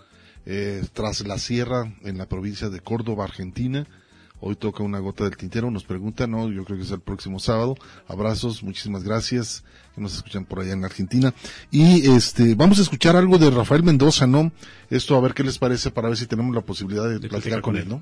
eh, 0.48 0.84
tras 0.94 1.28
la 1.28 1.38
sierra 1.38 1.94
en 2.02 2.18
la 2.18 2.28
provincia 2.28 2.70
de 2.70 2.80
Córdoba, 2.80 3.26
Argentina. 3.26 3.86
Hoy 4.40 4.56
toca 4.56 4.82
una 4.82 4.98
gota 4.98 5.26
del 5.26 5.38
tintero, 5.38 5.70
nos 5.70 5.84
pregunta, 5.84 6.26
no, 6.26 6.50
yo 6.50 6.66
creo 6.66 6.80
que 6.80 6.84
es 6.84 6.92
el 6.92 7.02
próximo 7.02 7.38
sábado. 7.38 7.76
Abrazos, 8.08 8.64
muchísimas 8.64 9.04
gracias, 9.04 9.64
que 9.94 10.02
nos 10.02 10.16
escuchan 10.16 10.46
por 10.46 10.62
allá 10.62 10.74
en 10.74 10.84
Argentina. 10.84 11.32
Y 11.70 12.10
este, 12.10 12.56
vamos 12.56 12.80
a 12.80 12.82
escuchar 12.82 13.16
algo 13.16 13.38
de 13.38 13.52
Rafael 13.52 13.84
Mendoza, 13.84 14.26
¿no? 14.26 14.52
Esto 14.90 15.16
a 15.16 15.22
ver 15.22 15.36
qué 15.36 15.44
les 15.44 15.60
parece 15.60 15.92
para 15.92 16.08
ver 16.08 16.18
si 16.18 16.26
tenemos 16.26 16.56
la 16.56 16.62
posibilidad 16.62 17.08
de, 17.08 17.30
platicar 17.30 17.62
con 17.62 17.78
él, 17.78 17.88
¿no? 17.88 18.02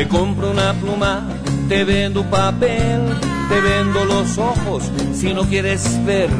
Te 0.00 0.08
compro 0.08 0.50
una 0.50 0.72
pluma, 0.72 1.28
te 1.68 1.84
vendo 1.84 2.24
papel, 2.24 3.02
te 3.50 3.60
vendo 3.60 4.06
los 4.06 4.38
ojos 4.38 4.90
si 5.12 5.34
no 5.34 5.42
quieres 5.42 6.02
ver. 6.06 6.30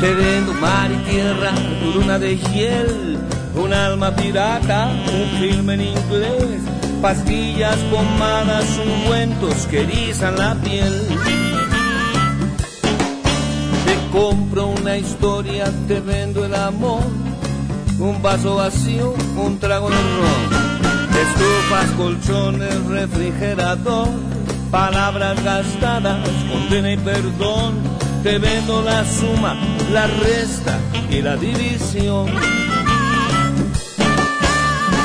Te 0.00 0.14
vendo 0.14 0.54
mar 0.54 0.88
y 0.88 1.10
tierra, 1.10 1.50
tu 1.80 1.98
luna 1.98 2.20
de 2.20 2.38
hiel, 2.38 3.18
un 3.56 3.72
alma 3.72 4.14
pirata, 4.14 4.92
un 5.12 5.40
film 5.40 5.70
en 5.70 5.80
inglés, 5.80 6.60
pastillas, 7.02 7.76
pomadas, 7.90 8.66
ungüentos 8.78 9.66
que 9.68 9.80
erizan 9.80 10.38
la 10.38 10.54
piel. 10.54 10.94
Te 13.84 14.16
compro 14.16 14.68
una 14.68 14.96
historia, 14.96 15.72
te 15.88 15.98
vendo 15.98 16.44
el 16.44 16.54
amor, 16.54 17.02
un 17.98 18.22
vaso 18.22 18.54
vacío, 18.54 19.12
un 19.36 19.58
trago 19.58 19.90
de 19.90 19.96
ron. 19.96 20.71
Estufas, 21.22 21.90
colchones, 21.96 22.84
refrigerador, 22.86 24.08
palabras 24.72 25.40
gastadas, 25.44 26.18
condena 26.50 26.92
y 26.92 26.96
perdón. 26.96 27.74
Te 28.24 28.38
vendo 28.38 28.82
la 28.82 29.04
suma, 29.04 29.54
la 29.92 30.08
resta 30.08 30.78
y 31.10 31.22
la 31.22 31.36
división. 31.36 32.28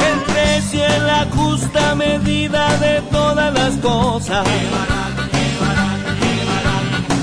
El 0.10 0.20
precio 0.34 0.86
es 0.86 1.02
la 1.04 1.28
justa 1.36 1.94
medida 1.94 2.76
de 2.78 3.02
todas 3.12 3.54
las 3.54 3.76
cosas. 3.76 4.48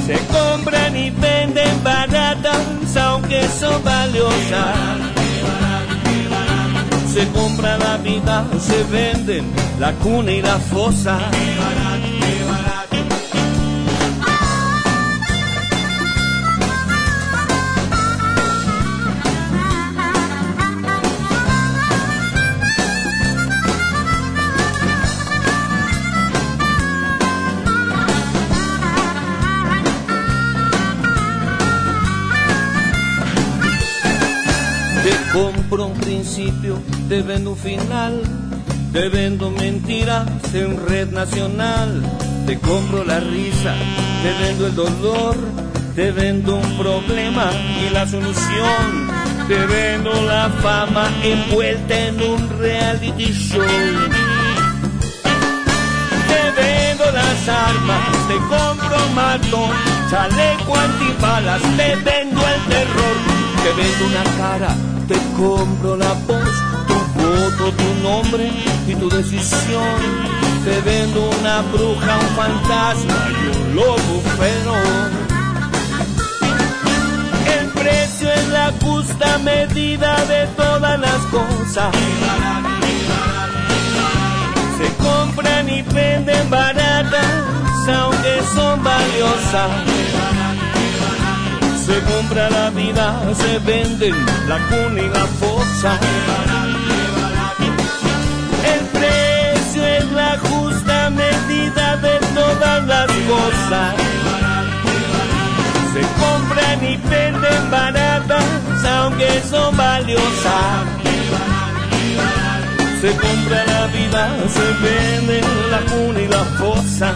Se 0.07 0.19
compran 0.27 0.97
y 0.97 1.11
venden 1.11 1.83
baratas, 1.83 2.97
aunque 2.97 3.43
son 3.49 3.83
valiosas 3.83 5.14
se 7.15 7.29
compra 7.29 7.79
la 7.79 7.97
vida, 7.99 8.45
se 8.59 8.83
venden 8.91 9.45
la 9.79 9.93
cuna 9.93 10.33
y 10.33 10.43
la 10.43 10.59
fosa. 10.59 11.17
Compro 35.35 35.87
un 35.87 35.95
principio, 35.95 36.79
te 37.09 37.21
vendo 37.21 37.51
un 37.51 37.57
final, 37.57 38.23
te 38.93 39.09
vendo 39.09 39.51
mentiras 39.51 40.29
en 40.55 40.87
red 40.87 41.09
nacional, 41.11 42.03
te 42.47 42.57
compro 42.61 43.05
la 43.05 43.19
risa, 43.19 43.75
te 44.23 44.45
vendo 44.45 44.67
el 44.69 44.75
dolor, 44.77 45.37
te 45.97 46.13
vendo 46.13 46.55
un 46.55 46.79
problema 46.79 47.51
y 47.85 47.93
la 47.93 48.07
solución. 48.07 49.13
te 49.49 49.59
vendo 49.67 50.11
la 50.23 50.49
fama 50.63 51.11
envuelta 51.23 51.99
en 51.99 52.23
un 52.23 52.49
reality 52.61 53.33
show. 53.33 53.67
Te 56.31 56.63
vendo 56.63 57.05
las 57.11 57.49
armas, 57.49 58.29
te 58.29 58.37
compro 58.37 58.99
matón, 59.15 59.71
chaleco 60.11 60.77
antibalas, 60.77 61.61
te 61.77 61.97
vendo 61.97 62.41
el 62.41 62.61
terror. 62.71 63.17
Te 63.65 63.73
vendo 63.73 64.07
una 64.07 64.25
cara, 64.37 64.77
te 65.07 65.19
compro 65.37 65.97
la 65.97 66.13
voz, 66.27 66.55
tu 66.89 66.95
voto, 67.21 67.73
tu 67.77 68.03
nombre 68.03 68.51
y 68.87 68.95
tu 68.95 69.09
decisión. 69.09 69.99
Te 70.65 70.81
vendo 70.81 71.31
una 71.41 71.63
bruja, 71.73 72.19
un 72.19 72.37
fantasma 72.37 73.29
y 73.31 73.57
un 73.57 73.77
lobo 73.77 74.23
feroz 74.39 75.25
precio 77.85 78.31
es 78.31 78.49
la 78.49 78.73
justa 78.83 79.39
medida 79.39 80.25
de 80.25 80.47
todas 80.57 80.99
las 80.99 81.21
cosas. 81.31 81.95
Se 84.79 84.89
compran 85.03 85.69
y 85.69 85.83
venden 85.83 86.49
baratas, 86.49 87.27
aunque 87.89 88.41
son 88.55 88.83
valiosas. 88.83 90.44
Se 91.87 92.01
compra 92.13 92.51
la 92.51 92.71
vida, 92.71 93.07
se 93.35 93.59
venden 93.61 94.15
la 94.49 94.59
cuna 94.69 95.01
y 95.01 95.09
la 95.09 95.27
fosa. 95.41 95.99
El 98.75 98.81
precio 98.99 99.87
es 99.87 100.13
la 100.13 100.39
justa 100.39 101.11
medida 101.11 101.97
de 101.97 102.19
todas 102.35 102.87
las 102.87 103.07
cosas 103.07 104.05
se 105.95 106.01
compran 106.01 106.85
y 106.85 106.97
venden 107.09 107.71
baratas, 107.71 108.45
aunque 108.85 109.41
son 109.49 109.77
valiosas. 109.77 110.83
Se 113.01 113.11
compra 113.17 113.65
la 113.65 113.87
vida, 113.87 114.23
se 114.49 114.67
vende 114.85 115.41
la 115.71 115.81
cuna 115.91 116.21
y 116.21 116.27
la 116.27 116.45
fosa. 116.59 117.15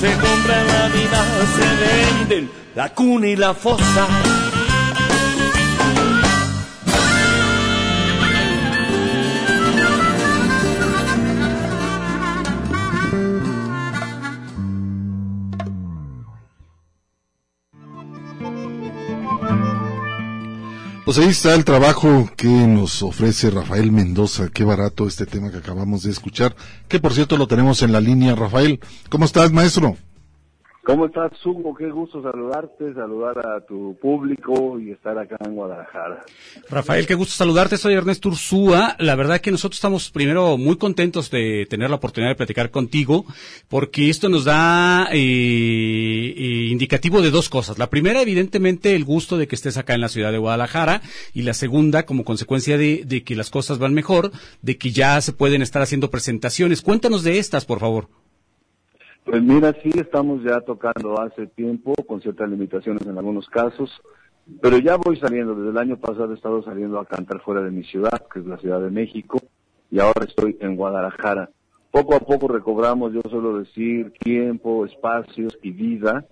Se 0.00 0.10
compra 0.12 0.64
la 0.64 0.88
vida, 0.88 1.26
se 1.56 2.24
venden 2.24 2.50
la 2.74 2.88
cuna 2.94 3.26
y 3.26 3.36
la 3.36 3.52
fosa. 3.52 4.39
Pues 21.10 21.18
ahí 21.18 21.30
está 21.30 21.56
el 21.56 21.64
trabajo 21.64 22.30
que 22.36 22.46
nos 22.46 23.02
ofrece 23.02 23.50
Rafael 23.50 23.90
Mendoza. 23.90 24.48
Qué 24.48 24.62
barato 24.62 25.08
este 25.08 25.26
tema 25.26 25.50
que 25.50 25.56
acabamos 25.56 26.04
de 26.04 26.12
escuchar. 26.12 26.54
Que 26.86 27.00
por 27.00 27.14
cierto 27.14 27.36
lo 27.36 27.48
tenemos 27.48 27.82
en 27.82 27.90
la 27.90 28.00
línea. 28.00 28.36
Rafael, 28.36 28.78
¿cómo 29.08 29.24
estás, 29.24 29.50
maestro? 29.50 29.96
¿Cómo 30.82 31.06
estás, 31.06 31.32
Hugo? 31.44 31.74
Qué 31.74 31.90
gusto 31.90 32.22
saludarte, 32.22 32.94
saludar 32.94 33.38
a 33.46 33.60
tu 33.60 33.98
público 34.00 34.80
y 34.80 34.92
estar 34.92 35.18
acá 35.18 35.36
en 35.44 35.54
Guadalajara. 35.54 36.24
Rafael, 36.70 37.06
qué 37.06 37.14
gusto 37.14 37.34
saludarte. 37.34 37.76
Soy 37.76 37.92
Ernesto 37.92 38.30
Ursúa. 38.30 38.96
La 38.98 39.14
verdad 39.14 39.42
que 39.42 39.50
nosotros 39.50 39.76
estamos 39.76 40.10
primero 40.10 40.56
muy 40.56 40.78
contentos 40.78 41.30
de 41.30 41.66
tener 41.68 41.90
la 41.90 41.96
oportunidad 41.96 42.30
de 42.30 42.36
platicar 42.36 42.70
contigo, 42.70 43.26
porque 43.68 44.08
esto 44.08 44.30
nos 44.30 44.46
da 44.46 45.08
eh, 45.12 45.18
eh, 45.18 46.68
indicativo 46.70 47.20
de 47.20 47.30
dos 47.30 47.50
cosas. 47.50 47.78
La 47.78 47.90
primera, 47.90 48.22
evidentemente, 48.22 48.96
el 48.96 49.04
gusto 49.04 49.36
de 49.36 49.46
que 49.46 49.56
estés 49.56 49.76
acá 49.76 49.94
en 49.94 50.00
la 50.00 50.08
ciudad 50.08 50.32
de 50.32 50.38
Guadalajara, 50.38 51.02
y 51.34 51.42
la 51.42 51.52
segunda, 51.52 52.06
como 52.06 52.24
consecuencia 52.24 52.78
de, 52.78 53.02
de 53.04 53.22
que 53.22 53.36
las 53.36 53.50
cosas 53.50 53.78
van 53.78 53.92
mejor, 53.92 54.32
de 54.62 54.78
que 54.78 54.92
ya 54.92 55.20
se 55.20 55.34
pueden 55.34 55.60
estar 55.60 55.82
haciendo 55.82 56.10
presentaciones. 56.10 56.80
Cuéntanos 56.80 57.22
de 57.22 57.38
estas, 57.38 57.66
por 57.66 57.80
favor. 57.80 58.08
Pues 59.30 59.44
mira, 59.44 59.72
sí 59.80 59.90
estamos 59.94 60.42
ya 60.42 60.60
tocando 60.60 61.20
hace 61.20 61.46
tiempo, 61.46 61.94
con 61.94 62.20
ciertas 62.20 62.50
limitaciones 62.50 63.06
en 63.06 63.16
algunos 63.16 63.48
casos, 63.48 63.88
pero 64.60 64.76
ya 64.78 64.96
voy 64.96 65.20
saliendo, 65.20 65.54
desde 65.54 65.70
el 65.70 65.78
año 65.78 65.96
pasado 65.98 66.32
he 66.32 66.34
estado 66.34 66.64
saliendo 66.64 66.98
a 66.98 67.06
cantar 67.06 67.40
fuera 67.40 67.62
de 67.62 67.70
mi 67.70 67.84
ciudad, 67.84 68.26
que 68.32 68.40
es 68.40 68.46
la 68.46 68.58
Ciudad 68.58 68.80
de 68.80 68.90
México, 68.90 69.40
y 69.88 70.00
ahora 70.00 70.24
estoy 70.24 70.56
en 70.58 70.74
Guadalajara. 70.74 71.48
Poco 71.92 72.16
a 72.16 72.18
poco 72.18 72.48
recobramos, 72.48 73.12
yo 73.12 73.20
suelo 73.30 73.60
decir, 73.60 74.12
tiempo, 74.18 74.84
espacios 74.84 75.56
y 75.62 75.70
vida, 75.70 76.26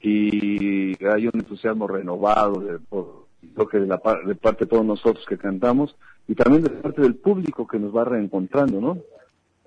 y 0.00 1.04
hay 1.04 1.26
un 1.26 1.32
entusiasmo 1.34 1.88
renovado 1.88 2.60
de, 2.60 2.78
de, 2.78 3.86
la, 3.88 4.00
de 4.24 4.34
parte 4.36 4.66
de 4.66 4.70
todos 4.70 4.84
nosotros 4.84 5.26
que 5.28 5.36
cantamos, 5.36 5.96
y 6.28 6.36
también 6.36 6.62
de 6.62 6.70
parte 6.70 7.02
del 7.02 7.16
público 7.16 7.66
que 7.66 7.80
nos 7.80 7.92
va 7.92 8.04
reencontrando, 8.04 8.80
¿no? 8.80 8.98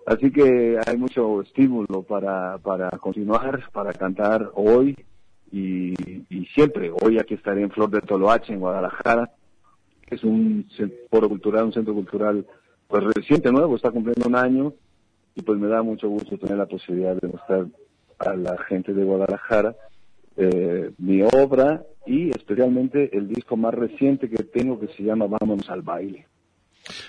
Así 0.05 0.31
que 0.31 0.77
hay 0.85 0.97
mucho 0.97 1.41
estímulo 1.41 2.03
para, 2.03 2.57
para 2.57 2.89
continuar, 2.91 3.69
para 3.71 3.93
cantar 3.93 4.51
hoy 4.55 4.97
y, 5.51 5.93
y 6.29 6.45
siempre. 6.53 6.91
Hoy 7.01 7.19
aquí 7.19 7.35
estaré 7.35 7.61
en 7.61 7.71
Flor 7.71 7.89
de 7.89 8.01
Toloache, 8.01 8.53
en 8.53 8.59
Guadalajara, 8.59 9.31
es 10.09 10.23
un 10.23 10.65
foro 11.09 11.29
cultural, 11.29 11.65
un 11.65 11.73
centro 11.73 11.93
cultural 11.93 12.45
pues 12.87 13.03
reciente, 13.15 13.51
nuevo, 13.51 13.75
está 13.75 13.91
cumpliendo 13.91 14.27
un 14.27 14.35
año 14.35 14.73
y 15.35 15.41
pues 15.41 15.57
me 15.59 15.67
da 15.67 15.81
mucho 15.81 16.09
gusto 16.09 16.37
tener 16.37 16.57
la 16.57 16.65
posibilidad 16.65 17.15
de 17.15 17.27
mostrar 17.27 17.65
a 18.19 18.35
la 18.35 18.57
gente 18.65 18.93
de 18.93 19.03
Guadalajara 19.03 19.75
eh, 20.35 20.91
mi 20.97 21.21
obra 21.21 21.83
y 22.05 22.29
especialmente 22.29 23.15
el 23.15 23.27
disco 23.27 23.55
más 23.55 23.73
reciente 23.73 24.29
que 24.29 24.43
tengo 24.43 24.79
que 24.79 24.87
se 24.87 25.03
llama 25.03 25.27
Vámonos 25.27 25.69
al 25.69 25.81
baile. 25.81 26.27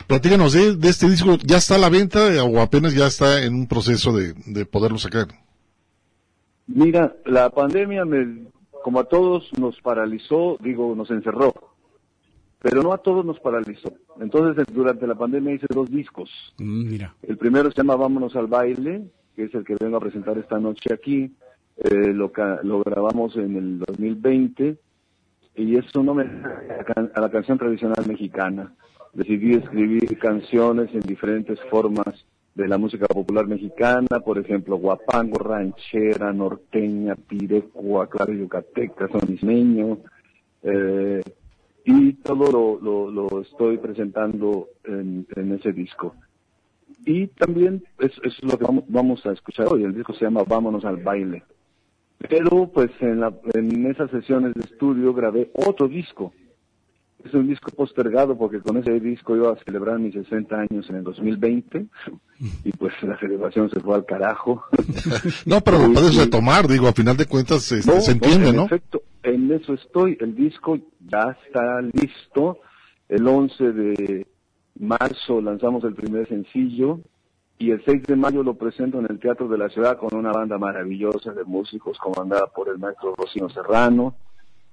Platícanos 0.06 0.52
de, 0.52 0.76
de, 0.76 0.88
este 0.88 1.08
disco, 1.08 1.36
¿ya 1.44 1.56
está 1.56 1.74
a 1.74 1.78
la 1.78 1.88
venta 1.88 2.20
o 2.44 2.60
apenas 2.60 2.94
ya 2.94 3.06
está 3.06 3.42
en 3.42 3.54
un 3.54 3.66
proceso 3.66 4.12
de, 4.12 4.34
de 4.46 4.66
poderlo 4.66 4.98
sacar? 4.98 5.28
Mira, 6.66 7.14
la 7.26 7.50
pandemia, 7.50 8.04
me, 8.04 8.46
como 8.82 9.00
a 9.00 9.04
todos 9.04 9.50
nos 9.58 9.80
paralizó, 9.80 10.56
digo, 10.60 10.94
nos 10.94 11.10
encerró, 11.10 11.52
pero 12.60 12.82
no 12.82 12.92
a 12.92 12.98
todos 12.98 13.24
nos 13.24 13.40
paralizó. 13.40 13.92
Entonces, 14.20 14.64
durante 14.72 15.06
la 15.06 15.14
pandemia 15.14 15.54
hice 15.54 15.66
dos 15.68 15.90
discos. 15.90 16.30
Mm, 16.58 16.90
mira. 16.90 17.14
El 17.22 17.36
primero 17.36 17.70
se 17.70 17.78
llama 17.78 17.96
Vámonos 17.96 18.34
al 18.36 18.46
baile, 18.46 19.04
que 19.34 19.44
es 19.44 19.54
el 19.54 19.64
que 19.64 19.76
vengo 19.78 19.96
a 19.96 20.00
presentar 20.00 20.38
esta 20.38 20.58
noche 20.58 20.94
aquí. 20.94 21.34
Eh, 21.76 22.12
lo, 22.14 22.32
lo 22.62 22.82
grabamos 22.84 23.36
en 23.36 23.56
el 23.56 23.78
2020 23.80 24.78
y 25.56 25.76
es 25.76 25.84
un 25.96 26.08
homenaje 26.08 26.68
a 27.14 27.20
la 27.20 27.30
canción 27.30 27.58
tradicional 27.58 28.06
mexicana 28.06 28.72
decidí 29.14 29.54
escribir 29.54 30.18
canciones 30.18 30.92
en 30.92 31.00
diferentes 31.00 31.58
formas 31.70 32.24
de 32.54 32.68
la 32.68 32.78
música 32.78 33.06
popular 33.06 33.46
mexicana, 33.46 34.20
por 34.24 34.38
ejemplo, 34.38 34.76
guapango, 34.76 35.38
ranchera, 35.38 36.32
norteña, 36.32 37.16
pirecua, 37.16 38.08
claro, 38.08 38.32
yucateca, 38.32 39.08
sonismeño, 39.08 39.98
eh, 40.62 41.20
y 41.84 42.12
todo 42.14 42.80
lo, 42.80 43.10
lo, 43.10 43.40
estoy 43.40 43.78
presentando 43.78 44.68
en, 44.84 45.26
ese 45.52 45.72
disco. 45.72 46.14
Y 47.04 47.26
también 47.26 47.84
es, 47.98 48.12
es 48.22 48.42
lo 48.42 48.56
que 48.56 48.64
vamos, 48.64 48.84
vamos, 48.88 49.26
a 49.26 49.32
escuchar 49.32 49.66
hoy, 49.70 49.82
el 49.84 49.94
disco 49.94 50.14
se 50.14 50.24
llama 50.24 50.44
Vámonos 50.46 50.84
al 50.84 50.96
baile. 50.98 51.42
Pero 52.30 52.70
pues 52.72 52.90
en, 53.00 53.20
la, 53.20 53.34
en 53.52 53.86
esas 53.86 54.10
sesiones 54.10 54.54
de 54.54 54.60
estudio 54.60 55.12
grabé 55.12 55.50
otro 55.52 55.88
disco, 55.88 56.32
es 57.24 57.32
un 57.32 57.48
disco 57.48 57.70
postergado 57.74 58.36
porque 58.36 58.60
con 58.60 58.76
ese 58.76 59.00
disco 59.00 59.34
iba 59.34 59.52
a 59.52 59.64
celebrar 59.64 59.98
mis 59.98 60.12
60 60.12 60.56
años 60.56 60.88
en 60.90 60.96
el 60.96 61.04
2020 61.04 61.86
y 62.64 62.72
pues 62.72 62.92
la 63.02 63.18
celebración 63.18 63.70
se 63.70 63.80
fue 63.80 63.94
al 63.94 64.04
carajo. 64.04 64.62
no, 65.46 65.60
pero 65.62 65.78
lo 65.78 65.92
puedes 65.92 66.16
retomar, 66.16 66.68
digo, 66.68 66.86
a 66.86 66.92
final 66.92 67.16
de 67.16 67.26
cuentas 67.26 67.72
este, 67.72 68.00
se 68.00 68.12
entiende, 68.12 68.50
en 68.50 68.56
¿no? 68.56 68.64
Efecto, 68.66 69.02
en 69.22 69.50
eso 69.52 69.72
estoy. 69.72 70.18
El 70.20 70.34
disco 70.34 70.76
ya 71.00 71.36
está 71.46 71.80
listo. 71.80 72.58
El 73.08 73.26
11 73.26 73.72
de 73.72 74.26
marzo 74.78 75.40
lanzamos 75.40 75.84
el 75.84 75.94
primer 75.94 76.28
sencillo 76.28 77.00
y 77.58 77.70
el 77.70 77.82
6 77.84 78.02
de 78.02 78.16
mayo 78.16 78.42
lo 78.42 78.54
presento 78.54 78.98
en 78.98 79.06
el 79.08 79.18
Teatro 79.18 79.48
de 79.48 79.58
la 79.58 79.68
Ciudad 79.68 79.96
con 79.96 80.14
una 80.14 80.32
banda 80.32 80.58
maravillosa 80.58 81.32
de 81.32 81.44
músicos 81.44 81.96
comandada 81.98 82.46
por 82.48 82.68
el 82.68 82.78
maestro 82.78 83.14
Rocino 83.14 83.48
Serrano. 83.48 84.14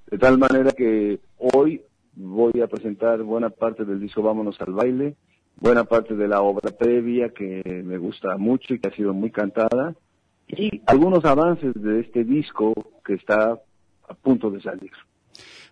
De 0.10 0.18
tal 0.18 0.38
manera 0.38 0.72
que 0.72 1.20
hoy 1.38 1.82
voy 2.14 2.62
a 2.62 2.68
presentar 2.68 3.22
buena 3.24 3.50
parte 3.50 3.86
del 3.86 4.00
disco 4.00 4.22
Vámonos 4.22 4.60
al 4.62 4.74
baile, 4.74 5.16
buena 5.56 5.84
parte 5.84 6.16
de 6.16 6.28
la 6.28 6.42
obra 6.42 6.72
previa 6.72 7.30
que 7.30 7.62
me 7.86 7.98
gusta 7.98 8.38
mucho 8.38 8.74
y 8.74 8.80
que 8.80 8.90
ha 8.90 8.96
sido 8.96 9.14
muy 9.14 9.32
cantada, 9.32 9.96
y 10.48 10.82
algunos 10.86 11.24
avances 11.24 11.74
de 11.76 12.02
este 12.02 12.24
disco 12.24 12.74
que 13.06 13.14
está 13.14 13.60
a 14.08 14.14
punto 14.14 14.52
de 14.52 14.62
salir. 14.62 14.92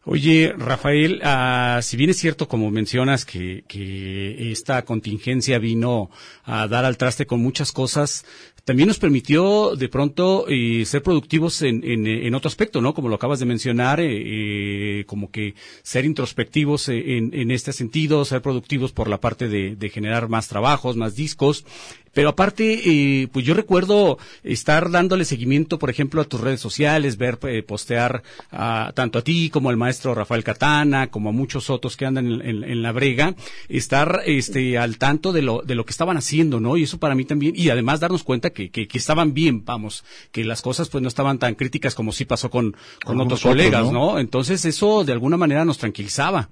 Oye, 0.05 0.53
Rafael, 0.57 1.19
ah, 1.23 1.81
si 1.83 1.97
bien 1.97 2.09
es 2.09 2.17
cierto, 2.17 2.47
como 2.47 2.71
mencionas, 2.71 3.25
que, 3.25 3.65
que 3.67 4.51
esta 4.51 4.83
contingencia 4.85 5.59
vino 5.59 6.09
a 6.45 6.67
dar 6.67 6.85
al 6.85 6.97
traste 6.97 7.27
con 7.27 7.41
muchas 7.41 7.73
cosas, 7.73 8.25
también 8.63 8.87
nos 8.87 8.97
permitió 8.97 9.75
de 9.75 9.89
pronto 9.89 10.45
eh, 10.47 10.85
ser 10.85 11.03
productivos 11.03 11.61
en, 11.63 11.83
en, 11.83 12.07
en, 12.07 12.35
otro 12.35 12.47
aspecto, 12.47 12.81
¿no? 12.81 12.93
Como 12.93 13.09
lo 13.09 13.15
acabas 13.15 13.39
de 13.39 13.45
mencionar, 13.45 13.99
eh, 13.99 14.99
eh 14.99 15.05
como 15.05 15.31
que 15.31 15.55
ser 15.83 16.05
introspectivos 16.05 16.87
en, 16.87 17.33
en, 17.33 17.51
este 17.51 17.73
sentido, 17.73 18.23
ser 18.25 18.41
productivos 18.41 18.91
por 18.93 19.09
la 19.09 19.19
parte 19.19 19.49
de, 19.49 19.75
de 19.75 19.89
generar 19.89 20.29
más 20.29 20.47
trabajos, 20.47 20.95
más 20.95 21.15
discos. 21.15 21.65
Pero 22.13 22.29
aparte, 22.29 22.81
eh, 22.85 23.27
pues 23.31 23.45
yo 23.45 23.53
recuerdo 23.53 24.17
estar 24.43 24.89
dándole 24.91 25.25
seguimiento, 25.25 25.79
por 25.79 25.89
ejemplo, 25.89 26.21
a 26.21 26.25
tus 26.25 26.41
redes 26.41 26.59
sociales, 26.59 27.17
ver 27.17 27.37
eh, 27.43 27.63
postear 27.63 28.23
a, 28.51 28.91
tanto 28.95 29.19
a 29.19 29.21
ti 29.21 29.49
como 29.49 29.69
al 29.69 29.77
maestro 29.77 30.15
Rafael 30.15 30.43
Catana, 30.43 31.07
como 31.07 31.29
a 31.29 31.33
muchos 31.33 31.69
otros 31.69 31.97
que 31.97 32.05
andan 32.05 32.27
en, 32.27 32.41
en, 32.41 32.63
en, 32.63 32.81
la 32.81 32.91
brega, 32.91 33.35
estar 33.67 34.21
este, 34.25 34.77
al 34.77 34.97
tanto 34.97 35.31
de 35.31 35.41
lo, 35.41 35.61
de 35.61 35.75
lo 35.75 35.85
que 35.85 35.91
estaban 35.91 36.17
haciendo, 36.17 36.59
¿no? 36.59 36.77
Y 36.77 36.83
eso 36.83 36.97
para 36.97 37.15
mí 37.15 37.25
también, 37.25 37.53
y 37.55 37.69
además 37.69 37.99
darnos 37.99 38.23
cuenta 38.23 38.49
que, 38.49 38.69
que, 38.69 38.87
que 38.87 38.97
estaban 38.97 39.33
bien, 39.33 39.63
vamos, 39.65 40.03
que 40.31 40.43
las 40.43 40.61
cosas 40.61 40.89
pues 40.89 41.01
no 41.01 41.07
estaban 41.07 41.39
tan 41.39 41.55
críticas 41.55 41.95
como 41.95 42.11
sí 42.11 42.25
pasó 42.25 42.49
con, 42.49 42.75
con 43.03 43.19
otros 43.21 43.41
colegas, 43.41 43.91
¿no? 43.91 44.13
¿no? 44.13 44.19
Entonces 44.19 44.65
eso 44.65 45.03
de 45.03 45.13
alguna 45.13 45.37
manera 45.37 45.65
nos 45.65 45.77
tranquilizaba. 45.77 46.49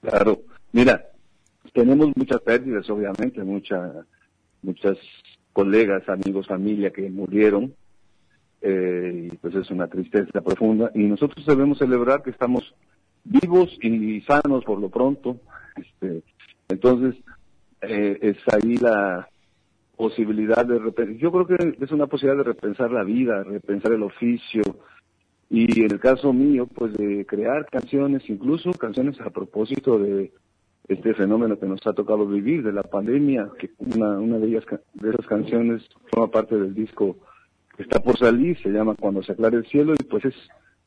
Claro, 0.00 0.42
mira, 0.72 1.06
tenemos 1.74 2.16
muchas 2.16 2.40
pérdidas, 2.40 2.88
obviamente, 2.88 3.42
mucha, 3.42 3.92
muchas 4.62 4.96
colegas, 5.52 6.08
amigos, 6.08 6.46
familia 6.46 6.90
que 6.90 7.10
murieron, 7.10 7.74
eh, 8.62 9.28
y 9.30 9.36
pues 9.36 9.54
es 9.56 9.70
una 9.70 9.88
tristeza 9.88 10.40
profunda, 10.40 10.90
y 10.94 11.00
nosotros 11.00 11.44
debemos 11.44 11.78
celebrar 11.78 12.22
que 12.22 12.30
estamos 12.30 12.74
vivos 13.24 13.76
y 13.82 14.20
sanos 14.22 14.64
por 14.64 14.78
lo 14.80 14.88
pronto, 14.88 15.40
este, 15.76 16.22
entonces 16.68 17.16
eh, 17.82 18.18
es 18.22 18.36
ahí 18.54 18.76
la 18.76 19.28
posibilidad 19.96 20.64
de 20.64 20.78
repensar, 20.78 21.16
yo 21.16 21.32
creo 21.32 21.46
que 21.46 21.84
es 21.84 21.90
una 21.90 22.06
posibilidad 22.06 22.44
de 22.44 22.52
repensar 22.52 22.92
la 22.92 23.02
vida, 23.02 23.42
repensar 23.42 23.92
el 23.92 24.04
oficio, 24.04 24.62
y 25.50 25.82
en 25.82 25.92
el 25.92 26.00
caso 26.00 26.32
mío, 26.32 26.66
pues 26.66 26.94
de 26.94 27.26
crear 27.26 27.66
canciones, 27.66 28.28
incluso 28.30 28.72
canciones 28.72 29.20
a 29.20 29.30
propósito 29.30 29.98
de 29.98 30.32
este 30.88 31.14
fenómeno 31.14 31.58
que 31.58 31.66
nos 31.66 31.86
ha 31.86 31.92
tocado 31.92 32.26
vivir 32.26 32.62
de 32.62 32.72
la 32.72 32.82
pandemia, 32.82 33.48
que 33.58 33.70
una, 33.78 34.18
una 34.18 34.38
de 34.38 34.48
ellas 34.48 34.64
de 34.94 35.10
esas 35.10 35.26
canciones 35.26 35.82
forma 36.10 36.30
parte 36.30 36.56
del 36.56 36.74
disco 36.74 37.16
que 37.76 37.82
está 37.82 38.00
por 38.00 38.18
salir, 38.18 38.58
se 38.62 38.70
llama 38.70 38.94
Cuando 38.98 39.22
se 39.22 39.32
aclare 39.32 39.56
el 39.56 39.66
cielo, 39.66 39.94
y 39.94 40.04
pues 40.04 40.24
es 40.26 40.34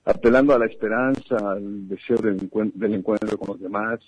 apelando 0.05 0.53
a 0.53 0.59
la 0.59 0.67
esperanza, 0.67 1.35
al 1.37 1.87
deseo 1.87 2.17
del, 2.17 2.41
encuentro, 2.43 2.79
del 2.79 2.93
encuentro 2.93 3.37
con 3.37 3.49
los 3.49 3.59
demás, 3.59 3.99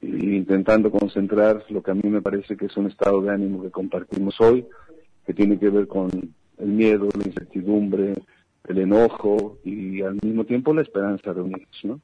y, 0.00 0.36
intentando 0.36 0.90
concentrar 0.90 1.64
lo 1.68 1.82
que 1.82 1.90
a 1.90 1.94
mí 1.94 2.08
me 2.08 2.22
parece 2.22 2.56
que 2.56 2.66
es 2.66 2.76
un 2.76 2.86
estado 2.86 3.20
de 3.20 3.30
ánimo 3.30 3.62
que 3.62 3.70
compartimos 3.70 4.40
hoy, 4.40 4.64
que 5.26 5.34
tiene 5.34 5.58
que 5.58 5.68
ver 5.68 5.86
con 5.86 6.08
el 6.58 6.68
miedo, 6.68 7.08
la 7.18 7.26
incertidumbre, 7.26 8.14
el 8.68 8.78
enojo 8.78 9.58
y 9.64 10.00
al 10.02 10.18
mismo 10.22 10.44
tiempo 10.44 10.72
la 10.72 10.82
esperanza 10.82 11.34
de 11.34 11.40
unirnos, 11.40 11.84
¿no? 11.84 12.00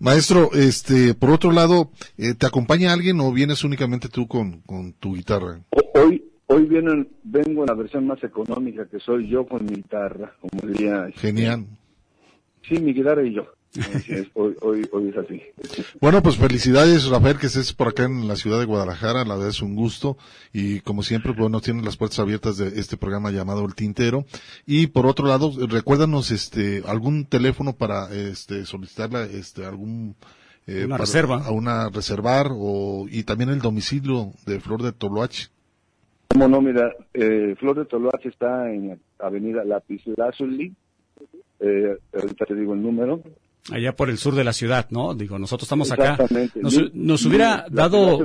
Maestro, 0.00 0.50
este, 0.52 1.14
por 1.14 1.30
otro 1.30 1.52
lado, 1.52 1.90
eh, 2.18 2.34
¿te 2.34 2.46
acompaña 2.46 2.92
alguien 2.92 3.20
o 3.20 3.32
vienes 3.32 3.62
únicamente 3.62 4.08
tú 4.08 4.26
con, 4.26 4.60
con 4.62 4.94
tu 4.94 5.14
guitarra? 5.14 5.60
Hoy, 5.94 6.24
hoy 6.46 6.66
vienen, 6.66 7.08
vengo 7.22 7.62
en 7.62 7.66
la 7.68 7.74
versión 7.74 8.06
más 8.06 8.22
económica 8.24 8.86
que 8.86 8.98
soy 8.98 9.28
yo 9.28 9.46
con 9.46 9.64
mi 9.64 9.76
guitarra, 9.76 10.34
como 10.40 10.72
diría. 10.72 11.06
Genial. 11.14 11.66
Sí, 12.68 12.80
mi 12.80 12.92
guitarra 12.92 13.24
y 13.24 13.34
yo. 13.34 13.46
Hoy, 14.34 14.56
hoy, 14.60 14.88
hoy 14.92 15.08
es 15.08 15.16
así. 15.16 15.42
Bueno, 16.00 16.22
pues 16.22 16.36
felicidades, 16.36 17.08
Rafael, 17.08 17.38
que 17.38 17.46
estés 17.46 17.72
por 17.72 17.88
acá 17.88 18.04
en 18.04 18.28
la 18.28 18.36
ciudad 18.36 18.58
de 18.58 18.66
Guadalajara. 18.66 19.24
La 19.24 19.34
verdad 19.34 19.48
es 19.48 19.62
un 19.62 19.74
gusto. 19.74 20.16
Y 20.52 20.80
como 20.80 21.02
siempre, 21.02 21.32
bueno, 21.32 21.60
tienes 21.60 21.84
las 21.84 21.96
puertas 21.96 22.18
abiertas 22.18 22.58
de 22.58 22.78
este 22.78 22.96
programa 22.96 23.30
llamado 23.30 23.64
El 23.64 23.74
Tintero. 23.74 24.24
Y 24.66 24.88
por 24.88 25.06
otro 25.06 25.26
lado, 25.26 25.52
recuérdanos, 25.68 26.30
este, 26.30 26.82
algún 26.86 27.24
teléfono 27.24 27.72
para, 27.72 28.12
este, 28.12 28.66
solicitarla, 28.66 29.24
este, 29.24 29.64
algún, 29.64 30.16
eh, 30.66 30.84
una 30.84 30.96
para, 30.96 31.04
reserva. 31.04 31.46
A 31.46 31.52
una 31.52 31.88
reservar 31.88 32.48
o, 32.50 33.06
y 33.10 33.22
también 33.24 33.50
el 33.50 33.60
domicilio 33.60 34.32
de 34.46 34.60
Flor 34.60 34.82
de 34.82 34.92
Toloache. 34.92 35.48
Como 36.28 36.48
no, 36.48 36.60
mira, 36.60 36.94
eh, 37.14 37.54
Flor 37.58 37.78
de 37.78 37.84
Toloache 37.84 38.28
está 38.28 38.70
en 38.70 38.98
Avenida 39.18 39.64
Lápiz 39.64 40.02
Lazuli. 40.16 40.74
Eh, 41.60 41.96
ahorita 42.12 42.44
te 42.44 42.54
digo 42.56 42.74
el 42.74 42.82
número, 42.82 43.22
allá 43.70 43.94
por 43.94 44.10
el 44.10 44.18
sur 44.18 44.34
de 44.34 44.42
la 44.42 44.52
ciudad, 44.52 44.88
¿no? 44.90 45.14
Digo, 45.14 45.38
nosotros 45.38 45.66
estamos 45.66 45.92
acá. 45.92 46.18
Nos, 46.56 46.92
nos 46.94 47.24
hubiera 47.24 47.64
dado, 47.70 48.24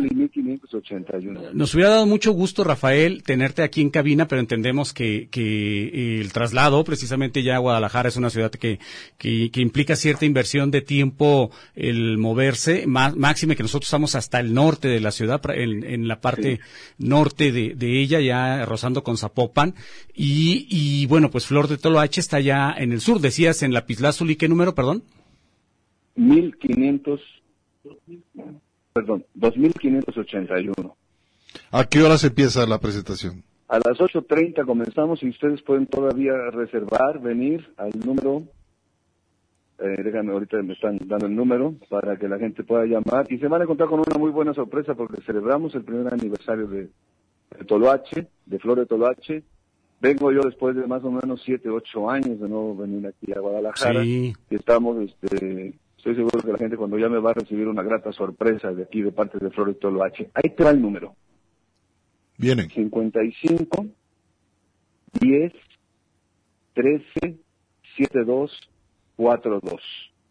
nos 1.53 1.73
hubiera 1.75 1.91
dado 1.91 2.05
mucho 2.07 2.31
gusto, 2.31 2.63
Rafael, 2.63 3.21
tenerte 3.21 3.61
aquí 3.61 3.81
en 3.81 3.91
cabina, 3.91 4.27
pero 4.27 4.41
entendemos 4.41 4.93
que, 4.93 5.27
que 5.29 6.19
el 6.21 6.33
traslado, 6.33 6.83
precisamente 6.83 7.43
ya 7.43 7.57
a 7.57 7.59
Guadalajara 7.59 8.09
es 8.09 8.15
una 8.15 8.31
ciudad 8.31 8.49
que, 8.49 8.79
que, 9.19 9.51
que 9.51 9.61
implica 9.61 9.95
cierta 9.95 10.25
inversión 10.25 10.71
de 10.71 10.81
tiempo 10.81 11.51
el 11.75 12.17
moverse, 12.17 12.87
más, 12.87 13.15
máxime 13.15 13.55
que 13.55 13.63
nosotros 13.63 13.87
estamos 13.87 14.15
hasta 14.15 14.39
el 14.39 14.55
norte 14.55 14.87
de 14.87 15.01
la 15.01 15.11
ciudad, 15.11 15.39
en, 15.51 15.83
en 15.83 16.07
la 16.07 16.19
parte 16.19 16.55
sí. 16.55 16.61
norte 16.97 17.51
de, 17.51 17.75
de, 17.75 18.01
ella, 18.01 18.19
ya 18.21 18.65
rozando 18.65 19.03
con 19.03 19.17
Zapopan, 19.17 19.75
y, 20.15 20.65
y 20.69 21.05
bueno, 21.05 21.29
pues 21.29 21.45
Flor 21.45 21.67
de 21.67 21.77
Toloache 21.77 22.21
está 22.21 22.39
ya 22.39 22.73
en 22.75 22.91
el 22.91 23.01
sur, 23.01 23.19
decías 23.19 23.61
en 23.61 23.71
la 23.71 23.85
Pislázuli, 23.85 24.35
¿qué 24.35 24.47
número, 24.47 24.73
perdón? 24.73 25.03
1500, 26.17 27.21
perdón, 28.93 29.25
2581. 29.35 30.95
¿A 31.71 31.83
qué 31.85 32.01
horas 32.01 32.23
empieza 32.23 32.65
la 32.65 32.79
presentación? 32.79 33.43
A 33.69 33.77
las 33.77 33.97
8.30 33.97 34.65
comenzamos 34.65 35.21
y 35.23 35.29
ustedes 35.29 35.61
pueden 35.61 35.87
todavía 35.87 36.33
reservar, 36.51 37.19
venir 37.19 37.67
al 37.77 37.91
número, 37.99 38.43
eh, 39.79 40.01
déjame, 40.03 40.31
ahorita 40.31 40.61
me 40.63 40.73
están 40.73 40.97
dando 41.05 41.27
el 41.27 41.35
número 41.35 41.75
para 41.89 42.17
que 42.17 42.27
la 42.27 42.39
gente 42.39 42.63
pueda 42.63 42.85
llamar 42.85 43.27
y 43.29 43.37
se 43.37 43.47
van 43.47 43.61
a 43.61 43.63
encontrar 43.65 43.89
con 43.89 43.99
una 43.99 44.17
muy 44.17 44.31
buena 44.31 44.53
sorpresa 44.53 44.95
porque 44.95 45.21
celebramos 45.21 45.75
el 45.75 45.83
primer 45.83 46.11
aniversario 46.11 46.67
de, 46.67 46.89
de 47.57 47.65
Toloache, 47.65 48.27
de 48.45 48.59
Flor 48.59 48.79
de 48.79 48.85
Toloache. 48.87 49.43
Vengo 49.99 50.31
yo 50.31 50.41
después 50.41 50.75
de 50.75 50.87
más 50.87 51.03
o 51.03 51.11
menos 51.11 51.41
7, 51.43 51.69
8 51.69 52.09
años 52.09 52.39
de 52.39 52.49
no 52.49 52.75
venir 52.75 53.05
aquí 53.05 53.31
a 53.33 53.39
Guadalajara 53.39 54.01
sí. 54.03 54.33
y 54.49 54.55
estamos 54.55 54.97
este, 55.01 55.73
estoy 56.09 56.15
seguro 56.15 56.41
que 56.41 56.51
la 56.53 56.57
gente 56.57 56.77
cuando 56.77 56.97
ya 56.97 57.09
me 57.09 57.19
va 57.19 57.31
a 57.31 57.33
recibir 57.33 57.67
una 57.67 57.83
grata 57.83 58.13
sorpresa 58.13 58.71
de 58.71 58.83
aquí 58.83 59.01
de 59.01 59.11
parte 59.11 59.39
de 59.39 59.49
Flores 59.51 59.77
Toloache. 59.77 60.29
Ahí 60.33 60.51
te 60.55 60.63
va 60.63 60.71
el 60.71 60.81
número. 60.81 61.15
Vienen. 62.37 62.69
55 62.69 63.85
10 65.19 65.53
13 66.73 67.37
72 67.97 68.51
42. 69.17 69.81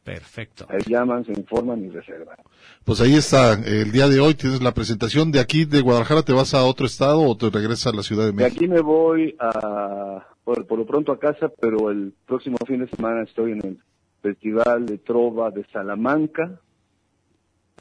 Perfecto. 0.02 0.66
Ahí 0.70 0.78
llaman, 0.86 1.24
se 1.26 1.32
informan 1.32 1.84
y 1.84 1.90
reservan. 1.90 2.36
Pues 2.84 3.00
ahí 3.00 3.16
está, 3.16 3.54
el 3.54 3.90
día 3.90 4.08
de 4.08 4.20
hoy 4.20 4.34
tienes 4.34 4.62
la 4.62 4.72
presentación. 4.72 5.32
¿De 5.32 5.40
aquí, 5.40 5.64
de 5.64 5.80
Guadalajara, 5.80 6.22
te 6.22 6.32
vas 6.32 6.54
a 6.54 6.64
otro 6.64 6.86
estado 6.86 7.20
o 7.22 7.36
te 7.36 7.50
regresas 7.50 7.92
a 7.92 7.96
la 7.96 8.02
Ciudad 8.04 8.24
de 8.24 8.32
México? 8.32 8.60
De 8.60 8.66
aquí 8.66 8.68
me 8.68 8.80
voy 8.80 9.34
a, 9.40 10.24
por, 10.44 10.64
por 10.66 10.78
lo 10.78 10.86
pronto 10.86 11.10
a 11.10 11.18
casa, 11.18 11.50
pero 11.60 11.90
el 11.90 12.14
próximo 12.24 12.56
fin 12.66 12.78
de 12.78 12.88
semana 12.88 13.24
estoy 13.24 13.52
en 13.52 13.66
el 13.66 13.78
Festival 14.26 14.86
de 14.86 14.98
Trova 14.98 15.52
de 15.52 15.64
Salamanca, 15.72 16.60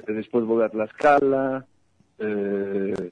después 0.07 0.45
voy 0.45 0.63
a 0.63 0.69
Tlaxcala, 0.69 1.65
eh, 2.19 3.11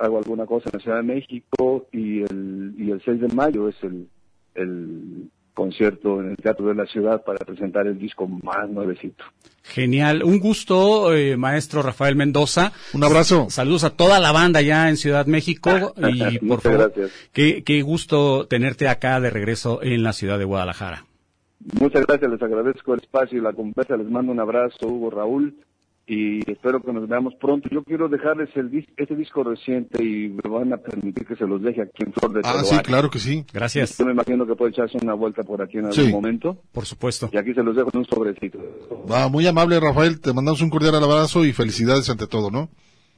hago 0.00 0.18
alguna 0.18 0.46
cosa 0.46 0.70
en 0.70 0.78
la 0.78 0.82
Ciudad 0.82 0.96
de 0.98 1.02
México 1.02 1.88
y 1.90 2.22
el, 2.22 2.74
y 2.78 2.92
el 2.92 3.02
6 3.04 3.22
de 3.22 3.28
mayo 3.28 3.68
es 3.68 3.74
el, 3.82 4.08
el 4.54 5.30
concierto 5.52 6.20
en 6.20 6.30
el 6.30 6.36
Teatro 6.36 6.68
de 6.68 6.76
la 6.76 6.86
Ciudad 6.86 7.24
para 7.24 7.44
presentar 7.44 7.88
el 7.88 7.98
disco 7.98 8.28
más 8.28 8.70
nuevecito. 8.70 9.24
Genial, 9.64 10.22
un 10.22 10.38
gusto, 10.38 11.12
eh, 11.12 11.36
maestro 11.36 11.82
Rafael 11.82 12.14
Mendoza. 12.14 12.72
Un 12.94 13.02
abrazo. 13.02 13.50
Saludos 13.50 13.82
a 13.82 13.90
toda 13.90 14.20
la 14.20 14.30
banda 14.30 14.60
ya 14.62 14.88
en 14.88 14.96
Ciudad 14.96 15.26
México 15.26 15.92
y 15.96 16.38
por 16.38 16.60
favor, 16.60 16.92
gracias. 16.92 17.10
qué, 17.32 17.64
qué 17.64 17.82
gusto 17.82 18.46
tenerte 18.46 18.86
acá 18.86 19.18
de 19.18 19.30
regreso 19.30 19.82
en 19.82 20.04
la 20.04 20.12
ciudad 20.12 20.38
de 20.38 20.44
Guadalajara. 20.44 21.04
Muchas 21.80 22.06
gracias, 22.06 22.30
les 22.30 22.42
agradezco 22.42 22.94
el 22.94 23.00
espacio 23.00 23.38
y 23.38 23.42
la 23.42 23.52
conversa, 23.52 23.96
les 23.96 24.08
mando 24.10 24.32
un 24.32 24.40
abrazo, 24.40 24.86
Hugo 24.86 25.10
Raúl, 25.10 25.54
y 26.06 26.38
espero 26.50 26.80
que 26.82 26.92
nos 26.92 27.06
veamos 27.08 27.34
pronto. 27.40 27.68
Yo 27.70 27.84
quiero 27.84 28.08
dejarles 28.08 28.48
el 28.56 28.70
dis 28.70 28.86
este 28.96 29.14
disco 29.14 29.44
reciente 29.44 30.02
y 30.02 30.28
me 30.28 30.48
van 30.50 30.72
a 30.72 30.78
permitir 30.78 31.24
que 31.26 31.36
se 31.36 31.46
los 31.46 31.62
deje 31.62 31.82
aquí 31.82 32.02
en 32.04 32.12
Flor 32.12 32.32
de 32.32 32.40
Ah, 32.42 32.64
sí, 32.64 32.76
claro 32.78 33.10
que 33.10 33.18
sí. 33.20 33.44
Gracias. 33.52 33.96
Yo 33.98 34.06
me 34.06 34.12
imagino 34.12 34.46
que 34.46 34.56
puede 34.56 34.72
echarse 34.72 34.98
una 35.02 35.14
vuelta 35.14 35.42
por 35.44 35.62
aquí 35.62 35.78
en 35.78 35.86
algún 35.86 36.04
Sí. 36.06 36.10
momento. 36.10 36.56
Por 36.72 36.86
supuesto. 36.86 37.28
Y 37.32 37.36
aquí 37.36 37.52
se 37.54 37.62
los 37.62 37.76
dejo 37.76 37.90
en 37.92 37.98
un 38.00 38.06
sobrecito. 38.06 38.58
Va, 39.08 39.28
muy 39.28 39.46
amable, 39.46 39.78
Rafael. 39.78 40.20
Te 40.20 40.32
mandamos 40.32 40.62
un 40.62 40.70
cordial 40.70 40.96
abrazo 40.96 41.44
y 41.44 41.52
felicidades 41.52 42.08
ante 42.10 42.26
todo, 42.26 42.50
¿no? 42.50 42.70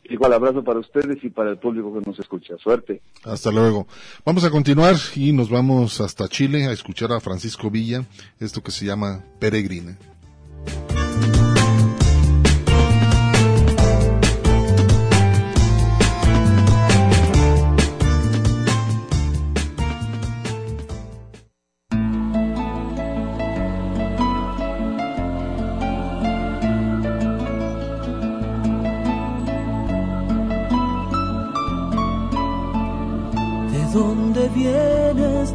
Igual 0.05 0.33
abrazo 0.33 0.65
para 0.65 0.81
ustedes 0.81 1.23
y 1.23 1.31
para 1.31 1.51
el 1.51 1.59
público 1.59 1.95
que 1.95 2.09
nos 2.09 2.19
escucha. 2.19 2.57
Suerte. 2.59 3.03
Hasta 3.24 3.51
luego. 3.51 3.87
Vamos 4.24 4.45
a 4.45 4.51
continuar 4.51 4.97
y 5.15 5.33
nos 5.33 5.49
vamos 5.49 6.01
hasta 6.01 6.29
Chile 6.29 6.66
a 6.66 6.73
escuchar 6.73 7.12
a 7.12 7.20
Francisco 7.20 7.70
Villa, 7.70 8.05
esto 8.41 8.62
que 8.62 8.73
se 8.73 8.85
llama 8.85 9.24
Peregrina. 9.39 9.97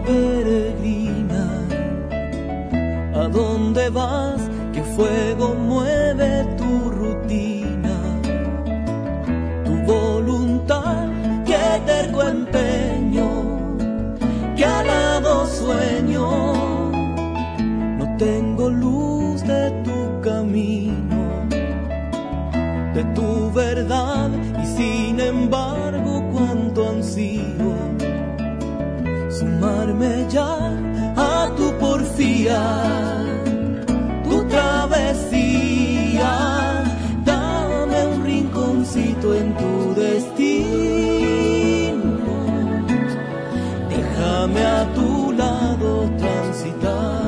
Peregrina? 0.06 1.46
¿A 3.16 3.28
dónde 3.28 3.90
vas? 3.90 4.50
¿Qué 4.74 4.84
fuego 4.84 5.56
mueve 5.56 6.46
tu 6.58 6.90
rutina? 6.90 7.96
Tu 9.66 9.74
voluntad, 9.92 11.08
qué 11.46 11.82
terco 11.86 12.22
empeño, 12.24 13.28
qué 14.56 14.66
alado 14.66 15.46
sueño. 15.48 16.26
No 17.98 18.18
tengo 18.18 18.70
luz 18.70 19.42
de 19.44 19.72
tu 19.84 20.22
camino, 20.22 21.48
de 22.94 23.04
tu 23.16 23.52
verdad, 23.52 24.30
y 24.62 24.66
sin 24.78 25.20
embargo 25.20 25.97
ya 30.30 30.72
a 31.16 31.50
tu 31.56 31.72
porfía, 31.80 32.64
tu 34.24 34.44
travesía. 34.48 36.32
Dame 37.26 38.06
un 38.14 38.24
rinconcito 38.24 39.34
en 39.36 39.56
tu 39.56 39.94
destino. 39.96 41.18
Déjame 43.90 44.62
a 44.64 44.94
tu 44.94 45.32
lado 45.32 46.10
transitar. 46.18 47.28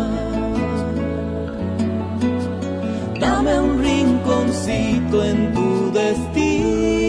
Dame 3.19 3.59
un 3.59 3.81
rinconcito 3.81 5.23
en 5.23 5.53
tu 5.53 5.91
destino. 5.91 6.99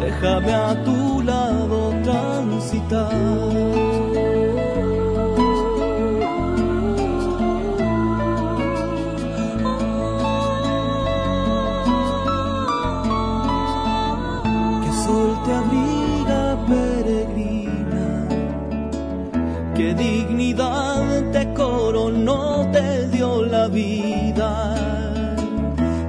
Déjame 0.00 0.52
a 0.54 0.84
tu 0.84 1.01
vida. 23.72 24.74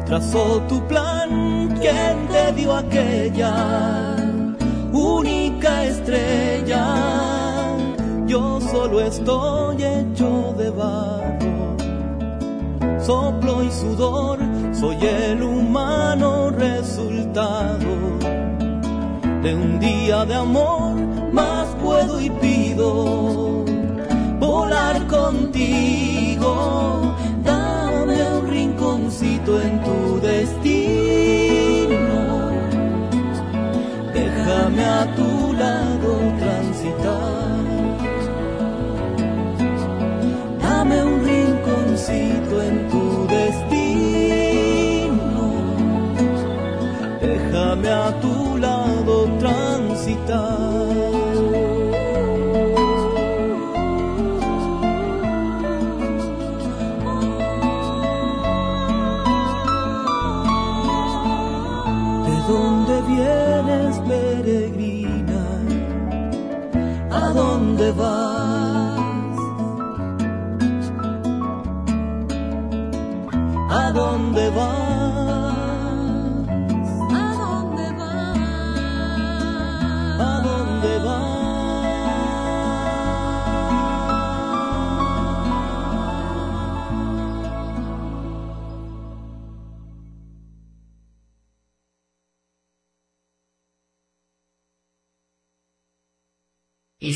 Trazó 0.06 0.62
tu 0.68 0.86
plan, 0.88 1.76
quien 1.80 2.28
te 2.28 2.52
dio 2.54 2.76
aquella 2.76 4.16
única 4.92 5.86
estrella. 5.86 6.86
Yo 8.28 8.60
solo 8.62 9.02
estoy 9.02 9.84
hecho 9.84 10.54
de 10.58 10.70
barro, 10.70 11.78
soplo 13.00 13.64
y 13.64 13.72
sudor, 13.72 14.40
soy 14.74 14.98
el 15.02 15.42
humano 15.42 16.52
resultado 16.52 17.78
de 19.42 19.56
un 19.56 19.80
día 19.80 20.26
de 20.26 20.36
amor, 20.36 20.96
más 21.32 21.68
puedo 21.82 22.22
y 22.22 22.30
pido 22.30 23.63
contigo, 25.08 26.54
dame 27.44 28.18
un 28.38 28.48
rinconcito 28.48 29.62
en 29.62 29.84
tu 29.84 30.20
destino. 30.22 31.94
Déjame 34.14 34.84
a 34.86 35.16
tu 35.16 35.54
lado 35.54 36.10
transitar. 36.40 37.64
Dame 40.62 41.04
un 41.04 41.24
rinconcito 41.26 42.62
en 42.62 42.88
tu 42.92 43.04
destino, 43.28 45.18
déjame 47.22 47.90
a 47.90 48.12
tu 48.22 48.43
vas? 67.94 69.38
¿A 73.70 73.92
dónde 73.92 74.50
vas? 74.52 74.93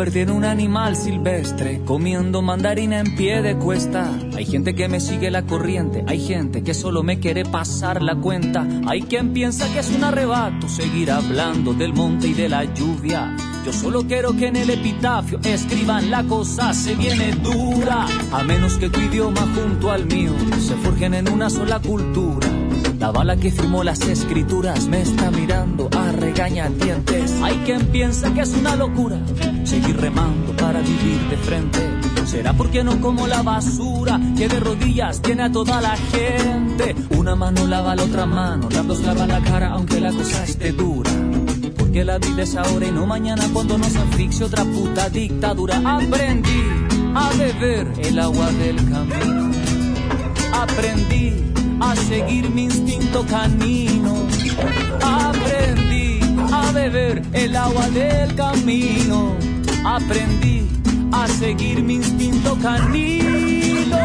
Convertí 0.00 0.32
un 0.32 0.46
animal 0.46 0.96
silvestre, 0.96 1.82
comiendo 1.84 2.40
mandarina 2.40 3.00
en 3.00 3.16
pie 3.16 3.42
de 3.42 3.54
cuesta. 3.56 4.10
Hay 4.34 4.46
gente 4.46 4.74
que 4.74 4.88
me 4.88 4.98
sigue 4.98 5.30
la 5.30 5.42
corriente, 5.42 6.04
hay 6.06 6.26
gente 6.26 6.62
que 6.62 6.72
solo 6.72 7.02
me 7.02 7.20
quiere 7.20 7.44
pasar 7.44 8.00
la 8.00 8.16
cuenta. 8.16 8.66
Hay 8.86 9.02
quien 9.02 9.34
piensa 9.34 9.70
que 9.70 9.80
es 9.80 9.90
un 9.90 10.02
arrebato 10.02 10.70
seguir 10.70 11.10
hablando 11.10 11.74
del 11.74 11.92
monte 11.92 12.28
y 12.28 12.32
de 12.32 12.48
la 12.48 12.64
lluvia. 12.64 13.36
Yo 13.66 13.74
solo 13.74 14.04
quiero 14.06 14.34
que 14.34 14.46
en 14.46 14.56
el 14.56 14.70
epitafio 14.70 15.38
escriban 15.44 16.10
la 16.10 16.24
cosa 16.24 16.72
se 16.72 16.94
viene 16.94 17.32
dura, 17.32 18.06
a 18.32 18.42
menos 18.42 18.78
que 18.78 18.88
tu 18.88 19.00
idioma 19.00 19.46
junto 19.54 19.90
al 19.90 20.06
mío 20.06 20.32
se 20.66 20.76
forjen 20.76 21.12
en 21.12 21.30
una 21.30 21.50
sola 21.50 21.78
cultura. 21.78 22.48
La 23.00 23.10
bala 23.10 23.34
que 23.34 23.50
firmó 23.50 23.82
las 23.82 23.98
escrituras 24.02 24.86
me 24.86 25.00
está 25.00 25.30
mirando 25.30 25.88
a 25.96 26.12
regañadientes. 26.12 27.32
Hay 27.42 27.56
quien 27.64 27.86
piensa 27.86 28.30
que 28.34 28.42
es 28.42 28.52
una 28.52 28.76
locura 28.76 29.18
seguir 29.64 29.96
remando 29.96 30.54
para 30.54 30.80
vivir 30.80 31.18
de 31.30 31.36
frente. 31.38 31.78
Será 32.26 32.52
porque 32.52 32.84
no 32.84 33.00
como 33.00 33.26
la 33.26 33.42
basura 33.42 34.20
que 34.36 34.48
de 34.48 34.60
rodillas 34.60 35.22
tiene 35.22 35.44
a 35.44 35.50
toda 35.50 35.80
la 35.80 35.96
gente. 35.96 36.94
Una 37.16 37.34
mano 37.34 37.66
lava 37.66 37.96
la 37.96 38.02
otra 38.02 38.26
mano, 38.26 38.68
las 38.70 38.86
dos 38.86 39.00
lavan 39.00 39.28
la 39.28 39.40
cara 39.40 39.70
aunque 39.70 39.98
la 39.98 40.12
cosa 40.12 40.44
esté 40.44 40.72
dura. 40.72 41.10
Porque 41.78 42.04
la 42.04 42.18
vida 42.18 42.42
es 42.42 42.54
ahora 42.54 42.86
y 42.86 42.90
no 42.90 43.06
mañana 43.06 43.44
cuando 43.50 43.78
nos 43.78 43.96
asfixie 43.96 44.44
otra 44.44 44.62
puta 44.64 45.08
dictadura. 45.08 45.80
Aprendí 45.86 46.64
a 47.14 47.30
beber 47.30 47.92
el 48.02 48.18
agua 48.18 48.52
del 48.52 48.76
camino. 48.76 49.50
Aprendí 50.52 51.49
a 51.80 51.96
seguir 51.96 52.50
mi 52.50 52.64
instinto 52.64 53.24
canino. 53.26 54.26
Aprendí 55.02 56.20
a 56.52 56.72
beber 56.72 57.22
el 57.32 57.56
agua 57.56 57.88
del 57.90 58.34
camino. 58.34 59.36
Aprendí 59.84 60.68
a 61.12 61.26
seguir 61.26 61.82
mi 61.82 61.94
instinto 61.94 62.56
canino. 62.62 63.98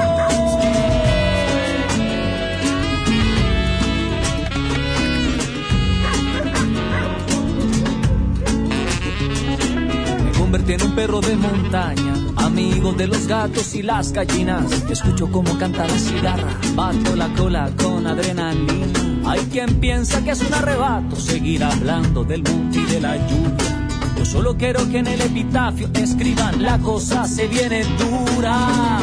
Me 10.24 10.32
convertí 10.40 10.74
en 10.74 10.82
un 10.84 10.96
perro 10.96 11.22
de 11.22 11.36
montaña 11.36 12.15
amigo 12.46 12.94
de 12.94 13.08
los 13.08 13.28
gatos 13.28 13.76
y 13.76 13.82
las 13.82 14.12
gallinas. 14.12 14.72
Escucho 14.90 15.30
cómo 15.32 15.58
canta 15.58 15.88
la 15.88 15.98
cigarra, 15.98 16.58
bato 16.76 17.16
la 17.16 17.28
cola 17.30 17.70
con 17.82 18.06
adrenalina. 18.06 19.00
Hay 19.26 19.40
quien 19.52 19.80
piensa 19.80 20.24
que 20.24 20.32
es 20.32 20.42
un 20.42 20.54
arrebato 20.54 21.16
seguir 21.16 21.64
hablando 21.64 22.24
del 22.24 22.44
monte 22.44 22.80
y 22.80 22.86
de 22.86 23.02
la 23.02 23.18
lluvia. 23.18 23.88
Yo 24.18 24.26
solo 24.26 24.56
quiero 24.56 24.88
que 24.90 25.00
en 25.00 25.08
el 25.08 25.22
epitafio 25.22 25.90
escriban 25.94 26.62
la 26.62 26.78
cosa 26.80 27.28
se 27.28 27.48
viene 27.48 27.84
dura. 27.98 29.00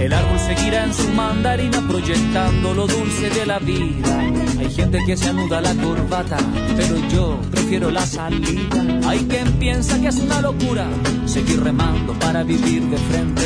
El 0.00 0.14
árbol 0.14 0.38
seguirá 0.38 0.84
en 0.84 0.94
su 0.94 1.08
mandarina 1.10 1.86
proyectando 1.86 2.72
lo 2.72 2.86
dulce 2.86 3.28
de 3.28 3.44
la 3.44 3.58
vida. 3.58 4.18
Hay 4.58 4.70
gente 4.70 4.98
que 5.04 5.14
se 5.14 5.28
anuda 5.28 5.60
la 5.60 5.74
corbata, 5.74 6.38
pero 6.74 6.96
yo 7.10 7.38
prefiero 7.50 7.90
la 7.90 8.06
salida. 8.06 8.82
Hay 9.06 9.18
quien 9.26 9.52
piensa 9.58 10.00
que 10.00 10.08
es 10.08 10.16
una 10.16 10.40
locura 10.40 10.86
seguir 11.26 11.62
remando 11.62 12.14
para 12.14 12.42
vivir 12.42 12.82
de 12.84 12.96
frente. 12.96 13.42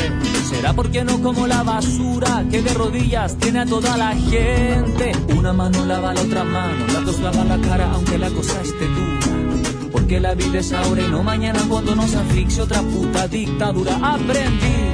Será 0.49 0.71
porque 0.71 1.03
no 1.03 1.21
como 1.21 1.45
la 1.45 1.61
basura 1.63 2.45
que 2.49 2.61
de 2.61 2.73
rodillas 2.73 3.35
tiene 3.37 3.59
a 3.59 3.65
toda 3.65 3.97
la 3.97 4.15
gente. 4.15 5.11
Una 5.35 5.51
mano 5.51 5.85
lava 5.85 6.13
la 6.13 6.21
otra 6.21 6.45
mano, 6.45 6.87
las 6.87 7.05
dos 7.05 7.19
lavan 7.19 7.49
la 7.49 7.57
cara 7.67 7.91
aunque 7.91 8.17
la 8.17 8.29
cosa 8.29 8.61
esté 8.61 8.87
dura. 8.87 9.91
Porque 9.91 10.21
la 10.21 10.33
vida 10.35 10.59
es 10.59 10.71
ahora 10.71 11.01
y 11.01 11.09
no 11.09 11.21
mañana 11.21 11.59
cuando 11.67 11.95
nos 11.95 12.15
asfixie 12.15 12.61
otra 12.61 12.81
puta 12.81 13.27
dictadura. 13.27 13.99
Aprendí 14.01 14.84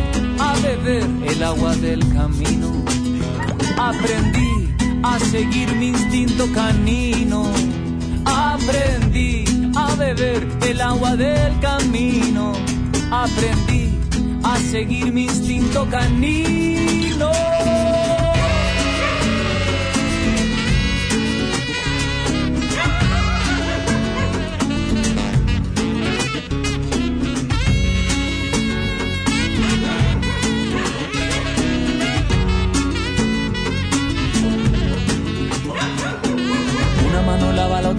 beber 0.61 1.03
el 1.25 1.43
agua 1.43 1.75
del 1.75 1.99
camino. 2.13 2.71
Aprendí 3.77 4.73
a 5.03 5.19
seguir 5.19 5.75
mi 5.75 5.87
instinto 5.89 6.47
canino. 6.53 7.51
Aprendí 8.25 9.45
a 9.75 9.95
beber 9.95 10.47
el 10.67 10.81
agua 10.81 11.15
del 11.15 11.59
camino. 11.59 12.53
Aprendí 13.11 13.89
a 14.43 14.57
seguir 14.57 15.11
mi 15.11 15.23
instinto 15.23 15.87
canino. 15.89 16.90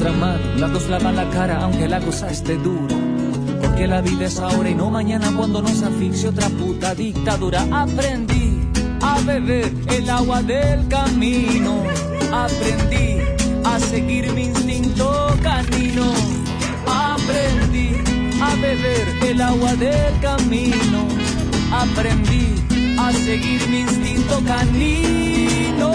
Las 0.02 0.72
dos 0.72 0.88
lavan 0.88 1.14
la 1.14 1.30
cara 1.30 1.60
aunque 1.62 1.88
la 1.88 2.00
cosa 2.00 2.28
esté 2.28 2.56
dura. 2.56 2.96
Porque 3.60 3.86
la 3.86 4.00
vida 4.00 4.26
es 4.26 4.38
ahora 4.38 4.68
y 4.68 4.74
no 4.74 4.90
mañana 4.90 5.32
cuando 5.36 5.62
nos 5.62 5.80
asfixie 5.82 6.28
otra 6.28 6.48
puta 6.48 6.94
dictadura. 6.94 7.64
Aprendí 7.70 8.58
a 9.00 9.20
beber 9.20 9.72
el 9.90 10.10
agua 10.10 10.42
del 10.42 10.88
camino. 10.88 11.84
Aprendí 12.32 13.18
a 13.64 13.78
seguir 13.78 14.32
mi 14.32 14.46
instinto 14.46 15.36
canino. 15.40 16.12
Aprendí 16.86 17.90
a 18.42 18.54
beber 18.56 19.06
el 19.30 19.40
agua 19.40 19.74
del 19.76 20.20
camino. 20.20 21.06
Aprendí 21.72 22.54
a 22.98 23.12
seguir 23.12 23.68
mi 23.68 23.80
instinto 23.80 24.42
canino. 24.44 25.92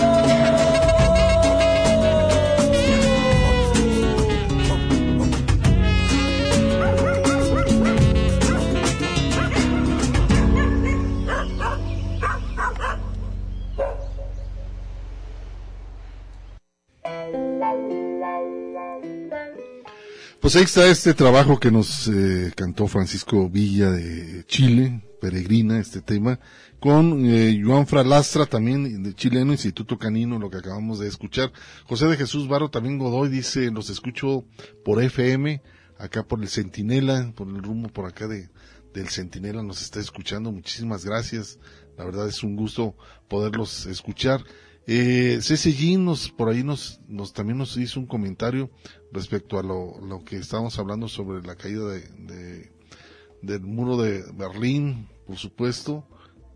Pues 20.48 20.78
ahí 20.78 20.90
este 20.90 21.14
trabajo 21.14 21.60
que 21.60 21.72
nos 21.72 22.08
eh, 22.08 22.54
cantó 22.56 22.88
Francisco 22.88 23.50
Villa 23.50 23.92
de 23.92 24.46
Chile, 24.46 25.04
Peregrina, 25.20 25.78
este 25.78 26.02
tema, 26.02 26.40
con 26.80 27.26
eh, 27.26 27.62
Joan 27.62 27.86
Fralastra 27.86 28.46
también, 28.46 29.04
de 29.04 29.14
chileno, 29.14 29.52
Instituto 29.52 29.98
Canino, 29.98 30.40
lo 30.40 30.50
que 30.50 30.56
acabamos 30.56 31.00
de 31.00 31.10
escuchar. 31.10 31.52
José 31.86 32.06
de 32.06 32.16
Jesús 32.16 32.48
Baro 32.48 32.70
también 32.70 32.98
Godoy 32.98 33.28
dice, 33.28 33.72
los 33.72 33.90
escucho 33.90 34.46
por 34.86 35.04
FM, 35.04 35.62
acá 35.98 36.26
por 36.26 36.42
el 36.42 36.48
Centinela, 36.48 37.34
por 37.36 37.50
el 37.50 37.62
rumbo 37.62 37.90
por 37.90 38.06
acá 38.06 38.30
de, 38.30 38.48
del 38.94 39.10
Centinela 39.10 39.64
nos 39.64 39.82
está 39.82 40.00
escuchando. 40.00 40.54
Muchísimas 40.54 41.04
gracias. 41.04 41.60
La 41.98 42.06
verdad 42.06 42.26
es 42.26 42.42
un 42.42 42.56
gusto 42.56 42.96
poderlos 43.28 43.86
escuchar. 43.86 44.46
Eh, 44.90 45.40
CCG 45.42 46.00
nos, 46.00 46.30
por 46.30 46.48
ahí 46.48 46.64
nos, 46.64 47.02
nos, 47.10 47.34
también 47.34 47.58
nos 47.58 47.76
hizo 47.76 48.00
un 48.00 48.06
comentario 48.06 48.72
respecto 49.12 49.60
a 49.60 49.64
lo, 49.64 50.00
lo 50.02 50.24
que 50.24 50.38
estábamos 50.38 50.78
hablando 50.80 51.08
sobre 51.08 51.46
la 51.46 51.56
caída 51.56 51.88
de, 51.88 52.02
de 52.02 52.78
del 53.42 53.62
muro 53.62 53.98
de 53.98 54.24
Berlín, 54.34 55.08
por 55.26 55.38
supuesto, 55.38 56.04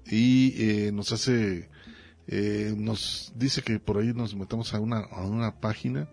y 0.06 0.54
eh, 0.58 0.92
nos 0.92 1.12
hace, 1.12 1.70
eh, 2.28 2.74
nos 2.76 3.32
dice 3.36 3.62
que 3.62 3.80
por 3.80 3.98
ahí 3.98 4.14
nos 4.14 4.36
metamos 4.36 4.74
a 4.74 4.80
una, 4.80 5.00
a 5.00 5.26
una 5.26 5.60
página 5.60 6.10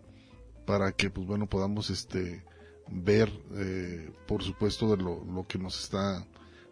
para 0.66 0.92
que, 0.92 1.10
pues 1.10 1.26
bueno, 1.26 1.48
podamos 1.48 1.90
este, 1.90 2.44
ver, 2.90 3.30
eh, 3.56 4.12
por 4.26 4.42
supuesto, 4.42 4.94
de 4.94 5.02
lo, 5.02 5.24
lo 5.24 5.46
que 5.46 5.58
nos 5.58 5.82
está 5.82 6.26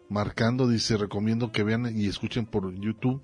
marcando. 0.09 0.67
Dice, 0.67 0.97
recomiendo 0.97 1.51
que 1.51 1.63
vean 1.63 1.97
y 1.97 2.07
escuchen 2.07 2.45
por 2.45 2.73
YouTube 2.75 3.21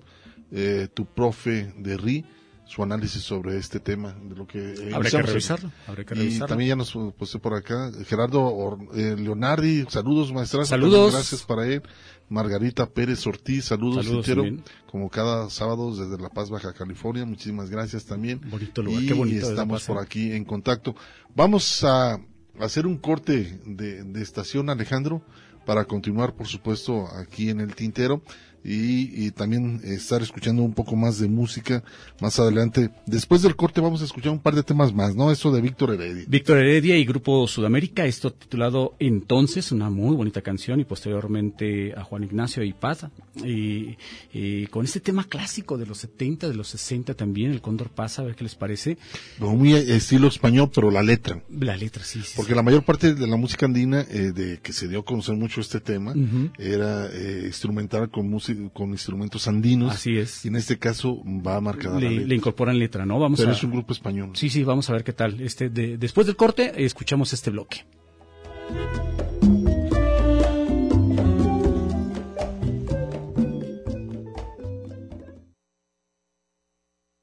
eh, 0.50 0.88
tu 0.92 1.06
profe 1.06 1.72
de 1.78 1.96
RI, 1.96 2.24
su 2.66 2.82
análisis 2.82 3.22
sobre 3.22 3.58
este 3.58 3.78
tema, 3.78 4.14
de 4.22 4.34
lo 4.34 4.46
que... 4.46 4.58
eh, 4.72 4.90
Habrá 4.94 5.10
que 5.10 5.22
revisarlo, 5.22 5.70
habrá 5.86 6.04
que 6.04 6.14
y 6.14 6.18
revisarlo. 6.18 6.46
también 6.46 6.68
ya 6.70 6.76
nos 6.76 6.92
puse 7.16 7.38
por 7.38 7.54
acá, 7.54 7.92
Gerardo 8.06 8.42
Or- 8.42 8.78
eh, 8.94 9.16
Leonardi, 9.18 9.84
saludos 9.88 10.32
maestras. 10.32 10.68
Saludos. 10.68 11.12
Gracias 11.12 11.42
para 11.42 11.66
él. 11.66 11.82
Margarita 12.30 12.86
Pérez 12.86 13.26
Ortiz, 13.26 13.66
saludos, 13.66 14.06
Saludos 14.06 14.62
como 14.90 15.10
cada 15.10 15.50
sábado 15.50 15.94
desde 15.94 16.20
La 16.22 16.30
Paz, 16.30 16.48
Baja 16.48 16.72
California. 16.72 17.26
Muchísimas 17.26 17.68
gracias 17.68 18.06
también. 18.06 18.40
Bonito 18.50 18.82
lugar, 18.82 19.02
y 19.02 19.06
qué 19.06 19.12
bonito 19.14 19.50
estamos 19.50 19.84
por 19.84 19.98
¿eh? 19.98 20.00
aquí 20.02 20.32
en 20.32 20.44
contacto. 20.44 20.94
Vamos 21.36 21.84
a 21.84 22.18
hacer 22.60 22.86
un 22.86 22.96
corte 22.96 23.60
de, 23.66 24.04
de 24.04 24.22
estación, 24.22 24.70
Alejandro, 24.70 25.22
para 25.66 25.84
continuar, 25.84 26.34
por 26.34 26.46
supuesto, 26.46 27.06
aquí 27.14 27.50
en 27.50 27.60
el 27.60 27.74
tintero 27.74 28.22
y, 28.64 29.26
y 29.26 29.30
también 29.30 29.80
estar 29.84 30.22
escuchando 30.22 30.62
un 30.62 30.72
poco 30.72 30.96
más 30.96 31.18
de 31.18 31.28
música 31.28 31.84
más 32.20 32.38
adelante. 32.38 32.90
Después 33.06 33.42
del 33.42 33.56
corte 33.56 33.80
vamos 33.80 34.00
a 34.02 34.06
escuchar 34.06 34.32
un 34.32 34.38
par 34.40 34.54
de 34.54 34.62
temas 34.62 34.92
más, 34.94 35.14
¿no? 35.14 35.30
Eso 35.30 35.52
de 35.52 35.60
Víctor 35.60 35.92
Heredia. 35.94 36.24
Víctor 36.26 36.58
Heredia 36.58 36.96
y 36.96 37.04
Grupo 37.04 37.46
Sudamérica, 37.46 38.06
esto 38.06 38.32
titulado 38.32 38.94
Entonces, 38.98 39.70
una 39.72 39.90
muy 39.90 40.16
bonita 40.16 40.40
canción, 40.40 40.80
y 40.80 40.84
posteriormente 40.84 41.92
a 41.94 42.04
Juan 42.04 42.24
Ignacio 42.24 42.62
y 42.62 42.72
Paz, 42.72 43.06
y, 43.44 43.96
y 44.32 44.66
con 44.68 44.84
este 44.84 45.00
tema 45.00 45.24
clásico 45.24 45.76
de 45.76 45.86
los 45.86 45.98
70, 45.98 46.48
de 46.48 46.54
los 46.54 46.68
60 46.68 47.14
también, 47.14 47.50
El 47.50 47.60
Cóndor 47.60 47.90
pasa, 47.90 48.22
a 48.22 48.24
ver 48.24 48.34
qué 48.34 48.44
les 48.44 48.54
parece. 48.54 48.96
Muy 49.38 49.74
estilo 49.74 50.28
español, 50.28 50.70
pero 50.74 50.90
la 50.90 51.02
letra. 51.02 51.42
La 51.50 51.76
letra, 51.76 52.02
sí, 52.04 52.20
sí. 52.22 52.32
Porque 52.36 52.54
la 52.54 52.62
mayor 52.62 52.84
parte 52.84 53.14
de 53.14 53.26
la 53.26 53.36
música 53.36 53.66
andina, 53.66 54.00
eh, 54.10 54.32
de 54.32 54.58
que 54.60 54.72
se 54.72 54.88
dio 54.88 55.00
a 55.00 55.04
conocer 55.04 55.34
mucho 55.36 55.60
este 55.60 55.80
tema, 55.80 56.12
Ujú. 56.12 56.50
era 56.58 57.08
eh, 57.12 57.42
instrumental 57.46 58.10
con 58.10 58.28
música, 58.28 58.53
con 58.72 58.90
instrumentos 58.90 59.46
andinos. 59.48 59.92
Así 59.94 60.16
es. 60.18 60.44
Y 60.44 60.48
en 60.48 60.56
este 60.56 60.78
caso 60.78 61.22
va 61.24 61.60
marcada 61.60 61.94
la 61.94 62.00
le, 62.00 62.10
letra. 62.10 62.26
le 62.28 62.34
incorporan 62.34 62.78
letra, 62.78 63.06
¿no? 63.06 63.18
Vamos 63.18 63.38
Pero 63.40 63.50
a... 63.50 63.54
es 63.54 63.62
un 63.64 63.70
grupo 63.72 63.92
español. 63.92 64.30
Sí, 64.34 64.50
sí, 64.50 64.64
vamos 64.64 64.88
a 64.90 64.92
ver 64.94 65.04
qué 65.04 65.12
tal. 65.12 65.40
Este, 65.40 65.68
de- 65.68 65.96
después 65.98 66.26
del 66.26 66.36
corte, 66.36 66.72
eh, 66.76 66.84
escuchamos 66.84 67.32
este 67.32 67.50
bloque. 67.50 67.84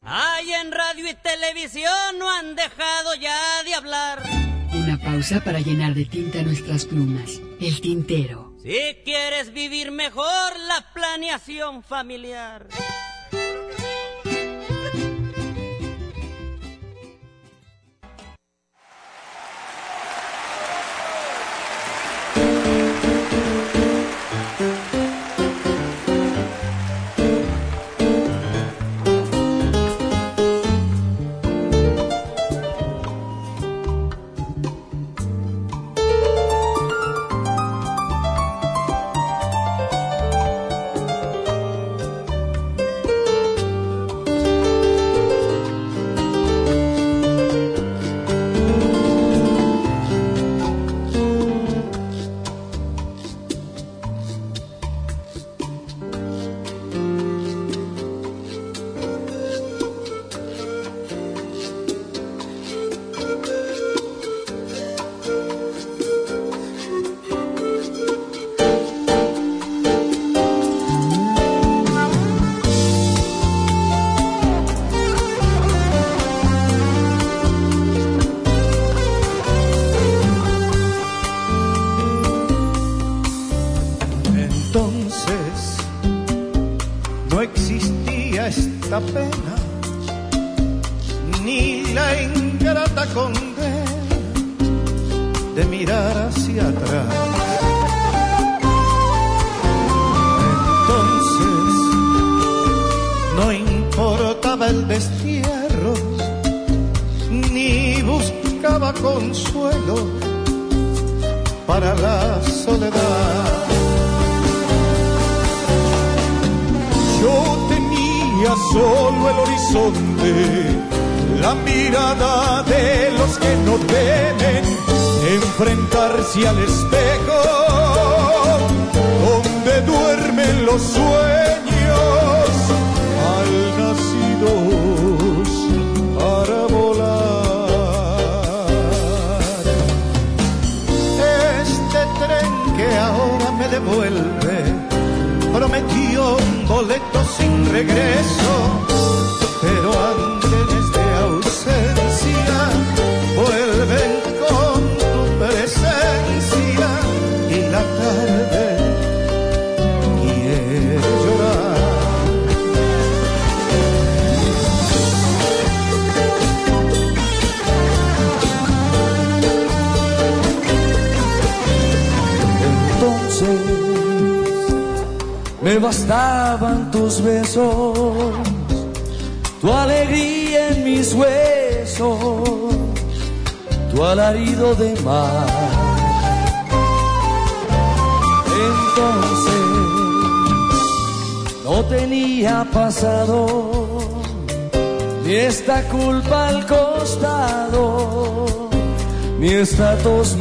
Ay, 0.04 0.52
en 0.54 0.72
radio 0.72 1.10
y 1.10 1.14
televisión 1.16 2.18
no 2.20 2.30
han 2.30 2.56
dejado 2.56 3.16
ya 3.16 3.64
de 3.64 3.74
hablar. 3.76 4.24
Una 4.74 4.98
pausa 5.00 5.44
para 5.44 5.60
llenar 5.60 5.94
de 5.94 6.06
tinta 6.06 6.42
nuestras 6.42 6.86
plumas. 6.86 7.40
El 7.60 7.82
tintero. 7.82 8.51
Si 8.62 9.02
quieres 9.04 9.52
vivir 9.54 9.90
mejor 9.92 10.60
la 10.68 10.86
planeación 10.94 11.82
familiar. 11.84 12.68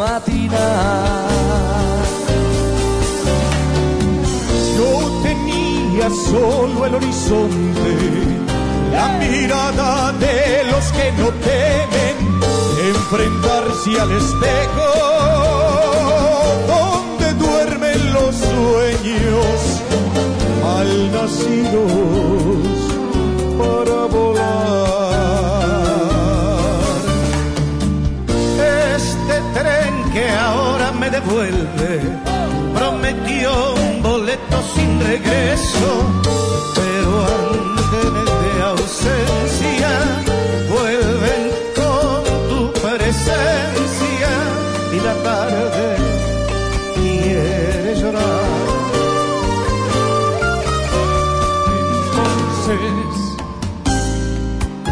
Matinal. 0.01 1.18
Yo 4.77 4.93
tenía 5.22 6.09
solo 6.31 6.86
el 6.86 6.94
horizonte, 6.94 7.94
la 8.93 9.06
mirada 9.18 10.12
de 10.24 10.64
los 10.70 10.85
que 10.97 11.06
no 11.20 11.28
temen 11.51 12.16
enfrentarse 12.94 14.01
al 14.01 14.10
espejo 14.22 14.49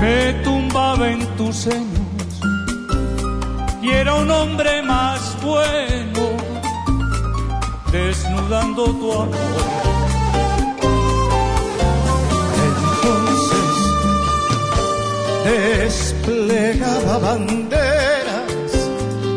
Me 0.00 0.32
tumbaba 0.42 1.10
en 1.10 1.24
tus 1.36 1.54
senos 1.56 2.40
y 3.80 3.90
era 3.90 4.14
un 4.14 4.28
hombre 4.30 4.82
más 4.82 5.40
bueno 5.42 6.36
desnudando 7.92 8.84
tu 8.84 9.12
amor. 9.12 9.28
Entonces 12.68 13.68
desplegaba 15.44 17.18
banderas, 17.18 18.72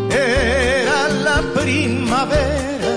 era 0.10 1.10
la 1.10 1.42
primavera 1.54 2.94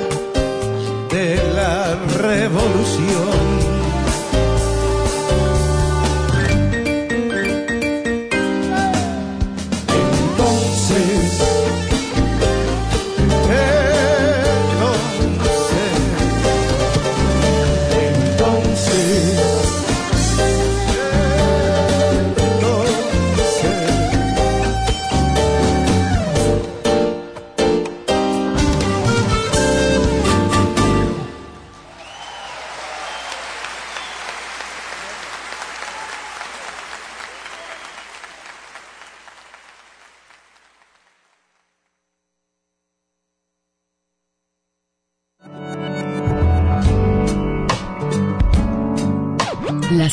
de 1.11 1.37
la 1.55 1.95
revolución. 2.19 3.44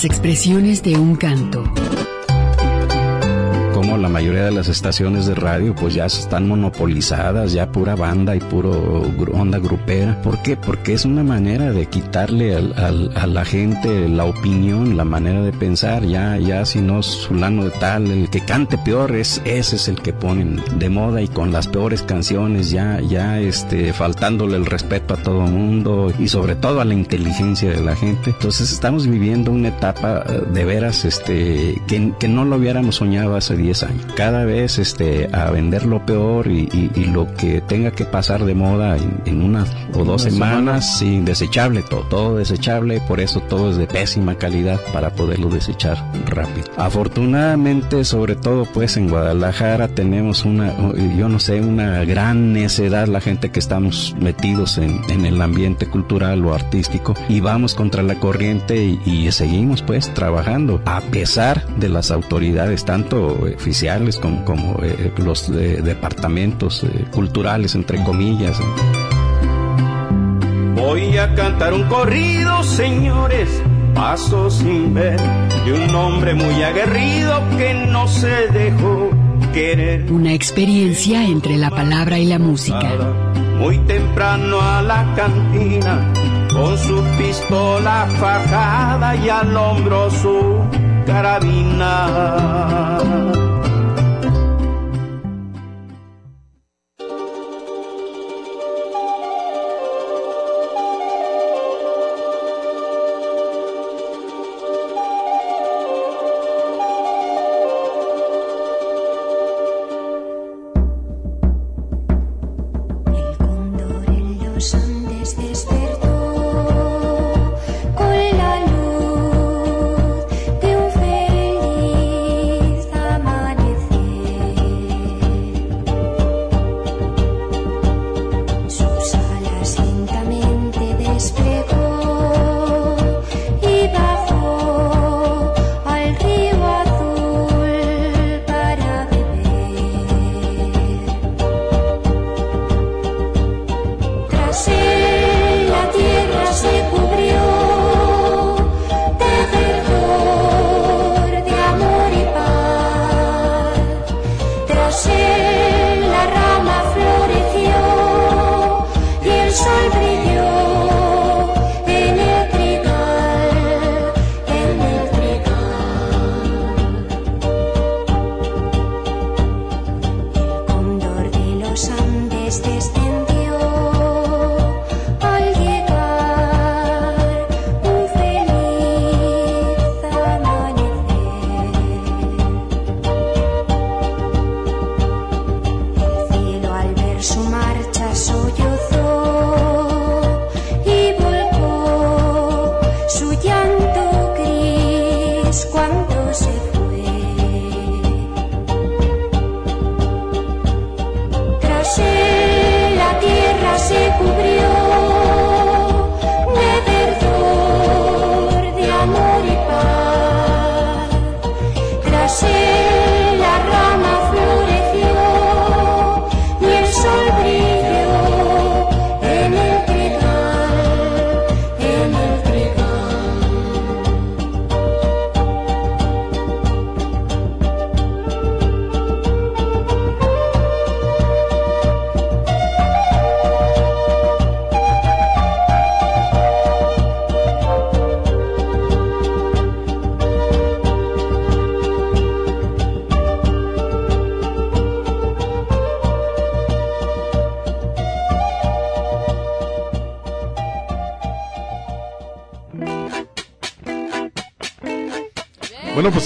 Expresiones 0.04 0.82
de 0.82 0.96
un 0.96 1.16
canto. 1.16 1.64
Mayoría 4.12 4.46
de 4.46 4.52
las 4.52 4.68
estaciones 4.68 5.26
de 5.26 5.36
radio 5.36 5.74
pues 5.76 5.94
ya 5.94 6.06
están 6.06 6.48
monopolizadas, 6.48 7.54
ya 7.54 7.72
pura 7.72 7.96
banda 7.96 8.36
y 8.36 8.40
puro 8.40 9.04
onda 9.34 9.60
grupera. 9.60 10.22
¿Por 10.22 10.42
qué? 10.42 10.58
Porque 10.58 10.94
es 10.94 11.06
una 11.06 11.24
manera 11.24 11.72
de 11.72 11.86
quitarle 11.88 12.56
al- 12.56 13.12
a 13.16 13.28
la 13.28 13.46
gente 13.46 14.08
la 14.10 14.26
opinión, 14.26 14.98
la 14.98 15.06
manera 15.06 15.42
de 15.42 15.52
pensar. 15.54 16.04
Ya, 16.06 16.38
ya 16.38 16.66
si 16.66 16.80
no 16.82 17.00
es 17.00 17.26
fulano 17.28 17.64
de 17.66 17.72
tal, 17.72 18.08
el 18.12 18.30
que 18.30 18.42
cante 18.42 18.78
peor 18.78 19.16
es 19.16 19.42
ese 19.46 19.76
es 19.78 19.88
el 19.88 20.02
que 20.02 20.14
ponen 20.14 20.62
de 20.78 20.90
moda 20.90 21.22
y 21.22 21.28
con 21.28 21.52
las 21.52 21.68
peores 21.68 22.02
canciones 22.04 22.70
ya, 22.72 23.00
ya 23.02 23.40
este, 23.40 23.94
faltándole 23.94 24.58
el 24.58 24.66
respeto 24.66 25.14
a 25.14 25.18
todo 25.18 25.42
mundo 25.42 26.12
y 26.20 26.28
sobre 26.28 26.56
todo 26.56 26.82
a 26.82 26.86
la 26.86 26.94
inteligencia 26.94 27.70
de 27.72 27.82
la 27.82 27.96
gente. 27.96 28.32
Entonces 28.32 28.72
estamos 28.72 29.08
viviendo 29.08 29.52
una 29.52 29.70
etapa 29.70 30.24
eh, 30.28 30.42
de 30.54 30.66
veras 30.66 31.06
este, 31.06 31.82
que, 31.88 32.14
que 32.20 32.28
no 32.28 32.46
lo 32.46 32.58
hubiéramos 32.58 32.96
soñado 32.96 33.36
hace 33.36 33.56
10 33.56 33.72
vez 33.72 33.84
año. 33.84 34.01
Cada 34.16 34.46
vez 34.46 34.78
este, 34.78 35.30
a 35.32 35.50
vender 35.52 35.86
lo 35.86 36.06
peor 36.06 36.48
y, 36.48 36.70
lo 37.12 37.34
que 37.34 37.62
tenga 37.62 37.92
que 37.92 38.06
pasar 38.06 38.46
de 38.46 38.54
moda 38.56 38.96
en, 39.26 39.42
unas 39.42 39.70
o 39.94 40.06
dos 40.06 40.22
semanas, 40.22 41.00
sin 41.00 41.26
desechable, 41.26 41.84
todo, 41.84 42.02
todo 42.04 42.38
desechable, 42.38 43.02
por 43.02 43.20
eso 43.20 43.42
todo 43.42 43.72
es 43.72 43.78
de 43.78 43.88
pésima 43.88 44.36
calidad 44.36 44.80
para 44.94 45.10
poderlo 45.12 45.50
desechar 45.50 45.98
rápido. 46.28 46.68
Afortunadamente, 46.78 48.06
sobre 48.06 48.36
todo 48.36 48.66
pues 48.66 48.98
en 48.98 49.10
Guadalajara 49.10 49.90
tenemos 49.90 50.46
una, 50.46 50.74
yo 51.18 51.28
no 51.28 51.40
sé, 51.40 51.60
una 51.60 52.06
gran 52.06 52.54
necedad, 52.54 53.08
la 53.08 53.20
gente 53.20 53.52
que 53.52 53.60
estamos 53.60 54.16
metidos 54.20 54.78
en, 54.78 55.02
en 55.10 55.26
el 55.26 55.42
ambiente 55.42 55.88
cultural 55.88 56.46
o 56.46 56.54
artístico 56.54 57.16
y 57.28 57.40
vamos 57.40 57.76
contra 57.76 58.04
la 58.04 58.16
corriente 58.16 59.00
y, 59.06 59.32
seguimos 59.32 59.82
pues 59.82 60.14
trabajando 60.14 60.82
a 60.86 61.00
pesar 61.00 61.66
de 61.78 61.88
las 61.88 62.12
autoridades 62.12 62.84
tanto 62.84 63.28
oficiales 63.28 63.91
como, 64.22 64.46
como 64.46 64.80
eh, 64.84 65.12
los 65.18 65.50
eh, 65.50 65.82
departamentos 65.84 66.84
eh, 66.84 67.06
culturales 67.12 67.76
entre 67.76 68.02
comillas. 68.04 68.58
Voy 70.76 71.18
a 71.18 71.36
cantar 71.36 71.74
un 71.74 71.84
corrido, 71.84 72.64
señores, 72.64 73.62
paso 73.94 74.50
sin 74.50 74.94
ver, 74.94 75.20
de 75.66 75.74
un 75.74 75.94
hombre 75.94 76.34
muy 76.34 76.64
aguerrido 76.64 77.42
que 77.58 77.74
no 77.74 78.08
se 78.08 78.48
dejó 78.48 79.10
querer. 79.54 80.10
Una 80.12 80.34
experiencia 80.34 81.26
entre 81.26 81.58
la 81.58 81.70
palabra 81.70 82.18
y 82.18 82.26
la 82.26 82.40
música. 82.40 82.90
Muy 83.60 83.78
temprano 83.80 84.62
a 84.62 84.82
la 84.82 85.14
cantina 85.16 86.12
con 86.54 86.78
su 86.78 87.04
pistola 87.18 88.08
fajada 88.20 89.16
y 89.18 89.30
al 89.30 89.56
hombro 89.56 90.10
su 90.10 90.62
carabina. 91.06 92.52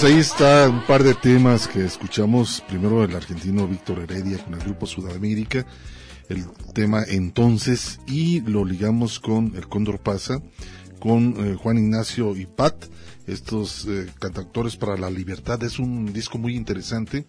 Ahí 0.06 0.18
está 0.18 0.68
un 0.68 0.82
par 0.82 1.02
de 1.02 1.14
temas 1.14 1.66
que 1.66 1.84
escuchamos. 1.84 2.62
Primero 2.68 3.02
el 3.02 3.16
argentino 3.16 3.66
Víctor 3.66 3.98
Heredia 3.98 4.38
con 4.38 4.54
el 4.54 4.60
grupo 4.60 4.86
Sudamérica, 4.86 5.66
el 6.28 6.44
tema 6.74 7.02
entonces, 7.08 7.98
y 8.06 8.40
lo 8.42 8.64
ligamos 8.64 9.18
con 9.18 9.56
el 9.56 9.66
Cóndor 9.66 9.98
Pasa, 9.98 10.40
con 11.00 11.34
eh, 11.38 11.56
Juan 11.56 11.78
Ignacio 11.78 12.36
y 12.36 12.46
Pat, 12.46 12.84
estos 13.26 13.84
eh, 13.86 14.06
cantautores 14.20 14.76
para 14.76 14.96
la 14.96 15.10
libertad. 15.10 15.60
Es 15.64 15.80
un 15.80 16.12
disco 16.12 16.38
muy 16.38 16.54
interesante, 16.54 17.26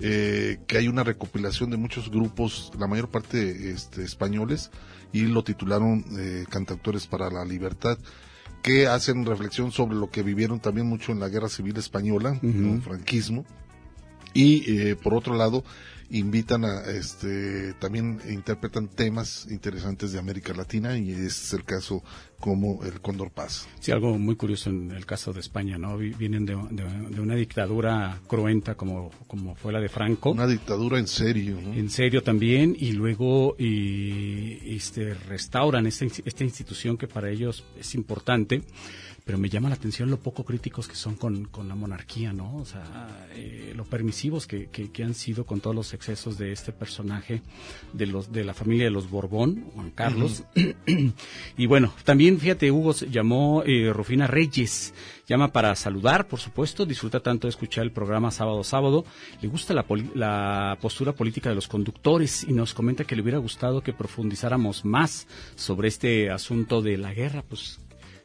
eh, 0.00 0.60
que 0.66 0.78
hay 0.78 0.88
una 0.88 1.04
recopilación 1.04 1.68
de 1.68 1.76
muchos 1.76 2.10
grupos, 2.10 2.72
la 2.78 2.86
mayor 2.86 3.10
parte 3.10 3.70
este, 3.70 4.02
españoles, 4.02 4.70
y 5.12 5.26
lo 5.26 5.44
titularon 5.44 6.02
Cantautores 6.48 7.06
para 7.06 7.30
la 7.30 7.44
Libertad 7.44 7.98
que 8.64 8.86
hacen 8.86 9.26
reflexión 9.26 9.72
sobre 9.72 9.94
lo 9.94 10.10
que 10.10 10.22
vivieron 10.22 10.58
también 10.58 10.86
mucho 10.88 11.12
en 11.12 11.20
la 11.20 11.28
guerra 11.28 11.50
civil 11.50 11.76
española, 11.76 12.38
el 12.42 12.80
franquismo, 12.80 13.44
y 14.32 14.64
eh, 14.72 14.96
por 14.96 15.12
otro 15.12 15.34
lado 15.34 15.62
invitan 16.14 16.64
a 16.64 16.82
este 16.84 17.74
también 17.74 18.20
interpretan 18.28 18.88
temas 18.88 19.46
interesantes 19.50 20.12
de 20.12 20.18
América 20.18 20.54
Latina 20.54 20.96
y 20.96 21.10
es 21.10 21.52
el 21.52 21.64
caso 21.64 22.02
como 22.38 22.84
el 22.84 23.00
Cóndor 23.00 23.30
Paz. 23.30 23.66
Sí, 23.80 23.90
algo 23.90 24.18
muy 24.18 24.36
curioso 24.36 24.70
en 24.70 24.90
el 24.90 25.06
caso 25.06 25.32
de 25.32 25.40
España, 25.40 25.78
¿no? 25.78 25.96
Vienen 25.96 26.44
de, 26.44 26.54
una 26.54 27.34
dictadura 27.34 28.20
cruenta 28.26 28.74
como, 28.74 29.10
como 29.26 29.54
fue 29.54 29.72
la 29.72 29.80
de 29.80 29.88
Franco. 29.88 30.30
Una 30.30 30.46
dictadura 30.46 30.98
en 30.98 31.08
serio, 31.08 31.58
¿no? 31.60 31.72
En 31.72 31.90
serio 31.90 32.22
también 32.22 32.76
y 32.78 32.92
luego 32.92 33.56
y, 33.58 34.76
este 34.76 35.14
restauran 35.14 35.86
esta, 35.86 36.04
esta 36.04 36.44
institución 36.44 36.96
que 36.96 37.08
para 37.08 37.30
ellos 37.30 37.64
es 37.78 37.94
importante 37.94 38.62
pero 39.24 39.38
me 39.38 39.48
llama 39.48 39.70
la 39.70 39.76
atención 39.76 40.10
lo 40.10 40.18
poco 40.18 40.44
críticos 40.44 40.86
que 40.86 40.96
son 40.96 41.14
con, 41.14 41.46
con 41.46 41.66
la 41.66 41.74
monarquía, 41.74 42.34
¿no? 42.34 42.56
O 42.56 42.66
sea, 42.66 43.26
eh, 43.32 43.72
lo 43.74 43.84
permisivos 43.84 44.46
que, 44.46 44.68
que, 44.68 45.02
han 45.02 45.14
sido 45.14 45.46
con 45.46 45.60
todos 45.60 45.74
los 45.74 45.94
excesos 45.94 46.36
de 46.36 46.52
este 46.52 46.72
personaje 46.72 47.40
de 47.94 48.06
los 48.06 48.32
de 48.32 48.44
la 48.44 48.52
familia 48.52 48.84
de 48.84 48.90
los 48.90 49.08
Borbón, 49.08 49.64
Juan 49.74 49.90
Carlos. 49.92 50.44
y 51.56 51.66
bueno, 51.66 51.94
también 52.04 52.38
fíjate, 52.38 52.70
Hugo 52.70 52.92
llamó 52.92 53.62
eh, 53.64 53.90
Rufina 53.94 54.26
Reyes, 54.26 54.92
llama 55.26 55.52
para 55.52 55.74
saludar, 55.74 56.28
por 56.28 56.40
supuesto, 56.40 56.84
disfruta 56.84 57.20
tanto 57.20 57.46
de 57.46 57.50
escuchar 57.50 57.84
el 57.84 57.92
programa 57.92 58.30
sábado 58.30 58.62
sábado, 58.62 59.06
le 59.40 59.48
gusta 59.48 59.72
la, 59.72 59.86
la 60.14 60.76
postura 60.82 61.12
política 61.12 61.48
de 61.48 61.54
los 61.54 61.68
conductores 61.68 62.44
y 62.44 62.52
nos 62.52 62.74
comenta 62.74 63.04
que 63.04 63.16
le 63.16 63.22
hubiera 63.22 63.38
gustado 63.38 63.82
que 63.82 63.94
profundizáramos 63.94 64.84
más 64.84 65.26
sobre 65.54 65.88
este 65.88 66.30
asunto 66.30 66.82
de 66.82 66.98
la 66.98 67.14
guerra, 67.14 67.42
pues 67.48 67.80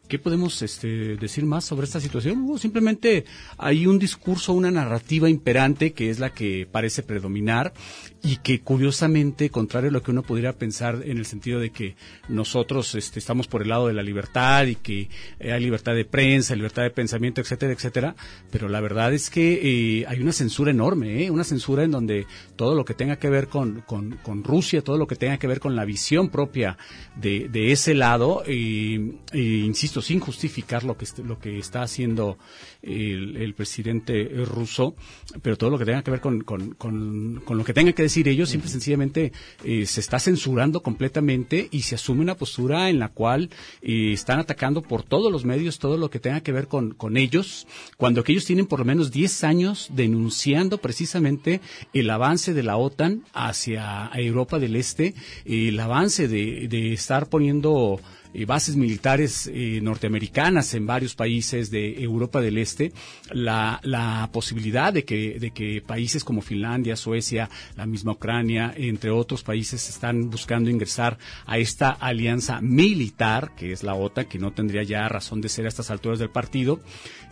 ¿Qué 0.09 0.17
podemos 0.17 0.63
este, 0.63 1.17
decir 1.17 1.45
más 1.45 1.65
sobre 1.65 1.85
esta 1.85 1.99
situación? 1.99 2.57
simplemente 2.57 3.25
hay 3.59 3.85
un 3.85 3.99
discurso, 3.99 4.53
una 4.53 4.71
narrativa 4.71 5.29
imperante 5.29 5.93
que 5.93 6.09
es 6.09 6.17
la 6.17 6.33
que 6.33 6.67
parece 6.69 7.03
predominar 7.03 7.73
y 8.21 8.37
que 8.37 8.61
curiosamente, 8.61 9.49
contrario 9.49 9.89
a 9.89 9.93
lo 9.93 10.03
que 10.03 10.11
uno 10.11 10.23
pudiera 10.23 10.53
pensar 10.53 11.03
en 11.05 11.17
el 11.17 11.25
sentido 11.25 11.59
de 11.59 11.69
que 11.69 11.95
nosotros 12.27 12.95
este, 12.95 13.19
estamos 13.19 13.47
por 13.47 13.61
el 13.61 13.69
lado 13.69 13.87
de 13.87 13.93
la 13.93 14.03
libertad 14.03 14.65
y 14.65 14.75
que 14.75 15.09
hay 15.39 15.61
libertad 15.61 15.93
de 15.93 16.03
prensa, 16.03 16.55
libertad 16.55 16.83
de 16.83 16.89
pensamiento, 16.89 17.39
etcétera, 17.39 17.71
etcétera, 17.71 18.15
pero 18.51 18.67
la 18.67 18.81
verdad 18.81 19.13
es 19.13 19.29
que 19.29 19.99
eh, 20.01 20.05
hay 20.07 20.19
una 20.19 20.33
censura 20.33 20.71
enorme, 20.71 21.23
¿eh? 21.23 21.31
una 21.31 21.45
censura 21.45 21.83
en 21.83 21.91
donde 21.91 22.27
todo 22.57 22.75
lo 22.75 22.83
que 22.83 22.93
tenga 22.93 23.17
que 23.17 23.29
ver 23.29 23.47
con, 23.47 23.81
con, 23.81 24.17
con, 24.21 24.43
Rusia, 24.43 24.83
todo 24.83 24.97
lo 24.97 25.07
que 25.07 25.15
tenga 25.15 25.37
que 25.37 25.47
ver 25.47 25.61
con 25.61 25.75
la 25.75 25.85
visión 25.85 26.29
propia 26.29 26.77
de, 27.15 27.47
de 27.47 27.71
ese 27.71 27.93
lado, 27.93 28.43
eh, 28.45 29.13
insisto, 29.33 30.01
sin 30.01 30.19
justificar 30.19 30.83
lo 30.83 30.97
que, 30.97 31.05
lo 31.23 31.39
que 31.39 31.57
está 31.57 31.83
haciendo 31.83 32.37
el, 32.81 33.37
el 33.37 33.53
presidente 33.53 34.29
ruso, 34.45 34.95
pero 35.41 35.57
todo 35.57 35.69
lo 35.69 35.77
que 35.77 35.85
tenga 35.85 36.03
que 36.03 36.11
ver 36.11 36.21
con, 36.21 36.41
con, 36.41 36.71
con, 36.71 37.41
con 37.45 37.57
lo 37.57 37.63
que 37.63 37.73
tenga 37.73 37.93
que 37.93 38.08
decir 38.09 38.27
ellos, 38.27 38.49
simple 38.49 38.69
y 38.69 38.71
sencillamente 38.71 39.31
eh, 39.63 39.85
se 39.85 39.99
está 39.99 40.19
censurando 40.19 40.81
completamente 40.81 41.67
y 41.71 41.83
se 41.83 41.95
asume 41.95 42.21
una 42.21 42.35
postura 42.35 42.89
en 42.89 42.99
la 42.99 43.09
cual 43.09 43.49
eh, 43.81 44.11
están 44.13 44.39
atacando 44.39 44.81
por 44.81 45.03
todos 45.03 45.31
los 45.31 45.45
medios 45.45 45.79
todo 45.79 45.97
lo 45.97 46.09
que 46.09 46.19
tenga 46.19 46.41
que 46.41 46.51
ver 46.51 46.67
con, 46.67 46.91
con 46.91 47.17
ellos, 47.17 47.67
cuando 47.97 48.23
que 48.23 48.31
ellos 48.31 48.45
tienen 48.45 48.65
por 48.65 48.79
lo 48.79 48.85
menos 48.85 49.11
10 49.11 49.43
años 49.43 49.89
denunciando 49.93 50.79
precisamente 50.79 51.61
el 51.93 52.09
avance 52.09 52.53
de 52.53 52.63
la 52.63 52.77
OTAN 52.77 53.23
hacia 53.33 54.09
Europa 54.15 54.59
del 54.59 54.75
Este, 54.75 55.13
el 55.45 55.79
avance 55.79 56.27
de, 56.27 56.67
de 56.67 56.93
estar 56.93 57.29
poniendo 57.29 57.99
eh, 58.33 58.45
bases 58.45 58.75
militares 58.75 59.49
eh, 59.51 59.79
norteamericanas 59.81 60.73
en 60.73 60.85
varios 60.85 61.15
países 61.15 61.71
de 61.71 62.01
Europa 62.01 62.41
del 62.41 62.57
Este, 62.57 62.91
la, 63.31 63.79
la 63.83 64.29
posibilidad 64.31 64.93
de 64.93 65.03
que, 65.03 65.39
de 65.39 65.51
que 65.51 65.81
países 65.85 66.23
como 66.23 66.41
Finlandia, 66.41 66.95
Suecia, 66.95 67.49
la 67.75 67.85
misma 67.85 68.13
Ucrania, 68.13 68.73
entre 68.75 69.11
otros 69.11 69.43
países, 69.43 69.89
están 69.89 70.29
buscando 70.29 70.69
ingresar 70.69 71.17
a 71.45 71.57
esta 71.57 71.91
alianza 71.91 72.61
militar, 72.61 73.51
que 73.55 73.71
es 73.71 73.83
la 73.83 73.95
OTAN, 73.95 74.25
que 74.25 74.39
no 74.39 74.51
tendría 74.51 74.83
ya 74.83 75.07
razón 75.07 75.41
de 75.41 75.49
ser 75.49 75.65
a 75.65 75.69
estas 75.69 75.89
alturas 75.91 76.19
del 76.19 76.29
partido, 76.29 76.79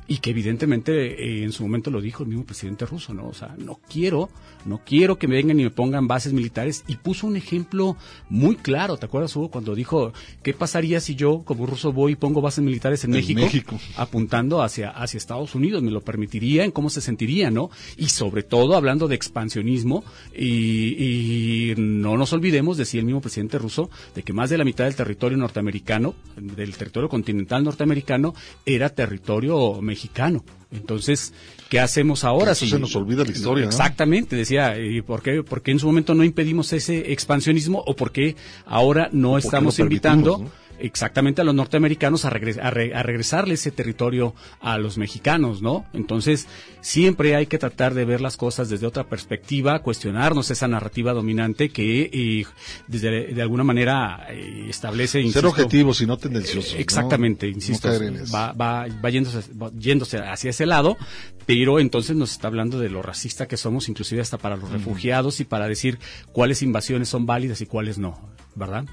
y 0.07 0.19
que 0.19 0.29
evidentemente 0.29 0.93
eh, 0.93 1.43
en 1.43 1.51
su 1.51 1.63
momento 1.63 1.91
lo 1.91 1.99
dijo 1.99 2.23
el 2.23 2.29
mismo 2.29 2.45
presidente 2.45 2.85
ruso, 2.85 3.13
¿no? 3.13 3.27
O 3.27 3.33
sea, 3.33 3.55
no 3.57 3.79
quiero, 3.89 4.29
no 4.65 4.81
quiero 4.85 5.17
que 5.17 5.27
me 5.27 5.35
vengan 5.35 5.59
y 5.59 5.63
me 5.63 5.69
pongan 5.69 6.07
bases 6.07 6.31
militares 6.31 6.85
y 6.87 6.95
puso 6.95 7.27
un 7.27 7.35
ejemplo 7.35 7.97
muy 8.29 8.55
claro, 8.55 8.97
¿te 8.97 9.05
acuerdas 9.05 9.35
Hugo 9.35 9.49
cuando 9.49 9.75
dijo 9.75 10.13
qué 10.43 10.53
pasaría 10.53 11.01
si 11.01 11.15
yo 11.15 11.43
como 11.43 11.65
ruso 11.65 11.91
voy 11.91 12.13
y 12.13 12.15
pongo 12.15 12.41
bases 12.41 12.63
militares 12.63 13.03
en, 13.03 13.11
México, 13.11 13.79
apuntando 13.97 14.61
hacia 14.61 14.91
hacia 14.91 15.17
Estados 15.17 15.55
Unidos, 15.55 15.83
me 15.83 15.91
lo 15.91 16.01
permitiría, 16.01 16.63
en 16.63 16.71
cómo 16.71 16.89
se 16.89 17.01
sentiría, 17.01 17.51
¿no? 17.51 17.69
Y 17.97 18.09
sobre 18.09 18.43
todo 18.43 18.75
hablando 18.75 19.07
de 19.07 19.15
expansionismo 19.15 20.05
y, 20.33 21.71
y 21.71 21.75
no 21.77 22.17
nos 22.17 22.31
olvidemos 22.31 22.77
decía 22.77 22.99
el 22.99 23.05
mismo 23.05 23.21
presidente 23.21 23.57
ruso 23.57 23.89
de 24.15 24.23
que 24.23 24.33
más 24.33 24.49
de 24.49 24.57
la 24.57 24.63
mitad 24.63 24.85
del 24.85 24.95
territorio 24.95 25.37
norteamericano, 25.37 26.15
del 26.37 26.75
territorio 26.77 27.09
continental 27.09 27.63
norteamericano 27.63 28.33
era 28.65 28.89
territorio 28.89 29.81
mexicano 29.81 29.96
mexicano. 29.97 30.43
Entonces, 30.71 31.33
¿qué 31.69 31.79
hacemos 31.79 32.23
ahora? 32.23 32.53
si 32.53 32.69
se 32.69 32.77
nos 32.77 32.95
olvida 32.95 33.23
la 33.23 33.31
historia. 33.31 33.65
Exactamente, 33.65 34.35
decía, 34.35 34.77
¿y 34.79 35.01
por 35.01 35.21
qué, 35.23 35.41
por 35.41 35.61
qué 35.61 35.71
en 35.71 35.79
su 35.79 35.87
momento 35.87 36.13
no 36.13 36.23
impedimos 36.23 36.71
ese 36.73 37.11
expansionismo 37.11 37.83
o 37.85 37.95
por 37.95 38.11
qué 38.11 38.35
ahora 38.65 39.09
no 39.11 39.37
estamos 39.37 39.79
invitando? 39.79 40.49
Exactamente 40.79 41.41
a 41.41 41.43
los 41.43 41.55
norteamericanos 41.55 42.25
a, 42.25 42.29
a, 42.29 42.31
regresarle 42.31 43.55
ese 43.55 43.71
territorio 43.71 44.33
a 44.59 44.77
los 44.77 44.97
mexicanos, 44.97 45.61
¿no? 45.61 45.85
Entonces, 45.93 46.47
siempre 46.81 47.35
hay 47.35 47.47
que 47.47 47.57
tratar 47.57 47.93
de 47.93 48.05
ver 48.05 48.21
las 48.21 48.37
cosas 48.37 48.69
desde 48.69 48.87
otra 48.87 49.05
perspectiva, 49.05 49.79
cuestionarnos 49.81 50.51
esa 50.51 50.67
narrativa 50.67 51.13
dominante 51.13 51.69
que 51.69 52.09
eh, 52.13 52.45
desde 52.87 53.33
de 53.33 53.41
alguna 53.41 53.63
manera 53.63 54.27
eh, 54.29 54.67
establece... 54.69 55.27
Ser 55.31 55.45
objetivos 55.45 56.01
y 56.01 56.05
no 56.05 56.17
tendenciosos. 56.17 56.75
exactamente, 56.77 57.47
insisto, 57.47 57.89
va, 58.33 58.53
va, 58.53 58.87
va, 59.03 59.09
yéndose, 59.09 59.49
yéndose 59.77 60.17
hacia 60.19 60.49
ese 60.49 60.65
lado, 60.65 60.97
pero 61.45 61.79
entonces 61.79 62.15
nos 62.15 62.31
está 62.31 62.47
hablando 62.47 62.79
de 62.79 62.89
lo 62.89 63.01
racista 63.01 63.47
que 63.47 63.57
somos, 63.57 63.89
inclusive 63.89 64.21
hasta 64.21 64.37
para 64.37 64.57
los 64.57 64.69
refugiados 64.69 65.39
y 65.39 65.45
para 65.45 65.67
decir 65.67 65.99
cuáles 66.31 66.61
invasiones 66.61 67.09
son 67.09 67.25
válidas 67.25 67.61
y 67.61 67.65
cuáles 67.65 67.97
no, 67.97 68.19
¿verdad? 68.55 68.85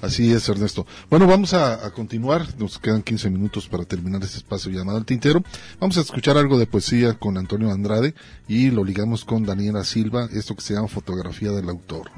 Así 0.00 0.32
es, 0.32 0.48
Ernesto. 0.48 0.86
Bueno, 1.10 1.26
vamos 1.26 1.54
a, 1.54 1.90
continuar. 1.92 2.46
Nos 2.58 2.78
quedan 2.78 3.02
15 3.02 3.30
minutos 3.30 3.68
para 3.68 3.84
terminar 3.84 4.22
este 4.22 4.38
espacio 4.38 4.70
llamado 4.70 4.98
al 4.98 5.04
tintero. 5.04 5.42
Vamos 5.80 5.96
a 5.98 6.02
escuchar 6.02 6.36
algo 6.36 6.58
de 6.58 6.66
poesía 6.66 7.14
con 7.14 7.38
Antonio 7.38 7.70
Andrade 7.70 8.14
y 8.48 8.70
lo 8.70 8.84
ligamos 8.84 9.24
con 9.24 9.44
Daniela 9.44 9.84
Silva, 9.84 10.28
esto 10.32 10.54
que 10.54 10.62
se 10.62 10.74
llama 10.74 10.88
Fotografía 10.88 11.50
del 11.50 11.68
Autor. 11.68 12.10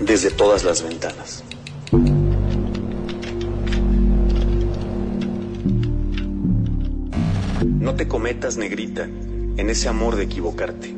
Desde 0.00 0.30
todas 0.30 0.64
las 0.64 0.82
ventanas. 0.82 1.44
No 7.62 7.94
te 7.94 8.06
cometas, 8.06 8.56
negrita, 8.56 9.04
en 9.04 9.70
ese 9.70 9.88
amor 9.88 10.16
de 10.16 10.24
equivocarte, 10.24 10.94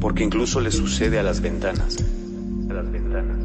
porque 0.00 0.24
incluso 0.24 0.60
le 0.60 0.70
sucede 0.70 1.18
a 1.18 1.22
las 1.22 1.40
ventanas 1.40 1.96
las 2.72 2.90
ventanas. 2.90 3.38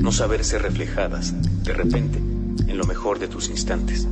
No 0.00 0.12
saberse 0.12 0.58
reflejadas, 0.58 1.34
de 1.62 1.72
repente, 1.72 2.18
en 2.18 2.78
lo 2.78 2.84
mejor 2.84 3.18
de 3.18 3.28
tus 3.28 3.48
instantes. 3.48 4.06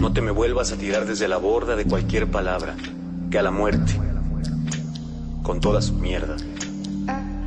No 0.00 0.12
te 0.12 0.20
me 0.20 0.30
vuelvas 0.30 0.72
a 0.72 0.76
tirar 0.76 1.06
desde 1.06 1.28
la 1.28 1.38
borda 1.38 1.76
de 1.76 1.84
cualquier 1.84 2.30
palabra, 2.30 2.76
que 3.30 3.38
a 3.38 3.42
la 3.42 3.50
muerte, 3.50 3.98
con 5.42 5.60
toda 5.60 5.80
su 5.80 5.94
mierda, 5.94 6.36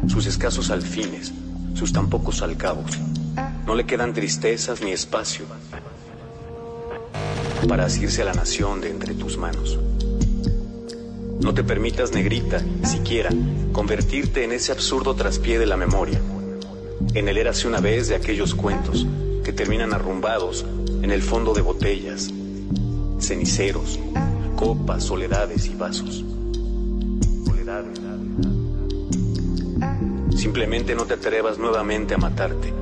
sus 0.07 0.25
escasos 0.25 0.71
alfines, 0.71 1.33
sus 1.73 1.93
tan 1.93 2.09
pocos 2.09 2.41
alcabos, 2.41 2.91
no 3.65 3.75
le 3.75 3.85
quedan 3.85 4.13
tristezas 4.13 4.81
ni 4.81 4.91
espacio 4.91 5.45
para 7.67 7.85
asirse 7.85 8.21
a 8.21 8.25
la 8.25 8.33
nación 8.33 8.81
de 8.81 8.89
entre 8.89 9.13
tus 9.13 9.37
manos. 9.37 9.77
No 11.39 11.53
te 11.53 11.63
permitas, 11.63 12.11
negrita, 12.11 12.63
siquiera, 12.83 13.29
convertirte 13.71 14.43
en 14.43 14.51
ese 14.51 14.71
absurdo 14.71 15.15
traspié 15.15 15.59
de 15.59 15.65
la 15.65 15.77
memoria, 15.77 16.19
en 17.13 17.27
el 17.27 17.37
érase 17.37 17.67
una 17.67 17.79
vez 17.79 18.07
de 18.07 18.15
aquellos 18.15 18.55
cuentos 18.55 19.05
que 19.43 19.53
terminan 19.53 19.93
arrumbados 19.93 20.65
en 21.01 21.11
el 21.11 21.21
fondo 21.21 21.53
de 21.53 21.61
botellas, 21.61 22.29
ceniceros, 23.19 23.99
copas, 24.55 25.03
soledades 25.03 25.67
y 25.67 25.75
vasos. 25.75 26.25
Simplemente 30.35 30.95
no 30.95 31.05
te 31.05 31.13
atrevas 31.13 31.57
nuevamente 31.59 32.15
a 32.15 32.17
matarte, 32.17 32.73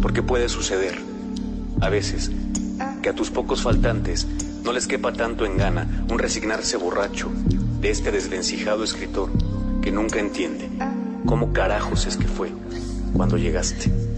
porque 0.00 0.22
puede 0.22 0.48
suceder, 0.48 0.98
a 1.80 1.88
veces, 1.88 2.30
que 3.02 3.08
a 3.08 3.14
tus 3.14 3.30
pocos 3.30 3.62
faltantes 3.62 4.26
no 4.64 4.72
les 4.72 4.86
quepa 4.86 5.12
tanto 5.12 5.44
en 5.44 5.56
gana 5.56 6.04
un 6.10 6.18
resignarse 6.18 6.76
borracho 6.76 7.30
de 7.80 7.90
este 7.90 8.12
desvencijado 8.12 8.84
escritor 8.84 9.30
que 9.82 9.90
nunca 9.90 10.20
entiende 10.20 10.68
cómo 11.26 11.52
carajos 11.52 12.06
es 12.06 12.16
que 12.16 12.28
fue 12.28 12.52
cuando 13.12 13.36
llegaste. 13.36 14.11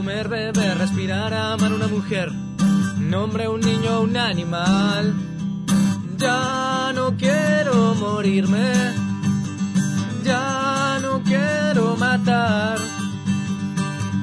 Comer, 0.00 0.28
beber, 0.28 0.78
respirar, 0.78 1.34
amar 1.34 1.74
una 1.74 1.86
mujer. 1.86 2.32
Nombre 2.98 3.48
un 3.48 3.60
niño, 3.60 4.00
un 4.00 4.16
animal. 4.16 5.14
Ya 6.16 6.90
no 6.94 7.18
quiero 7.18 7.94
morirme. 7.96 8.72
Ya 10.24 10.98
no 11.02 11.22
quiero 11.22 11.96
matar. 11.98 12.78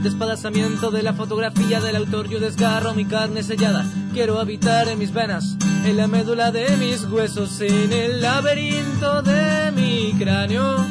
Despedazamiento 0.02 0.90
de 0.90 1.04
la 1.04 1.14
fotografía 1.14 1.80
del 1.80 1.98
autor, 1.98 2.28
yo 2.28 2.40
desgarro 2.40 2.96
mi 2.96 3.06
carne 3.06 3.44
sellada. 3.44 3.86
Quiero 4.14 4.40
habitar 4.40 4.88
en 4.88 4.98
mis 4.98 5.14
venas, 5.14 5.58
en 5.86 5.96
la 5.96 6.08
médula 6.08 6.52
de 6.52 6.76
mis 6.78 7.04
huesos, 7.04 7.62
en 7.62 7.94
el 7.94 8.20
laberinto 8.24 9.22
de 9.22 9.72
mi 9.74 10.12
cráneo. 10.18 10.84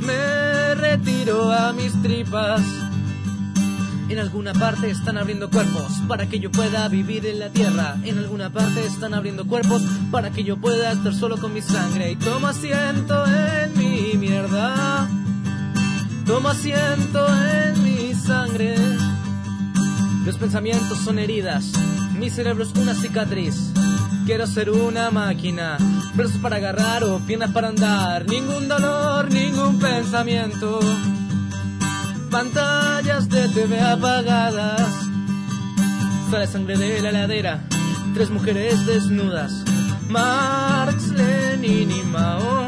Me 0.00 0.74
retiro 0.74 1.52
a 1.52 1.72
mis 1.72 1.92
tripas. 2.02 2.83
En 4.14 4.20
alguna 4.20 4.52
parte 4.52 4.92
están 4.92 5.18
abriendo 5.18 5.50
cuerpos 5.50 5.90
para 6.06 6.28
que 6.28 6.38
yo 6.38 6.48
pueda 6.52 6.86
vivir 6.86 7.26
en 7.26 7.40
la 7.40 7.48
tierra. 7.48 7.96
En 8.04 8.16
alguna 8.16 8.48
parte 8.48 8.86
están 8.86 9.12
abriendo 9.12 9.44
cuerpos 9.44 9.82
para 10.12 10.30
que 10.30 10.44
yo 10.44 10.56
pueda 10.56 10.92
estar 10.92 11.12
solo 11.12 11.36
con 11.36 11.52
mi 11.52 11.60
sangre. 11.60 12.12
Y 12.12 12.14
tomo 12.14 12.46
asiento 12.46 13.24
en 13.26 13.76
mi 13.76 14.16
mierda. 14.16 15.10
Tomo 16.26 16.50
asiento 16.50 17.26
en 17.26 17.82
mi 17.82 18.14
sangre. 18.14 18.76
Los 20.24 20.36
pensamientos 20.36 20.96
son 20.98 21.18
heridas. 21.18 21.72
Mi 22.16 22.30
cerebro 22.30 22.62
es 22.62 22.70
una 22.76 22.94
cicatriz. 22.94 23.72
Quiero 24.26 24.46
ser 24.46 24.70
una 24.70 25.10
máquina, 25.10 25.76
brazos 26.14 26.36
para 26.36 26.54
agarrar 26.54 27.02
o 27.02 27.18
piernas 27.18 27.50
para 27.50 27.66
andar. 27.66 28.28
Ningún 28.28 28.68
dolor, 28.68 29.28
ningún 29.28 29.80
pensamiento. 29.80 30.78
Pantallas 32.34 33.28
de 33.28 33.48
TV 33.50 33.80
apagadas. 33.80 34.90
Sale 36.32 36.48
sangre 36.48 36.76
de 36.76 37.00
la 37.00 37.10
heladera. 37.10 37.62
Tres 38.12 38.28
mujeres 38.28 38.84
desnudas. 38.86 39.62
Marx, 40.08 41.10
Lenin 41.10 41.92
y 41.92 42.02
Mao. 42.02 42.66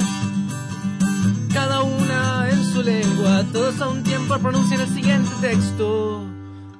Cada 1.53 1.83
una 1.83 2.49
en 2.49 2.65
su 2.65 2.81
lengua. 2.81 3.43
Todos 3.53 3.81
a 3.81 3.89
un 3.89 4.05
tiempo 4.05 4.39
pronuncian 4.39 4.83
el 4.83 4.89
siguiente 4.89 5.31
texto. 5.41 6.25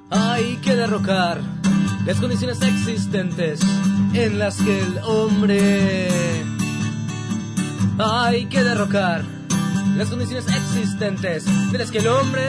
Hay 0.09 0.55
que 0.63 0.77
derrocar 0.77 1.41
las 2.05 2.21
condiciones 2.21 2.61
existentes 2.61 3.59
en 4.13 4.39
las 4.39 4.55
que 4.61 4.79
el 4.79 4.99
hombre 4.99 6.07
hay 7.99 8.45
que 8.45 8.63
derrocar 8.63 9.36
las 9.97 10.09
condiciones 10.09 10.45
existentes 10.47 11.45
de 11.71 11.77
las 11.77 11.89
que 11.89 11.97
el 11.97 12.07
hombre 12.07 12.43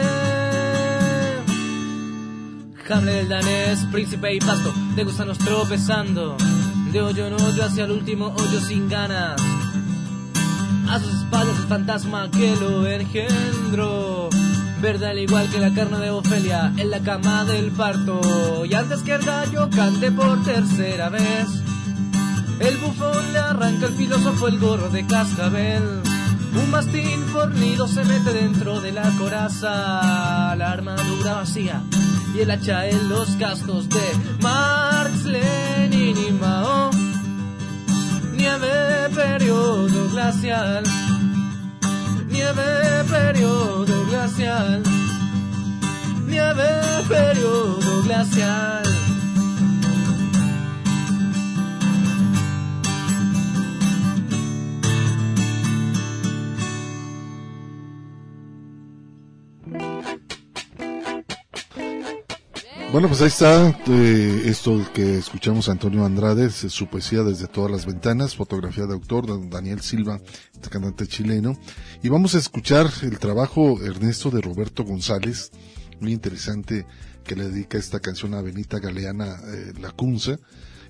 Hamlet 2.89 3.15
el 3.15 3.29
danés, 3.29 3.85
príncipe 3.91 4.35
y 4.35 4.39
pasto 4.39 4.73
de 4.95 5.03
gusanos 5.03 5.37
tropezando 5.39 6.37
de 6.91 7.01
hoyo 7.01 7.27
en 7.27 7.33
hoyo 7.33 7.63
hacia 7.63 7.85
el 7.85 7.91
último 7.91 8.27
hoyo 8.27 8.61
sin 8.61 8.87
ganas 8.87 9.41
a 10.89 10.99
sus 10.99 11.13
espaldas 11.13 11.57
el 11.57 11.67
fantasma 11.67 12.29
que 12.31 12.55
lo 12.55 12.87
engendró 12.87 14.29
verde 14.81 15.07
al 15.07 15.19
igual 15.19 15.49
que 15.49 15.59
la 15.59 15.73
carne 15.73 15.99
de 15.99 16.09
Ofelia 16.09 16.71
en 16.77 16.89
la 16.89 16.99
cama 17.01 17.43
del 17.43 17.71
parto. 17.71 18.63
Y 18.65 18.73
antes 18.73 19.01
que 19.01 19.13
el 19.13 19.23
gallo 19.23 19.69
cante 19.69 20.09
por 20.09 20.41
tercera 20.43 21.09
vez, 21.09 21.47
el 22.59 22.77
bufón 22.77 23.33
le 23.33 23.39
arranca 23.39 23.87
al 23.87 23.93
filósofo 23.93 24.47
el 24.47 24.57
gorro 24.57 24.89
de 24.89 25.05
cascabel. 25.05 26.08
Un 26.53 26.71
mastín 26.71 27.23
fornido 27.31 27.87
se 27.87 28.03
mete 28.03 28.33
dentro 28.33 28.79
de 28.81 28.91
la 28.91 29.09
coraza, 29.17 30.55
la 30.55 30.71
armadura 30.71 31.35
vacía 31.35 31.81
y 32.35 32.39
el 32.39 32.51
hacha 32.51 32.87
en 32.87 33.09
los 33.09 33.29
cascos 33.37 33.89
de 33.89 34.01
Marx, 34.41 35.25
Lenin 35.25 36.17
y 36.17 36.31
Mao. 36.31 36.91
Nieve, 38.35 39.09
periodo 39.13 40.09
glacial 40.09 40.83
nieve 42.39 43.03
periodo 43.09 44.05
glacial, 44.05 44.81
nieve 46.25 46.69
periodo 47.07 48.03
glacial. 48.03 49.08
Bueno, 62.91 63.07
pues 63.07 63.21
ahí 63.21 63.27
está 63.27 63.69
eh, 63.87 64.41
esto 64.45 64.83
que 64.95 65.19
escuchamos 65.19 65.69
Antonio 65.69 66.03
Andrade, 66.05 66.49
su 66.49 66.87
poesía 66.87 67.21
desde 67.21 67.47
todas 67.47 67.69
las 67.69 67.85
ventanas, 67.85 68.35
fotografía 68.35 68.87
de 68.87 68.93
autor, 68.93 69.47
Daniel 69.47 69.81
Silva, 69.81 70.19
este 70.51 70.69
cantante 70.69 71.05
chileno. 71.05 71.55
Y 72.01 72.09
vamos 72.09 72.33
a 72.33 72.39
escuchar 72.39 72.89
el 73.03 73.19
trabajo 73.19 73.79
Ernesto 73.83 74.31
de 74.31 74.41
Roberto 74.41 74.83
González, 74.83 75.51
muy 75.99 76.13
interesante, 76.13 76.87
que 77.23 77.35
le 77.35 77.49
dedica 77.49 77.77
esta 77.77 77.99
canción 77.99 78.33
a 78.33 78.41
Benita 78.41 78.79
Galeana 78.79 79.37
eh, 79.45 79.73
Lacunza. 79.79 80.39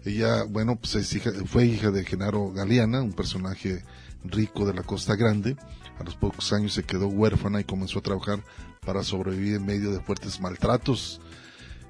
Ella, 0.05 0.43
bueno, 0.43 0.77
pues 0.77 0.95
es 0.95 1.13
hija, 1.13 1.31
fue 1.47 1.65
hija 1.65 1.91
de 1.91 2.05
Genaro 2.05 2.53
Galeana, 2.53 3.01
un 3.01 3.11
personaje 3.11 3.83
rico 4.23 4.65
de 4.65 4.73
la 4.73 4.83
Costa 4.83 5.17
Grande. 5.17 5.57
A 5.99 6.05
los 6.05 6.15
pocos 6.15 6.53
años 6.53 6.73
se 6.73 6.83
quedó 6.83 7.09
huérfana 7.09 7.59
y 7.59 7.65
comenzó 7.65 7.99
a 7.99 8.03
trabajar 8.03 8.41
para 8.85 9.03
sobrevivir 9.03 9.55
en 9.55 9.65
medio 9.65 9.91
de 9.91 9.99
fuertes 9.99 10.39
maltratos 10.39 11.19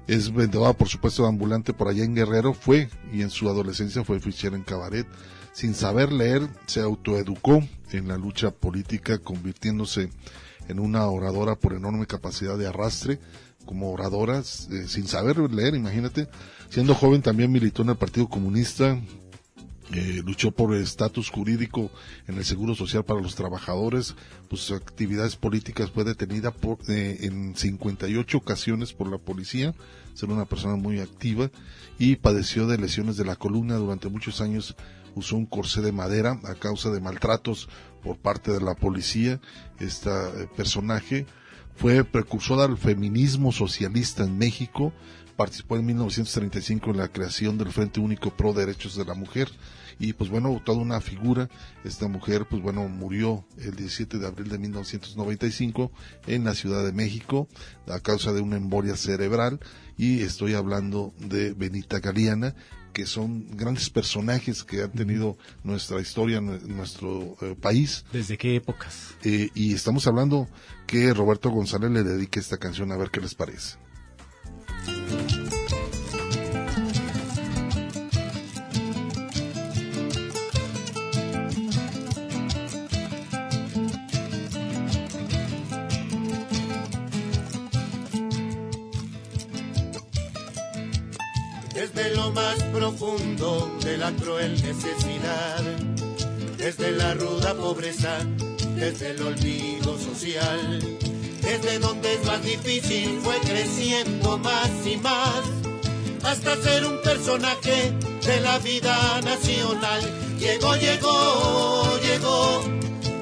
es 0.06 0.32
vendedora, 0.32 0.72
por 0.72 0.88
supuesto, 0.88 1.26
ambulante 1.26 1.72
por 1.72 1.88
allá 1.88 2.04
en 2.04 2.14
Guerrero, 2.14 2.52
fue 2.52 2.88
y 3.12 3.22
en 3.22 3.30
su 3.30 3.48
adolescencia 3.48 4.04
fue 4.04 4.20
fichera 4.20 4.56
en 4.56 4.62
cabaret. 4.62 5.06
Sin 5.52 5.74
saber 5.74 6.12
leer, 6.12 6.48
se 6.66 6.80
autoeducó 6.80 7.62
en 7.92 8.08
la 8.08 8.16
lucha 8.16 8.50
política, 8.50 9.18
convirtiéndose 9.18 10.10
en 10.68 10.78
una 10.78 11.06
oradora 11.06 11.56
por 11.56 11.74
enorme 11.74 12.06
capacidad 12.06 12.56
de 12.56 12.66
arrastre, 12.66 13.18
como 13.64 13.92
oradora, 13.92 14.38
eh, 14.38 14.84
sin 14.86 15.06
saber 15.06 15.38
leer, 15.38 15.74
imagínate. 15.74 16.28
Siendo 16.70 16.94
joven 16.94 17.22
también 17.22 17.50
militó 17.50 17.82
en 17.82 17.90
el 17.90 17.96
Partido 17.96 18.28
Comunista, 18.28 19.00
eh, 19.92 20.22
luchó 20.24 20.52
por 20.52 20.72
el 20.74 20.82
estatus 20.82 21.30
jurídico 21.30 21.90
en 22.28 22.38
el 22.38 22.44
seguro 22.44 22.76
social 22.76 23.04
para 23.04 23.20
los 23.20 23.34
trabajadores, 23.34 24.14
pues 24.48 24.62
sus 24.62 24.76
actividades 24.76 25.34
políticas 25.34 25.90
fue 25.90 26.04
detenida 26.04 26.52
por, 26.52 26.78
eh, 26.88 27.18
en 27.22 27.56
58 27.56 28.38
ocasiones 28.38 28.92
por 28.92 29.10
la 29.10 29.18
policía, 29.18 29.74
ser 30.14 30.30
una 30.30 30.44
persona 30.44 30.76
muy 30.76 31.00
activa 31.00 31.50
y 31.98 32.16
padeció 32.16 32.68
de 32.68 32.78
lesiones 32.78 33.16
de 33.16 33.24
la 33.24 33.34
columna 33.34 33.76
durante 33.76 34.08
muchos 34.08 34.40
años 34.40 34.76
usó 35.16 35.36
un 35.36 35.46
corsé 35.46 35.80
de 35.80 35.90
madera 35.90 36.38
a 36.44 36.54
causa 36.54 36.90
de 36.90 37.00
maltratos 37.00 37.68
por 38.02 38.16
parte 38.16 38.52
de 38.52 38.60
la 38.60 38.74
policía. 38.74 39.40
Este 39.78 40.10
personaje 40.56 41.26
fue 41.74 42.04
precursor 42.04 42.68
del 42.68 42.76
feminismo 42.76 43.52
socialista 43.52 44.22
en 44.22 44.38
México, 44.38 44.92
participó 45.36 45.76
en 45.76 45.86
1935 45.86 46.90
en 46.90 46.96
la 46.98 47.08
creación 47.08 47.58
del 47.58 47.72
Frente 47.72 47.98
Único 48.00 48.30
Pro 48.30 48.52
Derechos 48.52 48.94
de 48.96 49.04
la 49.04 49.14
Mujer 49.14 49.48
y 50.00 50.14
pues 50.14 50.30
bueno, 50.30 50.60
toda 50.64 50.78
una 50.78 51.00
figura. 51.00 51.48
Esta 51.84 52.08
mujer 52.08 52.46
pues 52.48 52.60
bueno 52.60 52.88
murió 52.88 53.44
el 53.58 53.76
17 53.76 54.18
de 54.18 54.26
abril 54.26 54.48
de 54.48 54.58
1995 54.58 55.92
en 56.26 56.44
la 56.44 56.54
Ciudad 56.54 56.84
de 56.84 56.92
México 56.92 57.46
a 57.86 58.00
causa 58.00 58.32
de 58.32 58.40
una 58.40 58.56
embolia 58.56 58.96
cerebral 58.96 59.60
y 59.96 60.22
estoy 60.22 60.54
hablando 60.54 61.12
de 61.18 61.52
Benita 61.52 62.00
Galeana 62.00 62.54
que 62.94 63.06
son 63.06 63.56
grandes 63.56 63.90
personajes 63.90 64.64
que 64.64 64.82
han 64.82 64.90
tenido 64.90 65.36
nuestra 65.62 66.00
historia 66.00 66.38
en 66.38 66.76
nuestro 66.76 67.36
eh, 67.40 67.54
país. 67.60 68.04
¿Desde 68.12 68.36
qué 68.36 68.56
épocas? 68.56 69.14
Eh, 69.22 69.50
y 69.54 69.74
estamos 69.74 70.06
hablando 70.06 70.48
que 70.86 71.14
Roberto 71.14 71.50
González 71.50 71.90
le 71.90 72.02
dedique 72.02 72.40
esta 72.40 72.56
canción 72.56 72.90
a 72.90 72.96
ver 72.96 73.10
qué 73.10 73.20
les 73.20 73.34
parece. 73.34 73.76
Lo 92.20 92.32
más 92.32 92.62
profundo 92.64 93.78
de 93.82 93.96
la 93.96 94.12
cruel 94.12 94.52
necesidad, 94.52 95.62
desde 96.58 96.90
la 96.92 97.14
ruda 97.14 97.54
pobreza, 97.54 98.18
desde 98.76 99.12
el 99.12 99.22
olvido 99.22 99.98
social, 99.98 100.98
desde 101.40 101.78
donde 101.78 102.14
es 102.14 102.24
más 102.26 102.42
difícil 102.42 103.20
fue 103.22 103.36
creciendo 103.40 104.36
más 104.38 104.70
y 104.84 104.96
más, 104.98 105.42
hasta 106.22 106.56
ser 106.62 106.84
un 106.84 107.00
personaje 107.02 107.92
de 108.26 108.40
la 108.40 108.58
vida 108.58 109.20
nacional. 109.22 110.02
Llegó, 110.38 110.74
llegó, 110.76 111.98
llegó, 112.02 112.62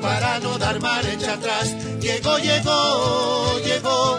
para 0.02 0.40
no 0.40 0.58
dar 0.58 0.80
marcha 0.80 1.34
atrás. 1.34 1.76
Llegó, 2.00 2.38
llegó, 2.38 3.60
llegó 3.64 4.18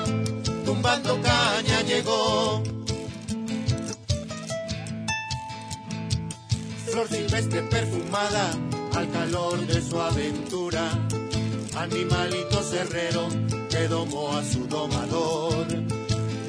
tumbando 0.66 1.20
caña 1.22 1.82
llegó. 1.82 2.79
Flor 6.92 7.08
silvestre 7.08 7.62
perfumada 7.64 8.52
al 8.96 9.12
calor 9.12 9.60
de 9.68 9.82
su 9.82 10.02
aventura. 10.02 10.90
Animalito 11.76 12.64
cerrero 12.64 13.28
que 13.70 13.88
domó 13.88 14.36
a 14.36 14.44
su 14.44 14.66
domador. 14.68 15.68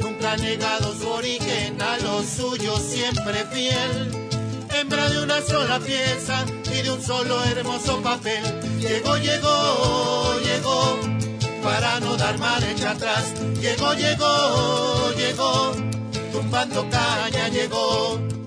Nunca 0.01 0.33
ha 0.33 0.37
negado 0.39 0.95
su 0.95 1.09
origen, 1.09 1.81
a 1.83 1.99
lo 1.99 2.23
suyo 2.23 2.77
siempre 2.79 3.45
fiel. 3.53 4.29
Hembra 4.75 5.11
de 5.11 5.23
una 5.23 5.43
sola 5.43 5.79
pieza 5.79 6.45
y 6.73 6.83
de 6.83 6.91
un 6.91 7.03
solo 7.03 7.45
hermoso 7.45 8.01
papel. 8.01 8.43
Llegó, 8.79 9.19
llegó, 9.19 10.41
llegó, 10.43 10.99
para 11.62 12.01
no 12.01 12.17
dar 12.17 12.39
marcha 12.39 12.93
atrás. 12.93 13.35
Llegó, 13.61 13.93
llegó, 13.93 15.12
llegó, 15.17 15.73
tumbando 16.33 16.89
caña 16.89 17.49
llegó. 17.49 18.40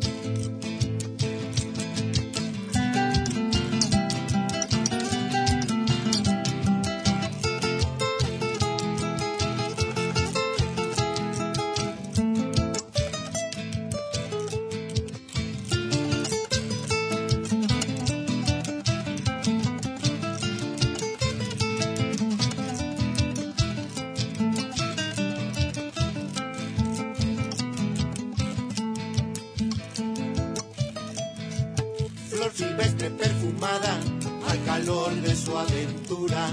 Al 33.82 34.64
calor 34.66 35.12
de 35.22 35.36
su 35.36 35.58
aventura. 35.58 36.50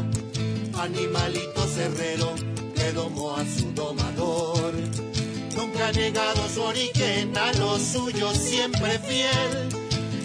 Animalito 0.79 1.67
cerrero 1.67 2.35
que 2.75 2.93
domó 2.93 3.37
a 3.37 3.45
su 3.45 3.73
domador. 3.73 4.73
Nunca 5.55 5.89
ha 5.89 5.93
negado 5.93 6.49
su 6.49 6.63
origen, 6.63 7.37
a 7.37 7.53
lo 7.55 7.79
suyo 7.79 8.33
siempre 8.33 8.99
fiel. 9.01 9.69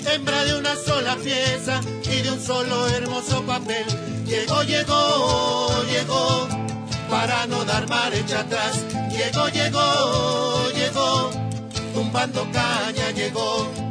Hembra 0.10 0.46
de 0.46 0.58
una 0.58 0.76
sola 0.76 1.18
pieza 1.18 1.82
y 2.04 2.22
de 2.22 2.32
un 2.32 2.40
solo 2.40 2.88
hermoso 2.88 3.44
papel. 3.44 3.86
Llegó, 4.26 4.64
llegó, 4.64 5.84
llegó, 5.92 6.48
para 7.10 7.46
no 7.48 7.66
dar 7.66 7.90
marcha 7.90 8.40
atrás. 8.40 8.86
Llegó, 9.12 9.50
llegó, 9.50 10.70
llegó, 10.74 11.32
tumbando 11.94 12.48
caña 12.54 13.12
llegó 13.12 13.86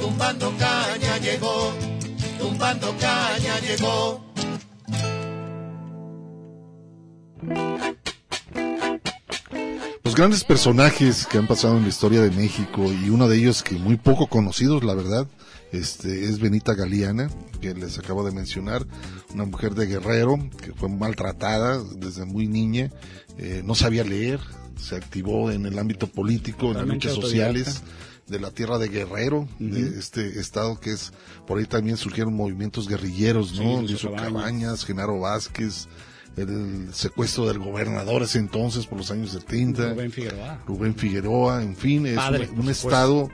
tumbando 0.00 0.52
caña 0.58 1.18
llegó, 1.18 1.72
tumbando 2.58 2.92
caña 2.98 3.60
llegó. 3.60 4.20
Los 10.02 10.16
grandes 10.16 10.42
personajes 10.42 11.26
que 11.26 11.38
han 11.38 11.46
pasado 11.46 11.76
en 11.76 11.84
la 11.84 11.88
historia 11.88 12.20
de 12.20 12.32
México 12.32 12.92
y 12.92 13.10
uno 13.10 13.28
de 13.28 13.36
ellos 13.36 13.62
que 13.62 13.76
muy 13.76 13.96
poco 13.96 14.26
conocidos, 14.26 14.82
la 14.82 14.94
verdad, 14.94 15.28
este 15.70 16.24
es 16.24 16.40
Benita 16.40 16.74
Galeana, 16.74 17.30
que 17.60 17.74
les 17.74 17.96
acabo 17.98 18.24
de 18.24 18.32
mencionar, 18.32 18.84
una 19.32 19.44
mujer 19.44 19.74
de 19.74 19.86
guerrero 19.86 20.36
que 20.60 20.72
fue 20.72 20.88
maltratada 20.88 21.80
desde 21.94 22.24
muy 22.24 22.48
niña, 22.48 22.90
eh, 23.36 23.62
no 23.64 23.76
sabía 23.76 24.02
leer, 24.02 24.40
se 24.76 24.96
activó 24.96 25.52
en 25.52 25.64
el 25.64 25.78
ámbito 25.78 26.08
político, 26.08 26.72
en 26.72 26.78
las 26.78 26.86
luchas 26.86 27.14
sociales 27.14 27.82
de 28.28 28.38
la 28.38 28.50
tierra 28.50 28.78
de 28.78 28.88
Guerrero, 28.88 29.48
de 29.58 29.98
este 29.98 30.38
estado 30.38 30.78
que 30.78 30.92
es, 30.92 31.12
por 31.46 31.58
ahí 31.58 31.64
también 31.64 31.96
surgieron 31.96 32.34
movimientos 32.34 32.88
guerrilleros, 32.88 33.50
Sí, 33.50 33.64
¿no? 33.64 33.80
Lucio 33.82 34.10
Lucio 34.10 34.14
Cabañas. 34.14 34.84
Genaro 34.84 35.20
Vázquez, 35.20 35.88
el 36.36 36.88
secuestro 36.92 37.46
del 37.46 37.58
gobernador 37.58 38.22
ese 38.22 38.38
entonces 38.38 38.86
por 38.86 38.98
los 38.98 39.10
años 39.10 39.30
70. 39.30 39.90
Rubén 39.90 40.12
Figueroa. 40.12 40.62
Rubén 40.66 40.94
Figueroa, 40.94 41.62
en 41.62 41.76
fin, 41.76 42.06
es 42.06 42.16
Padre, 42.16 42.48
un, 42.56 42.68
estado, 42.68 43.28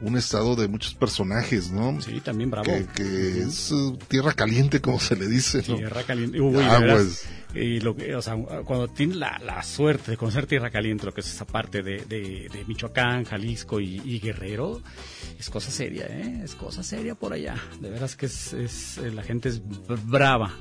un 0.00 0.16
estado 0.16 0.56
de 0.56 0.68
muchos 0.68 0.94
personajes, 0.94 1.70
¿no? 1.70 2.00
Sí, 2.00 2.20
también 2.20 2.50
bravo. 2.50 2.64
Que, 2.64 2.86
que 2.94 3.42
es 3.42 3.72
eh, 3.72 3.98
tierra 4.08 4.32
caliente, 4.32 4.80
como 4.80 5.00
se 5.00 5.16
le 5.16 5.26
dice, 5.26 5.62
¿no? 5.68 5.76
Tierra 5.76 6.02
caliente. 6.04 6.40
Uy, 6.40 6.62
Aguas. 6.62 7.24
Y 7.54 7.80
lo 7.80 7.96
que, 7.96 8.14
o 8.14 8.22
sea, 8.22 8.36
cuando 8.64 8.88
tienes 8.88 9.16
la, 9.16 9.38
la 9.44 9.62
suerte 9.62 10.10
de 10.12 10.16
conocer 10.16 10.46
Tierra 10.46 10.70
Caliente, 10.70 11.06
lo 11.06 11.12
que 11.12 11.22
es 11.22 11.32
esa 11.32 11.46
parte 11.46 11.82
de, 11.82 12.04
de, 12.04 12.64
Michoacán, 12.66 13.24
Jalisco 13.24 13.80
y, 13.80 14.20
Guerrero, 14.20 14.82
es 15.38 15.48
cosa 15.48 15.70
seria, 15.70 16.06
¿eh? 16.06 16.42
Es 16.44 16.54
cosa 16.54 16.82
seria 16.82 17.14
por 17.14 17.32
allá. 17.32 17.56
De 17.80 17.90
veras 17.90 18.16
que 18.16 18.26
es, 18.26 18.52
es 18.52 18.98
eh, 18.98 19.10
la 19.10 19.22
gente 19.22 19.48
es 19.48 19.62
brava. 20.06 20.54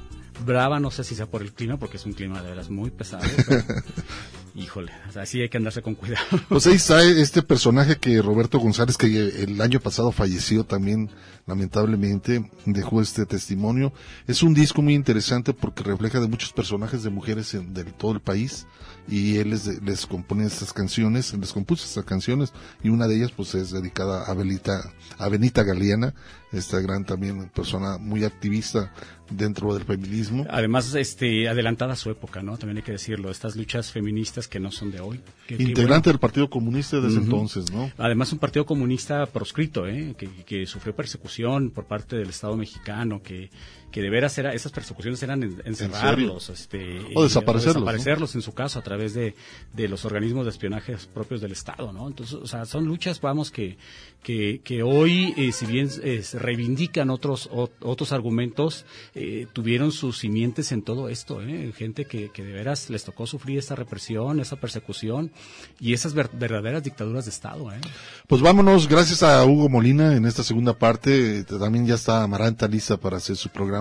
Brava, 0.46 0.80
no 0.80 0.92
sé 0.92 1.04
si 1.04 1.16
sea 1.16 1.26
por 1.26 1.42
el 1.42 1.54
clima, 1.54 1.78
porque 1.78 1.98
es 1.98 2.06
un 2.06 2.14
clima 2.14 2.42
de 2.42 2.50
veras 2.50 2.70
muy 2.70 2.92
pesado. 2.92 3.24
pero, 3.48 3.64
híjole, 4.56 4.92
o 5.08 5.12
sea, 5.12 5.26
sí 5.26 5.42
hay 5.42 5.50
que 5.50 5.58
andarse 5.58 5.82
con 5.82 5.96
cuidado. 5.96 6.26
Pues 6.50 6.68
ahí 6.68 6.76
está 6.76 7.04
este 7.04 7.42
personaje 7.42 7.98
que 7.98 8.22
Roberto 8.22 8.60
González, 8.60 8.98
que 8.98 9.08
el 9.44 9.60
año 9.62 9.80
pasado 9.80 10.12
falleció 10.12 10.64
también, 10.64 11.10
lamentablemente, 11.46 12.50
dejó 12.66 13.02
este 13.02 13.26
testimonio. 13.26 13.94
Es 14.28 14.44
un 14.44 14.54
disco 14.54 14.82
muy 14.82 14.96
interesante 14.96 15.54
porque 15.54 15.84
refleja 15.84 16.20
de 16.20 16.28
muchos 16.28 16.54
personajes 16.54 17.04
de 17.04 17.10
mujeres 17.10 17.54
en, 17.54 17.74
de 17.74 17.84
todo 17.84 18.14
el 18.14 18.20
país 18.20 18.66
y 19.08 19.38
él 19.38 19.52
les, 19.52 19.82
les 19.82 20.06
compone 20.06 20.46
estas 20.46 20.74
canciones, 20.74 21.34
les 21.34 21.54
compuso 21.54 21.86
estas 21.86 22.04
canciones 22.06 22.54
y 22.84 22.90
una 22.90 23.08
de 23.08 23.16
ellas 23.18 23.32
pues 23.36 23.56
es 23.56 23.72
dedicada 23.72 24.26
a 24.26 24.34
Belita, 24.34 24.92
a 25.18 25.30
Benita 25.30 25.64
Galeana, 25.64 26.14
esta 26.52 26.80
gran 26.80 27.06
también 27.06 27.50
persona 27.50 27.98
muy 27.98 28.24
activista 28.24 28.92
dentro 29.30 29.74
del 29.74 29.84
feminismo. 29.84 30.46
Además, 30.50 30.94
este, 30.96 31.50
adelantada 31.50 31.94
a 31.94 31.96
su 31.98 32.10
época, 32.10 32.42
¿no? 32.42 32.58
También 32.58 32.78
hay 32.78 32.84
que 32.84 32.94
decirlo, 32.94 33.30
estas 33.30 33.56
luchas 33.58 33.92
feministas 33.92 34.48
que 34.48 34.60
no 34.60 34.72
son 34.72 34.92
de 34.92 35.02
hoy. 35.02 35.20
Que- 35.46 35.58
que, 35.58 35.64
Integrante 35.64 36.10
bueno, 36.10 36.14
del 36.14 36.20
Partido 36.20 36.50
Comunista 36.50 37.02
desde 37.02 37.20
entonces, 37.20 37.72
¿no? 37.72 37.92
Además, 37.98 38.32
un 38.32 38.40
partido 38.40 38.66
comunista 38.66 39.26
proscrito, 39.26 39.88
¿eh? 39.88 40.16
que, 40.18 40.30
que 40.46 40.66
sufrió 40.66 40.96
persecución 40.96 41.70
por 41.72 41.86
parte 41.86 42.16
del 42.16 42.30
Estado 42.30 42.56
mexicano, 42.56 43.22
que, 43.22 43.50
que 43.92 44.02
de 44.02 44.10
veras 44.10 44.38
era, 44.38 44.54
esas 44.54 44.72
persecuciones 44.72 45.24
eran 45.24 45.44
en- 45.44 45.62
encerrarlos, 45.66 46.50
este, 46.50 47.00
O 47.16 47.24
desaparecerlos, 47.24 48.36
en 48.36 48.42
su 48.42 48.54
caso 48.54 48.80
a 48.80 48.82
través 48.84 49.14
de, 49.14 49.34
de 49.74 49.88
los 49.88 50.04
organismos 50.06 50.46
de 50.46 50.52
espionaje 50.52 50.96
propios 51.14 51.40
del 51.42 51.54
Estado, 51.54 51.94
¿no? 51.94 52.08
Entonces, 52.08 52.36
o 52.36 52.46
sea, 52.48 52.66
son 52.66 52.86
luchas, 52.86 53.22
vamos, 53.22 53.50
que, 53.50 53.78
que, 54.24 54.60
que 54.64 54.84
hoy, 54.84 55.34
eh, 55.38 55.52
si 55.54 55.66
bien 55.66 55.90
eh, 56.04 56.22
reivindican 56.34 57.10
otros, 57.10 57.48
o- 57.52 57.70
otros 57.82 58.12
argumentos, 58.12 58.86
eh, 59.16 59.48
tuvieron 59.54 59.92
sus 59.94 60.18
simientes 60.18 60.72
en 60.74 60.82
todo 60.82 61.08
esto, 61.08 61.42
¿eh? 61.42 61.72
Gente 61.76 62.06
que, 62.06 62.30
que 62.30 62.44
de 62.44 62.52
veras 62.52 62.90
les 62.90 63.06
tocó 63.06 63.26
sufrir 63.26 63.58
esa 63.60 63.76
represión, 63.76 64.42
esa 64.42 64.58
persecución 64.58 65.32
y 65.80 65.94
esas 65.94 66.14
ver- 66.14 66.30
verdaderas 66.34 66.84
dictaduras 66.84 67.24
de 67.26 67.32
Estado, 67.32 67.72
¿eh? 67.72 67.80
Pues 68.28 68.42
vámonos, 68.42 68.88
gracias 68.90 69.24
a 69.24 69.46
Hugo 69.46 69.70
Molina 69.70 70.16
en 70.16 70.26
esta 70.26 70.44
segunda 70.44 70.74
parte. 70.74 71.46
También 71.46 71.88
ya 71.88 71.96
está 71.96 72.22
Amaranta 72.24 72.68
lista 72.68 72.98
para 72.98 73.16
hacer 73.18 73.38
su 73.38 73.48
programa 73.50 73.77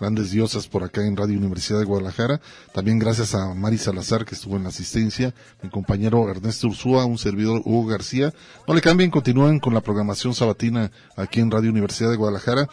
Grandes 0.00 0.30
Diosas 0.30 0.68
por 0.68 0.84
acá 0.84 1.04
en 1.04 1.16
Radio 1.16 1.38
Universidad 1.38 1.78
de 1.78 1.84
Guadalajara. 1.84 2.40
También 2.72 2.98
gracias 2.98 3.34
a 3.34 3.54
Mari 3.54 3.78
Salazar 3.78 4.24
que 4.24 4.34
estuvo 4.34 4.56
en 4.56 4.64
la 4.64 4.68
asistencia, 4.70 5.34
mi 5.62 5.70
compañero 5.70 6.28
Ernesto 6.28 6.68
Ursúa, 6.68 7.04
un 7.04 7.18
servidor 7.18 7.62
Hugo 7.64 7.86
García. 7.86 8.32
No 8.66 8.74
le 8.74 8.80
cambien, 8.80 9.10
continúen 9.10 9.60
con 9.60 9.74
la 9.74 9.80
programación 9.80 10.34
sabatina 10.34 10.90
aquí 11.16 11.40
en 11.40 11.50
Radio 11.50 11.70
Universidad 11.70 12.10
de 12.10 12.16
Guadalajara. 12.16 12.68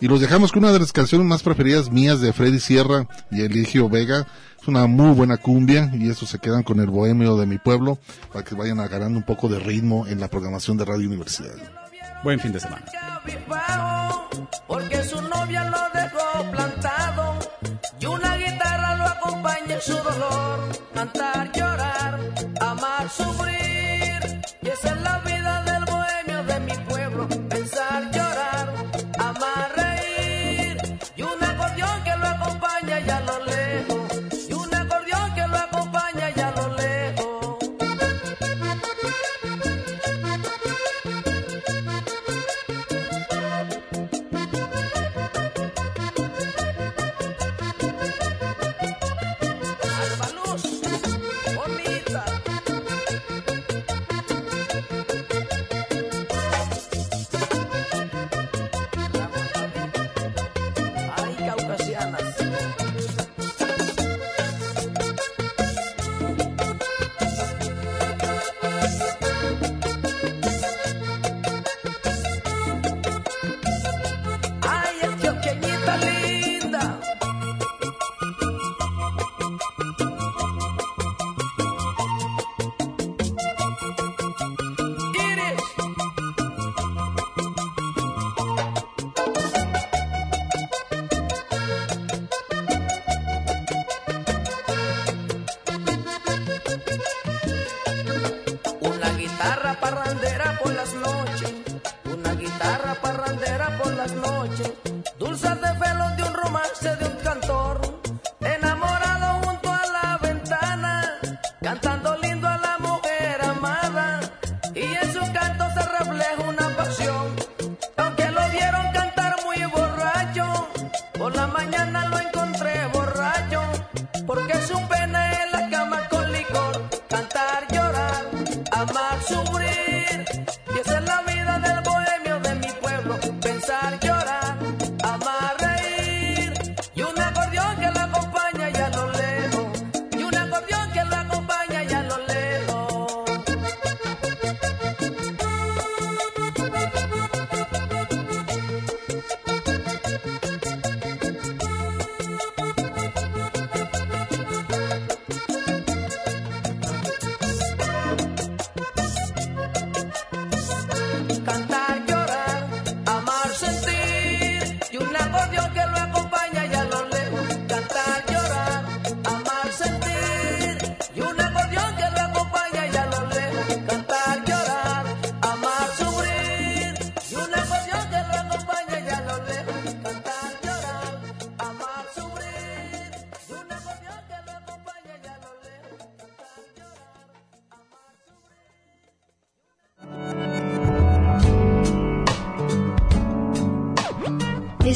Y 0.00 0.08
los 0.08 0.20
dejamos 0.20 0.52
con 0.52 0.64
una 0.64 0.72
de 0.72 0.80
las 0.80 0.92
canciones 0.92 1.26
más 1.26 1.42
preferidas 1.42 1.90
mías 1.90 2.20
de 2.20 2.32
Freddy 2.32 2.60
Sierra 2.60 3.08
y 3.30 3.42
Eligio 3.42 3.88
Vega. 3.88 4.26
Es 4.60 4.68
una 4.68 4.86
muy 4.86 5.14
buena 5.14 5.36
cumbia 5.36 5.90
y 5.94 6.10
eso 6.10 6.26
se 6.26 6.38
quedan 6.38 6.62
con 6.62 6.80
el 6.80 6.88
bohemio 6.88 7.36
de 7.36 7.46
mi 7.46 7.58
pueblo 7.58 7.98
para 8.32 8.44
que 8.44 8.54
vayan 8.54 8.80
agarrando 8.80 9.18
un 9.18 9.24
poco 9.24 9.48
de 9.48 9.58
ritmo 9.58 10.06
en 10.06 10.20
la 10.20 10.28
programación 10.28 10.76
de 10.76 10.84
Radio 10.84 11.06
Universidad. 11.06 11.85
Buen 12.22 12.40
fin 12.40 12.52
de 12.52 12.60
semana. 12.60 12.84
porque 14.66 15.02
su 15.04 15.20
novia 15.22 15.64
lo 15.64 15.78
dejó 15.94 16.50
plantado 16.50 17.38
y 18.00 18.06
una 18.06 18.36
guitarra 18.36 18.96
lo 18.96 19.04
acompaña 19.04 19.74
en 19.74 19.80
su 19.80 19.94
dolor, 19.94 20.58
cantar, 20.94 21.52
llorar, 21.52 22.20
amar, 22.60 23.08
sufrir 23.08 23.65